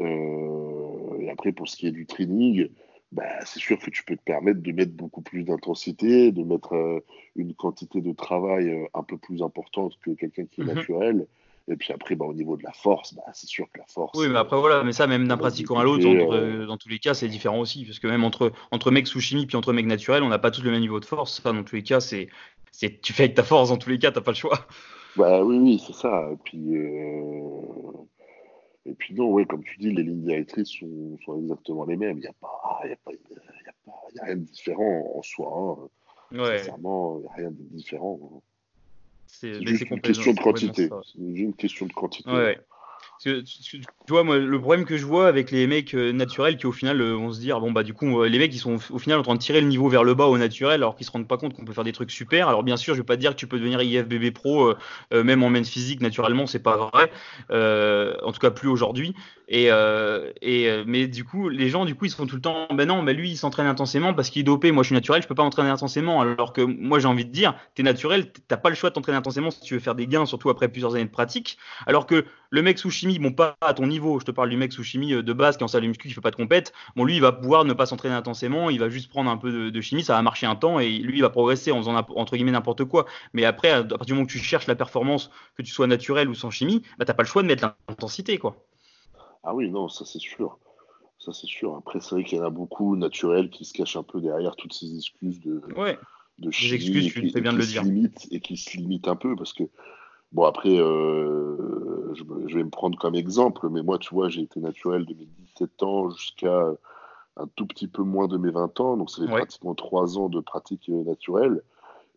[0.00, 2.68] Euh, et après, pour ce qui est du training,
[3.12, 6.74] bah, c'est sûr que tu peux te permettre de mettre beaucoup plus d'intensité, de mettre
[6.74, 7.00] euh,
[7.36, 10.74] une quantité de travail euh, un peu plus importante que quelqu'un qui est mhm.
[10.74, 11.26] naturel.
[11.68, 14.18] Et puis après, bah, au niveau de la force, bah, c'est sûr que la force.
[14.18, 17.14] Oui, mais après, voilà, mais ça, même d'un pratiquant à l'autre, dans tous les cas,
[17.14, 17.84] c'est différent aussi.
[17.84, 20.50] Parce que même entre, entre mecs sous chimie puis entre mecs naturels, on n'a pas
[20.50, 21.40] tous le même niveau de force.
[21.40, 22.28] Ça, dans tous les cas, c'est,
[23.02, 24.58] tu fais avec ta force, dans tous les cas, tu n'as pas le choix.
[25.16, 26.28] Bah oui, oui, c'est ça.
[26.32, 26.74] Et puis,
[28.86, 32.18] et puis non, ouais, comme tu dis, les lignes directrices sont, sont exactement les mêmes.
[32.18, 35.12] Il n'y a, pas, y a, pas, y a, pas, y a rien de différent
[35.14, 35.52] en soi.
[35.54, 36.36] Hein.
[36.36, 36.58] Ouais.
[36.58, 38.20] Sincèrement, il n'y a rien de différent.
[38.22, 38.40] Hein.
[39.40, 40.88] C'est juste une question de quantité.
[40.88, 42.30] C'est une question de quantité.
[42.30, 42.58] Ouais.
[43.20, 43.42] Tu
[44.08, 47.00] vois, moi, le problème que je vois avec les mecs euh, naturels qui, au final,
[47.00, 49.22] euh, vont se dire bon, bah, du coup, les mecs, ils sont au final en
[49.22, 51.38] train de tirer le niveau vers le bas au naturel, alors qu'ils se rendent pas
[51.38, 52.48] compte qu'on peut faire des trucs super.
[52.48, 54.74] Alors, bien sûr, je vais pas dire que tu peux devenir IFBB pro,
[55.12, 57.10] euh, même en main physique, naturellement, c'est pas vrai.
[58.22, 59.14] en tout cas, plus aujourd'hui.
[59.48, 59.68] Et,
[60.42, 62.86] et mais du coup, les gens, du coup, ils se font tout le temps ben
[62.86, 64.72] non, ben lui, il s'entraîne intensément parce qu'il est dopé.
[64.72, 66.20] Moi, je suis naturel, je peux pas m'entraîner intensément.
[66.20, 68.94] Alors que moi, j'ai envie de dire, tu es naturel, t'as pas le choix de
[68.94, 71.58] t'entraîner intensément si tu veux faire des gains, surtout après plusieurs années de pratique.
[71.86, 72.24] Alors que
[72.54, 74.84] le mec sous chimie, bon, pas à ton niveau, je te parle du mec sous
[74.84, 77.04] chimie euh, de base qui en salle de muscu, qui fait pas de compète, bon
[77.04, 79.80] lui il va pouvoir ne pas s'entraîner intensément, il va juste prendre un peu de,
[79.80, 82.52] chimie, ça va marcher un temps et lui il va progresser en faisant entre guillemets
[82.52, 83.06] n'importe quoi.
[83.32, 86.28] Mais après, à partir du moment que tu cherches la performance, que tu sois naturel
[86.28, 88.54] ou sans chimie, bah t'as pas le choix de mettre l'intensité quoi.
[89.42, 90.58] Ah oui non ça c'est sûr.
[91.18, 91.74] Ça, c'est sûr.
[91.74, 94.56] Après, c'est vrai qu'il y en a beaucoup naturels qui se cachent un peu derrière
[94.56, 95.96] toutes ces excuses de, ouais.
[96.38, 96.74] de chimie.
[96.74, 97.82] excuses, tu fais bien de le dire.
[98.30, 99.62] et qui se limitent un peu parce que
[100.34, 104.58] Bon, après, euh, je, vais me prendre comme exemple, mais moi, tu vois, j'ai été
[104.58, 106.72] naturel de mes 17 ans jusqu'à
[107.36, 110.28] un tout petit peu moins de mes 20 ans, donc ça fait pratiquement 3 ans
[110.28, 111.62] de pratique naturelle.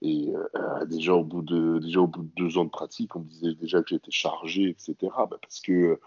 [0.01, 3.19] Et euh, déjà, au bout de, déjà au bout de deux ans de pratique, on
[3.19, 4.95] me disait déjà que j'étais chargé, etc.
[5.01, 5.99] Bah, parce que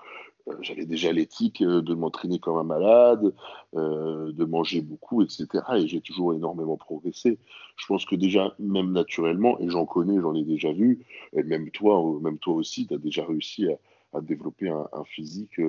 [0.48, 3.34] euh, j'avais déjà l'éthique euh, de m'entraîner comme un malade,
[3.74, 5.46] euh, de manger beaucoup, etc.
[5.76, 7.38] Et j'ai toujours énormément progressé.
[7.76, 11.70] Je pense que déjà, même naturellement, et j'en connais, j'en ai déjà vu, et même
[11.70, 13.66] toi, même toi aussi, tu as déjà réussi
[14.12, 15.60] à, développer un, physique.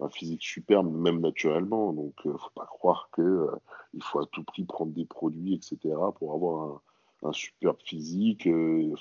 [0.00, 1.92] un physique superbe, même naturellement.
[1.92, 3.48] Donc, ne faut pas croire que
[3.94, 6.80] il faut à tout prix prendre des produits, etc., pour avoir
[7.24, 8.48] un, superbe physique,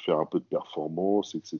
[0.05, 1.59] faire un peu de performance, etc.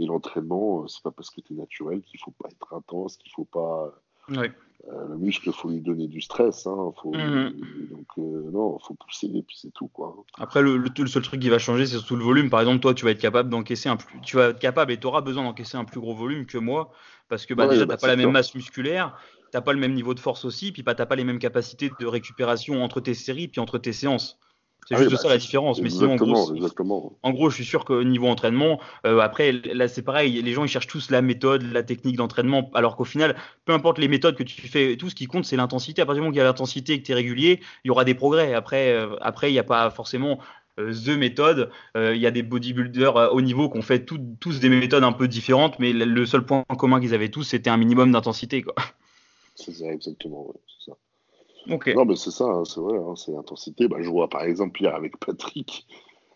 [0.00, 3.16] Et l'entraînement, euh, c'est pas parce que tu es naturel qu'il faut pas être intense,
[3.18, 3.92] qu'il faut pas.
[4.30, 4.50] Ouais.
[4.88, 6.66] Euh, le muscle, il faut lui donner du stress.
[6.66, 7.52] Hein, faut, mhm.
[7.90, 9.88] Donc, euh, non, il faut pousser et puis c'est tout.
[9.88, 10.16] Quoi.
[10.38, 12.48] Après, le, le, seul truc qui va changer, c'est surtout le volume.
[12.48, 14.20] Par exemple, toi, tu vas être capable d'encaisser un plus.
[14.22, 16.90] Tu vas être capable et tu auras besoin d'encaisser un plus gros volume que moi.
[17.28, 19.74] Parce que bah, déjà, tu n'as bah, pas la même masse musculaire, tu n'as pas
[19.74, 22.06] le même niveau de force aussi, puis bah, tu n'as pas les mêmes capacités de
[22.06, 24.38] récupération entre tes séries puis entre tes séances.
[24.86, 25.80] C'est ah juste ça bah, la différence.
[25.80, 26.52] Mais sinon, en gros,
[27.22, 30.42] en gros, je suis sûr qu'au niveau entraînement, euh, après, là, c'est pareil.
[30.42, 33.98] Les gens, ils cherchent tous la méthode, la technique d'entraînement, alors qu'au final, peu importe
[33.98, 36.02] les méthodes que tu fais, tout ce qui compte, c'est l'intensité.
[36.02, 37.90] À partir du moment qu'il y a l'intensité et que tu es régulier, il y
[37.90, 38.54] aura des progrès.
[38.54, 40.38] Après, euh, après, il n'y a pas forcément
[40.78, 41.70] euh, the méthode.
[41.94, 45.28] Il y a des bodybuilders au niveau qui ont fait tous des méthodes un peu
[45.28, 48.64] différentes, mais le seul point commun qu'ils avaient tous, c'était un minimum d'intensité.
[49.54, 50.52] C'est ça, exactement.
[50.66, 50.96] c'est ça.
[51.66, 53.88] Non, mais c'est ça, hein, c'est vrai, hein, c'est l'intensité.
[53.88, 55.86] Bah, je vois par exemple hier avec Patrick.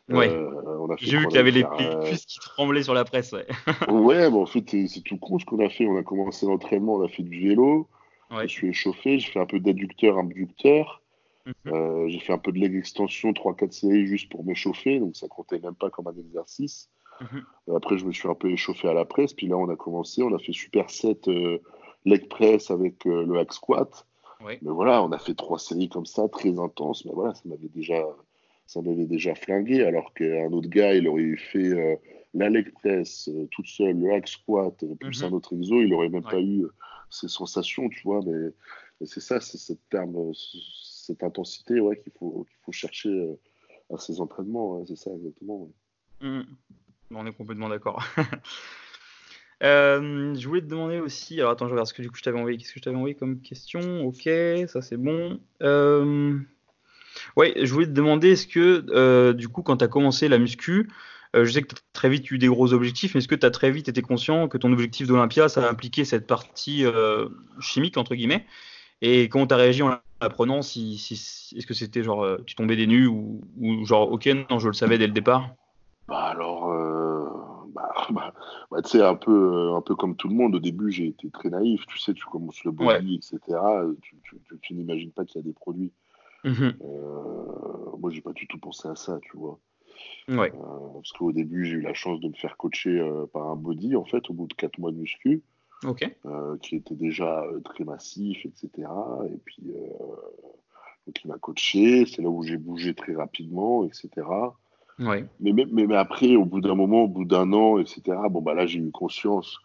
[0.08, 0.28] Ouais.
[0.28, 3.32] Euh, J'ai vu qu'il y avait les euh, puces qui tremblaient sur la presse.
[3.32, 3.46] Ouais,
[3.88, 5.86] ouais en fait, c'est tout con ce qu'on a fait.
[5.86, 7.88] On a commencé l'entraînement, on a fait du vélo.
[8.30, 11.02] Je suis échauffé, j'ai fait un peu d'adducteur, abducteur.
[11.46, 11.72] Mhm.
[11.72, 15.28] Euh, j'ai fait un peu de leg extension, 3-4 séries juste pour m'échauffer, donc ça
[15.28, 16.90] comptait même pas comme un exercice.
[17.20, 17.76] Mhm.
[17.76, 20.22] Après, je me suis un peu échauffé à la presse, puis là, on a commencé,
[20.22, 21.28] on a fait super set
[22.06, 24.06] leg press avec le hack squat.
[24.40, 27.04] Mais voilà, on a fait trois séries comme ça, très intenses.
[27.04, 28.04] Mais voilà, ça m'avait déjà,
[28.66, 29.84] ça m'avait déjà flingué.
[29.84, 31.96] Alors qu'un autre gars, il aurait fait euh,
[32.34, 35.28] la leg press euh, toute seule, le hack squat, euh, plus mhm.
[35.28, 36.66] un autre exo, il aurait même pas eu
[37.10, 38.20] ces sensations, tu vois.
[38.26, 38.50] Mais,
[39.06, 43.36] c'est ça, c'est cette terme, cette intensité, ouais, qu'il faut, qu'il faut chercher
[43.92, 44.84] à ces entraînements.
[44.86, 45.68] c'est ça exactement.
[46.20, 46.46] Mhm.
[47.10, 48.02] On est complètement d'accord.
[49.64, 51.40] Euh, je voulais te demander aussi.
[51.40, 52.58] Alors attends, je regarde ce que du coup je t'avais envoyé.
[52.58, 54.04] Qu'est-ce que je t'avais envoyé comme question?
[54.04, 54.28] Ok,
[54.68, 55.40] ça c'est bon.
[55.62, 56.38] Euh...
[57.36, 60.38] Ouais, je voulais te demander est-ce que euh, du coup quand tu as commencé la
[60.38, 60.90] muscu,
[61.32, 63.46] je sais que tu as très vite eu des gros objectifs, mais est-ce que tu
[63.46, 66.84] as très vite été conscient que ton objectif d'Olympia, ça a impliqué cette partie
[67.58, 68.46] chimique, entre guillemets?
[69.02, 70.94] Et comment tu as réagi en apprenant si,
[71.56, 74.74] Est-ce que c'était genre, tu tombais des nues ou, ou, genre, ok, non, je le
[74.74, 75.50] savais dès le départ?
[76.06, 76.72] Bah alors,
[77.74, 78.34] bah, bah,
[78.70, 81.30] bah, tu sais, un peu, un peu comme tout le monde, au début, j'ai été
[81.30, 81.84] très naïf.
[81.86, 83.58] Tu sais, tu commences le body, etc.
[84.00, 84.16] Tu,
[84.62, 85.92] tu, n'imagines pas qu'il y a des produits.
[86.44, 89.58] Mmh euh, moi, j'ai pas du tout pensé à ça, tu vois.
[90.28, 90.52] Ouais.
[90.54, 93.56] Euh, parce qu'au début, j'ai eu la chance de me faire coacher euh, par un
[93.56, 95.42] body, en fait, au bout de 4 mois de muscu.
[96.62, 98.88] qui était déjà très massif, etc.
[99.30, 99.74] Et puis,
[101.06, 104.26] donc il m'a coaché, c'est là où j'ai bougé très rapidement, etc.
[104.98, 105.24] Ouais.
[105.40, 108.54] Mais, mais, mais, après, au bout d'un moment, au bout d'un an, etc., bon, bah
[108.54, 109.58] là, j'ai eu conscience.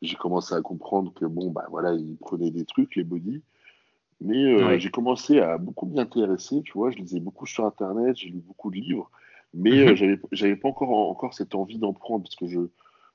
[0.00, 3.42] J'ai commencé à comprendre que, bon, bah voilà, ils prenaient des trucs, les body.
[4.20, 6.90] Mais euh, j'ai commencé à beaucoup m'y intéresser, tu vois.
[6.90, 9.10] Je lisais beaucoup sur Internet, j'ai lu beaucoup de livres.
[9.54, 10.18] Mais euh, mhm.
[10.32, 12.60] j'avais pas encore, encore cette envie d'en prendre parce que je,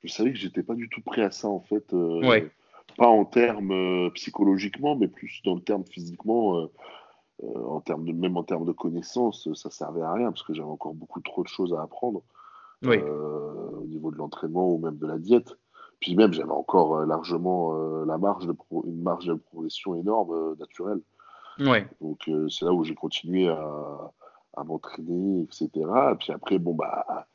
[0.04, 1.94] je savais que j'étais pas du tout prêt à ça, en fait.
[1.94, 2.42] Euh,
[2.98, 6.72] pas en termes psychologiquement, mais plus dans le terme physiquement euh,
[7.44, 10.70] en termes de, même en termes de connaissances, ça servait à rien parce que j'avais
[10.70, 12.24] encore beaucoup trop de choses à apprendre
[12.86, 15.58] euh, au niveau de l'entraînement ou même de la diète.
[16.00, 17.74] Puis même, j'avais encore euh, largement
[18.06, 18.56] la marge de
[18.86, 21.02] une marge de progression énorme naturelle.
[22.02, 24.12] Donc c'est là où j'ai continué à,
[24.56, 25.70] à m'entraîner, etc.
[26.12, 27.28] Et puis après, bon bah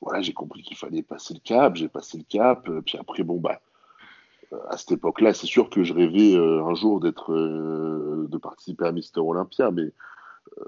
[0.00, 2.68] voilà, j'ai compris qu'il fallait passer le cap, j'ai passé le cap.
[2.84, 3.60] Puis après, bon bah
[4.68, 8.86] à cette époque-là, c'est sûr que je rêvais euh, un jour d'être, euh, de participer
[8.86, 9.92] à Mister Olympia, mais
[10.58, 10.64] euh,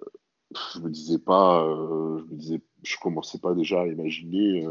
[0.73, 4.65] je me disais pas, je me disais, je commençais pas déjà à imaginer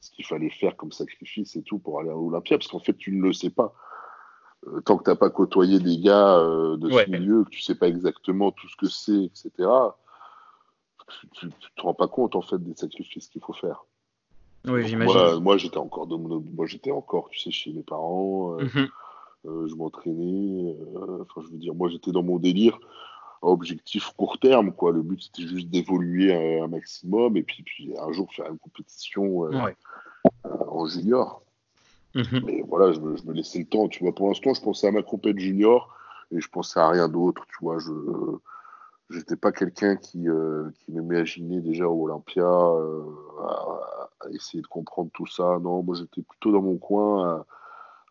[0.00, 2.94] ce qu'il fallait faire comme sacrifice et tout pour aller à Olympia, parce qu'en fait,
[2.94, 3.74] tu ne le sais pas.
[4.84, 6.38] tant que tu n'as pas côtoyé des gars
[6.76, 9.50] de ce milieu, que tu sais pas exactement tout ce que c'est, etc.,
[11.32, 13.86] tu, ne te rends pas compte en fait des sacrifices qu'il faut faire.
[14.66, 15.40] Oui, j'imagine.
[15.40, 18.58] Moi, j'étais encore, moi, j'étais encore, tu sais, chez mes parents.
[18.58, 18.88] Euh, mhm.
[19.46, 20.76] euh, je m'entraînais.
[20.96, 22.78] Euh, enfin, je veux dire, moi, j'étais dans mon délire
[23.42, 24.90] objectif court terme, quoi.
[24.90, 29.50] Le but, c'était juste d'évoluer un, maximum et puis, puis un jour faire une compétition
[30.44, 31.42] en junior.
[32.14, 32.42] Mhm.
[32.46, 33.88] Mais voilà, je me, je me, laissais le temps.
[33.88, 35.94] Tu vois, pour l'instant, je pensais à ma compète junior
[36.30, 37.44] et je pensais à rien d'autre.
[37.48, 37.90] Tu vois, je
[39.10, 43.04] j'étais pas quelqu'un qui, euh, qui m'imaginait déjà au Olympia euh,
[43.42, 45.58] à, essayer de comprendre tout ça.
[45.62, 47.46] Non, moi j'étais plutôt dans mon coin à,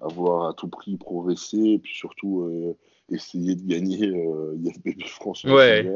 [0.05, 2.77] à, vouloir à tout prix progresser et puis surtout euh,
[3.09, 5.43] essayer de gagner euh, IFBB France.
[5.45, 5.91] Ouais.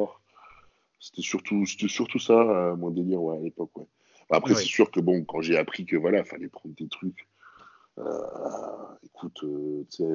[1.00, 3.78] C'était surtout, surtout ça mon délire ouais, à l'époque.
[3.78, 3.88] Ouais.
[4.32, 7.28] Après, c'est sûr que bon, quand j'ai appris que voilà, fallait prendre des trucs.
[9.04, 10.10] écoute, tu sais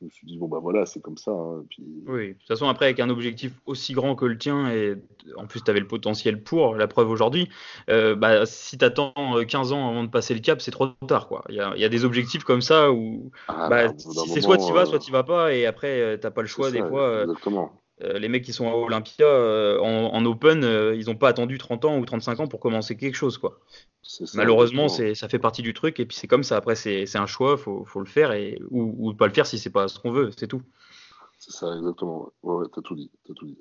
[0.00, 1.32] je me suis dit, bon, bah voilà, c'est comme ça.
[1.32, 1.64] Hein,
[2.06, 4.94] oui, de toute façon, après, avec un objectif aussi grand que le tien, et
[5.36, 7.48] en plus, tu avais le potentiel pour, la preuve aujourd'hui,
[7.90, 9.12] euh, bah, si tu attends
[9.46, 11.28] 15 ans avant de passer le cap, c'est trop tard.
[11.28, 11.44] quoi.
[11.48, 14.58] Il y a, y a, des objectifs comme ça où ah, bah, bah c'est soit
[14.58, 17.22] tu vas, soit tu vas pas, et après, euh, t'as pas le choix des fois.
[17.22, 17.72] Exactement.
[18.04, 21.58] Euh, les mecs qui sont à Olympia euh, en, open, euh, ils n'ont pas attendu
[21.58, 23.38] 30 ans ou 35 ans pour commencer quelque chose.
[23.38, 23.58] Quoi.
[24.34, 26.56] Malheureusement, ça fait partie du truc et puis c'est comme ça.
[26.56, 29.46] Après, c'est un choix, il faut, faut, le faire et, ou, ou pas le faire
[29.46, 30.62] si c'est pas ce qu'on veut, c'est tout.
[31.38, 32.32] C'est ça, exactement.
[32.42, 33.10] Ouais, t'as tout dit.
[33.30, 33.58] As tout dit.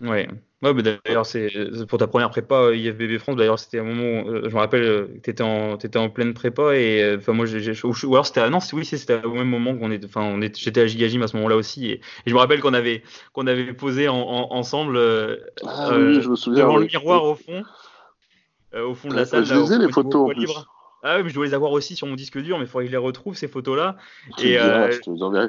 [0.00, 0.28] Ouais.
[0.62, 1.50] ouais d'ailleurs, c'est
[1.88, 3.36] pour ta première prépa euh, IFBB France.
[3.36, 5.44] D'ailleurs, c'était un moment, où, euh, je me rappelle, euh, que tu étais,
[5.84, 9.34] étais, en pleine prépa et enfin moi, j'ai, ou alors c'était, non, oui, c'était au
[9.34, 12.32] même moment qu'on était, enfin, on j'étais à Gigagym à ce moment-là aussi et, je
[12.32, 13.02] me rappelle qu'on avait,
[13.32, 14.98] qu'on avait posé en, ensemble
[15.66, 17.64] ah, oui, je me souviens, devant le miroir au fond,
[18.76, 19.44] au fond de la salle.
[19.44, 20.32] Je les les photos.
[21.02, 22.84] Ah oui, mais je dois les avoir aussi sur mon disque dur, mais il faudrait
[22.84, 23.96] que je les retrouve ces photos-là.
[24.38, 25.48] et je te les enverrai.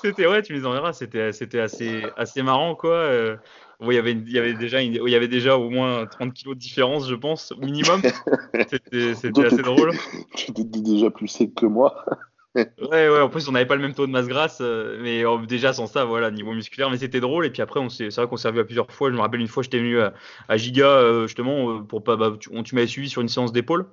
[0.00, 0.92] C'était ouais, tu les enverras.
[0.92, 3.08] C'était, c'était assez, assez marrant quoi
[3.92, 6.54] il y avait, il y avait déjà, il y avait déjà au moins 30 kilos
[6.54, 8.00] de différence, je pense, minimum.
[8.68, 9.92] C'était assez drôle.
[10.36, 12.04] Tu étais déjà plus sec que moi.
[12.54, 15.24] ouais, ouais, en plus on n'avait pas le même taux de masse grasse, euh, mais
[15.24, 17.46] euh, déjà sans ça, voilà, niveau musculaire, mais c'était drôle.
[17.46, 19.10] Et puis après, c'est vrai qu'on s'est revu à plusieurs fois.
[19.10, 22.50] Je me rappelle une fois, j'étais venu à, Giga, euh, justement, pour pas, bah, tu,
[22.62, 23.86] tu m'avais suivi sur une séance d'épaule.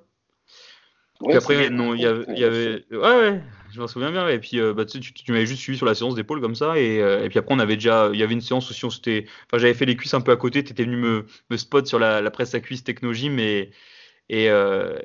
[1.20, 2.84] Ouais, après, non, il y avait, y avait...
[2.90, 4.28] Ouais, ouais, je m'en souviens bien.
[4.28, 5.00] Et puis, euh, bah, tu,
[5.32, 6.78] m'avais juste suivi sur la séance d'épaule comme ça.
[6.78, 8.90] Et, euh, et, puis après, on avait déjà, il y avait une séance aussi, on
[8.90, 10.62] s'était, enfin, j'avais fait les cuisses un peu à côté.
[10.62, 13.70] Tu étais venu me, spot sur la, presse à cuisse Technogym et,
[14.28, 14.98] et, euh,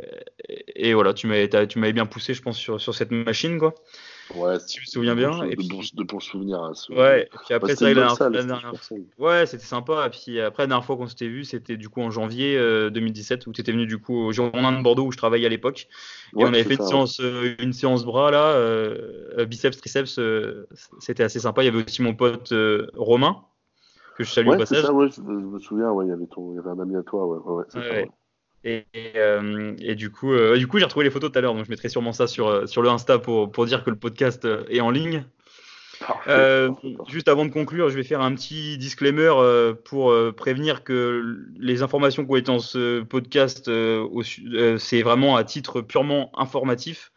[0.76, 3.76] et voilà, tu m'avais, tu m'avais bien poussé, je pense, sur, sur cette machine, quoi.
[4.36, 5.44] Ouais, si je me souviens bien.
[5.44, 5.68] Et puis...
[5.68, 6.62] de bons souvenirs.
[6.62, 8.74] Hein, ouais, et puis après, ça, la, la dernière...
[9.18, 10.06] Ouais, c'était sympa.
[10.08, 12.58] Et puis après, la dernière fois qu'on s'était vu, c'était du coup en janvier
[12.92, 15.46] 2017, euh, où tu étais venu du coup au Girondin de Bordeaux où je travaillais
[15.46, 15.88] à l'époque.
[16.38, 20.20] et on avait fait une, séance, euh, une séance bras là, euh, biceps, triceps,
[21.00, 21.64] c'était assez sympa.
[21.64, 22.54] Il y avait aussi mon pote
[22.96, 23.44] Romain,
[24.18, 24.84] que je salue au passage.
[24.84, 26.96] Ça, ouais, je, me souviens, ouais, il, y avait ton, il y avait un ami
[26.96, 27.26] à toi.
[27.28, 28.10] Ouais, ouais,
[28.70, 28.86] Et,
[29.80, 31.88] et, du coup, du coup j'ai retrouvé les photos tout à l'heure, donc je mettrai
[31.88, 35.24] sûrement ça sur, sur le Insta pour, pour dire que le podcast est en ligne.
[36.28, 36.72] Euh,
[37.08, 41.48] juste avant de conclure, je vais faire un petit disclaimer euh, pour euh, prévenir que
[41.60, 43.70] les informations qui ont été dans ce podcast,
[44.78, 47.12] c'est vraiment à titre purement informatif.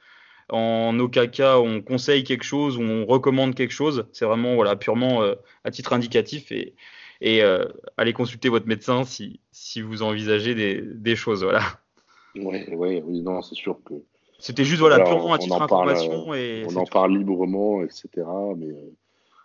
[0.49, 4.07] En aucun cas, on conseille quelque chose ou on recommande quelque chose.
[4.13, 5.23] C'est vraiment voilà, purement
[5.65, 6.75] à titre indicatif et,
[7.21, 7.43] et
[7.97, 11.45] allez consulter votre médecin si, si vous envisagez des, des choses.
[11.45, 11.61] Voilà.
[12.35, 13.95] Oui, ouais, oui, non, c'est sûr que
[14.39, 16.33] c'était juste voilà, purement à titre d'information.
[16.33, 18.09] Euh, on en parle librement, etc.
[18.57, 18.91] Mais euh,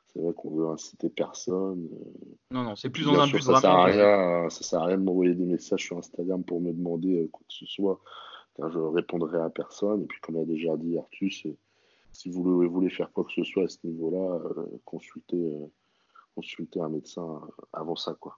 [0.07, 1.89] c'est vrai qu'on veut inciter personne.
[1.91, 2.35] Euh.
[2.51, 4.97] Non, non, c'est plus dans un but ça Sert à rien, ça sert à rien
[4.97, 7.99] de m'envoyer des messages sur Instagram pour me demander quoi que ce soit,
[8.55, 10.03] car je répondrai à personne.
[10.03, 11.45] Et puis, comme a déjà dit Artus,
[12.13, 14.39] si vous voulez faire quoi que ce soit à ce niveau-là,
[14.85, 15.57] consultez,
[16.35, 17.41] consultez un médecin
[17.73, 18.37] avant ça, quoi.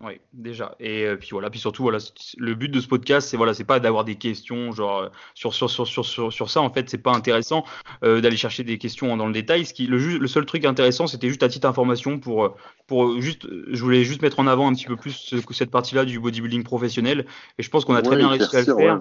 [0.00, 0.74] Oui, déjà.
[0.80, 1.98] Et euh, puis voilà, puis surtout, voilà,
[2.36, 5.54] le but de ce podcast, c'est voilà, c'est pas d'avoir des questions genre euh, sur
[5.54, 6.60] sur sur sur sur, sur ça.
[6.60, 7.64] En fait, c'est pas intéressant
[8.02, 9.64] euh, d'aller chercher des questions dans le détail.
[9.64, 12.56] Ce qui, le, le seul truc intéressant, c'était juste à titre d'information pour
[12.86, 16.20] pour juste, je voulais juste mettre en avant un petit peu plus cette partie-là du
[16.20, 17.24] bodybuilding professionnel.
[17.58, 19.00] Et je pense qu'on a très bien réussi à le faire.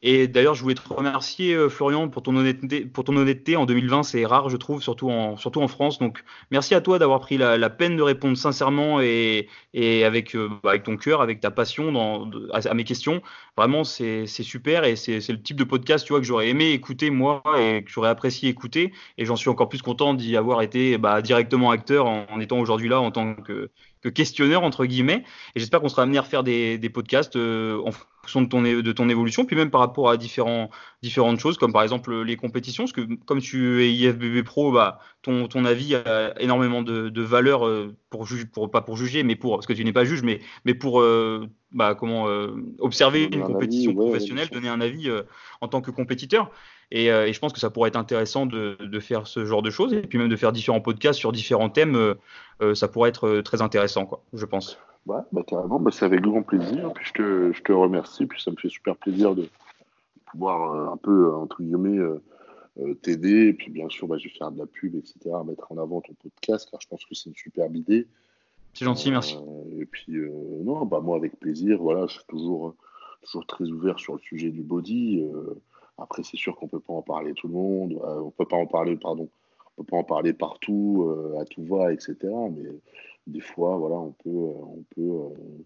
[0.00, 3.56] Et d'ailleurs, je voulais te remercier Florian pour ton honnêteté, pour ton honnêteté.
[3.56, 5.98] En 2020, c'est rare, je trouve, surtout en surtout en France.
[5.98, 10.27] Donc, merci à toi d'avoir pris la, la peine de répondre sincèrement et et avec
[10.36, 13.22] bah, avec ton cœur, avec ta passion à, mes questions.
[13.56, 17.10] Vraiment, c'est super et c'est le type de podcast tu vois, que j'aurais aimé écouter
[17.10, 18.92] moi et que j'aurais apprécié écouter.
[19.16, 22.88] Et j'en suis encore plus content d'y avoir été bah, directement acteur en, étant aujourd'hui
[22.88, 23.70] là en tant que,
[24.02, 25.24] que, questionneur, entre guillemets.
[25.54, 27.92] Et j'espère qu'on sera amené à refaire des, des podcasts euh, en
[28.36, 30.70] de ton, de ton évolution, puis même par rapport à différents,
[31.02, 34.98] différentes choses, comme par exemple les compétitions, parce que comme tu es IFBB Pro, bah,
[35.22, 39.36] ton, ton avis a énormément de, de valeur euh, pour, pour, pas pour juger, mais
[39.36, 43.24] pour, parce que tu n'es pas juge, mais, mais pour euh, bah, comment, euh, observer
[43.24, 45.10] une compétition professionnelle, donner un avis
[45.60, 46.50] en tant que compétiteur.
[46.90, 49.70] Et, et, je pense que ça pourrait être intéressant de, de, faire ce genre de
[49.70, 52.14] choses, et puis même de faire différents podcasts sur différents thèmes,
[52.74, 54.78] ça pourrait être très intéressant, quoi, je pense.
[55.08, 56.92] Ouais, bah, carrément, bah, c'est avec grand plaisir.
[56.92, 58.26] Puis je te, je te remercie.
[58.26, 59.48] Puis ça me fait super plaisir de
[60.26, 63.48] pouvoir euh, un peu, euh, entre guillemets, euh, t'aider.
[63.48, 66.02] Et puis bien sûr, bah, je vais faire de la pub, etc., mettre en avant
[66.02, 68.06] ton podcast, car je pense que c'est une superbe idée.
[68.74, 69.36] C'est gentil, merci.
[69.80, 70.12] et puis,
[70.62, 72.74] non, bah, moi, avec plaisir, voilà, je suis toujours,
[73.22, 75.24] toujours très ouvert sur le sujet du body.
[75.98, 78.00] Après, c'est sûr qu'on peut pas en parler tout le monde.
[78.02, 79.28] on peut pas en parler, pardon,
[79.76, 82.16] on peut pas en parler partout, à tout va, etc.
[82.24, 82.70] Mais
[83.28, 85.64] des fois, voilà, on peut, euh, on peut euh,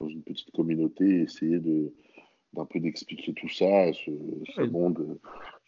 [0.00, 1.92] dans une petite communauté, essayer de
[2.54, 5.18] d'un peu d'expliquer tout ça, ce, monde,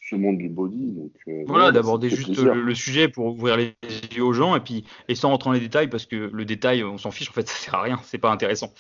[0.07, 0.93] ce monde du body.
[0.93, 3.73] Donc, euh, voilà, d'aborder juste le, sujet pour ouvrir les
[4.15, 6.85] yeux aux gens et puis et sans rentrer dans les détails parce que le détail,
[6.85, 8.71] on s'en fiche en fait, ça sert à rien, c'est pas intéressant.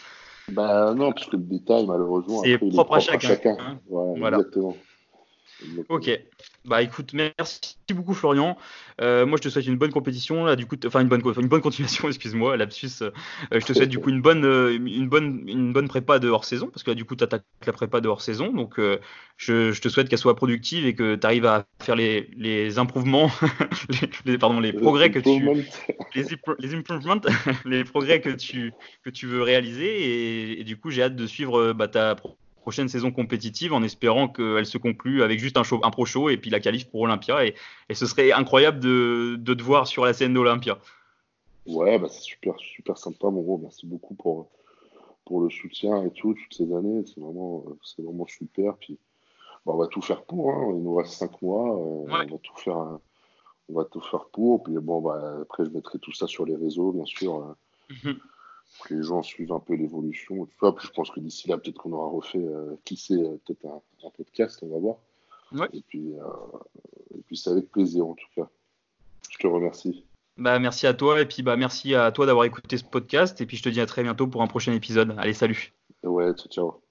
[0.50, 3.56] Bah non, parce que le détail, malheureusement, c'est propre, à chacun.
[3.58, 3.80] Hein.
[3.88, 4.36] voilà.
[4.36, 4.76] Exactement.
[5.88, 6.10] Ok.
[6.64, 8.56] Bah écoute, merci beaucoup Florian.
[9.00, 11.48] Euh, moi je te souhaite une bonne compétition là, du coup, enfin une bonne, une
[11.48, 13.02] bonne continuation, excuse-moi, lapsus.
[13.02, 13.10] Euh,
[13.52, 16.44] je te souhaite du coup une bonne, euh, une bonne, une bonne prépa de hors
[16.44, 18.78] saison parce que là du coup tu attaques la prépa de hors saison, donc
[19.36, 22.78] je, je, te souhaite qu'elle soit productive et que tu arrives à faire les, les
[22.78, 23.30] improvements,
[24.24, 25.46] les, pardon, les progrès que tu,
[26.14, 26.24] les,
[26.60, 27.20] les improvements,
[27.66, 28.72] les progrès que tu
[29.02, 32.16] que tu veux réaliser et, et du coup j'ai hâte de suivre bah, ta
[32.64, 36.38] prochaine saison compétitive en espérant qu'elle se conclue avec juste un, un pro show et
[36.38, 37.44] puis la qualif pour Olympia.
[37.44, 37.54] Et,
[37.92, 40.78] ce serait incroyable de, de, te voir sur la scène d'Olympia.
[41.66, 43.58] Ouais, bah c'est super, super sympa, mon gros.
[43.58, 44.48] Merci beaucoup pour,
[45.26, 47.04] pour le soutien et tout, toutes ces années.
[47.06, 48.74] C'est vraiment, c'est vraiment super.
[48.78, 48.96] Puis,
[49.66, 50.50] bah, on va tout faire pour.
[50.50, 50.72] Hein.
[50.74, 51.68] Il nous reste cinq mois.
[51.68, 52.78] Euh, on va tout faire.
[53.68, 54.62] on va tout faire pour.
[54.62, 57.36] Puis bon, bah, après, je mettrai tout ça sur les réseaux, bien sûr.
[57.36, 58.00] Euh.
[58.04, 58.18] Mhm
[58.82, 60.46] que les gens suivent un peu l'évolution.
[60.60, 64.10] je pense que d'ici là, peut-être qu'on aura refait, euh, qui sait, euh, peut-être un,
[64.16, 64.96] podcast, on va voir.
[65.72, 66.58] Et puis, euh,
[67.16, 68.48] et puis c'est avec plaisir en tout cas.
[69.30, 70.04] Je te remercie.
[70.36, 73.46] Bah, merci à toi et puis bah, merci à toi d'avoir écouté ce podcast et
[73.46, 75.14] puis je te dis à très bientôt pour un prochain épisode.
[75.16, 75.72] Allez, salut.
[76.02, 76.83] Ouais, ciao, ciao.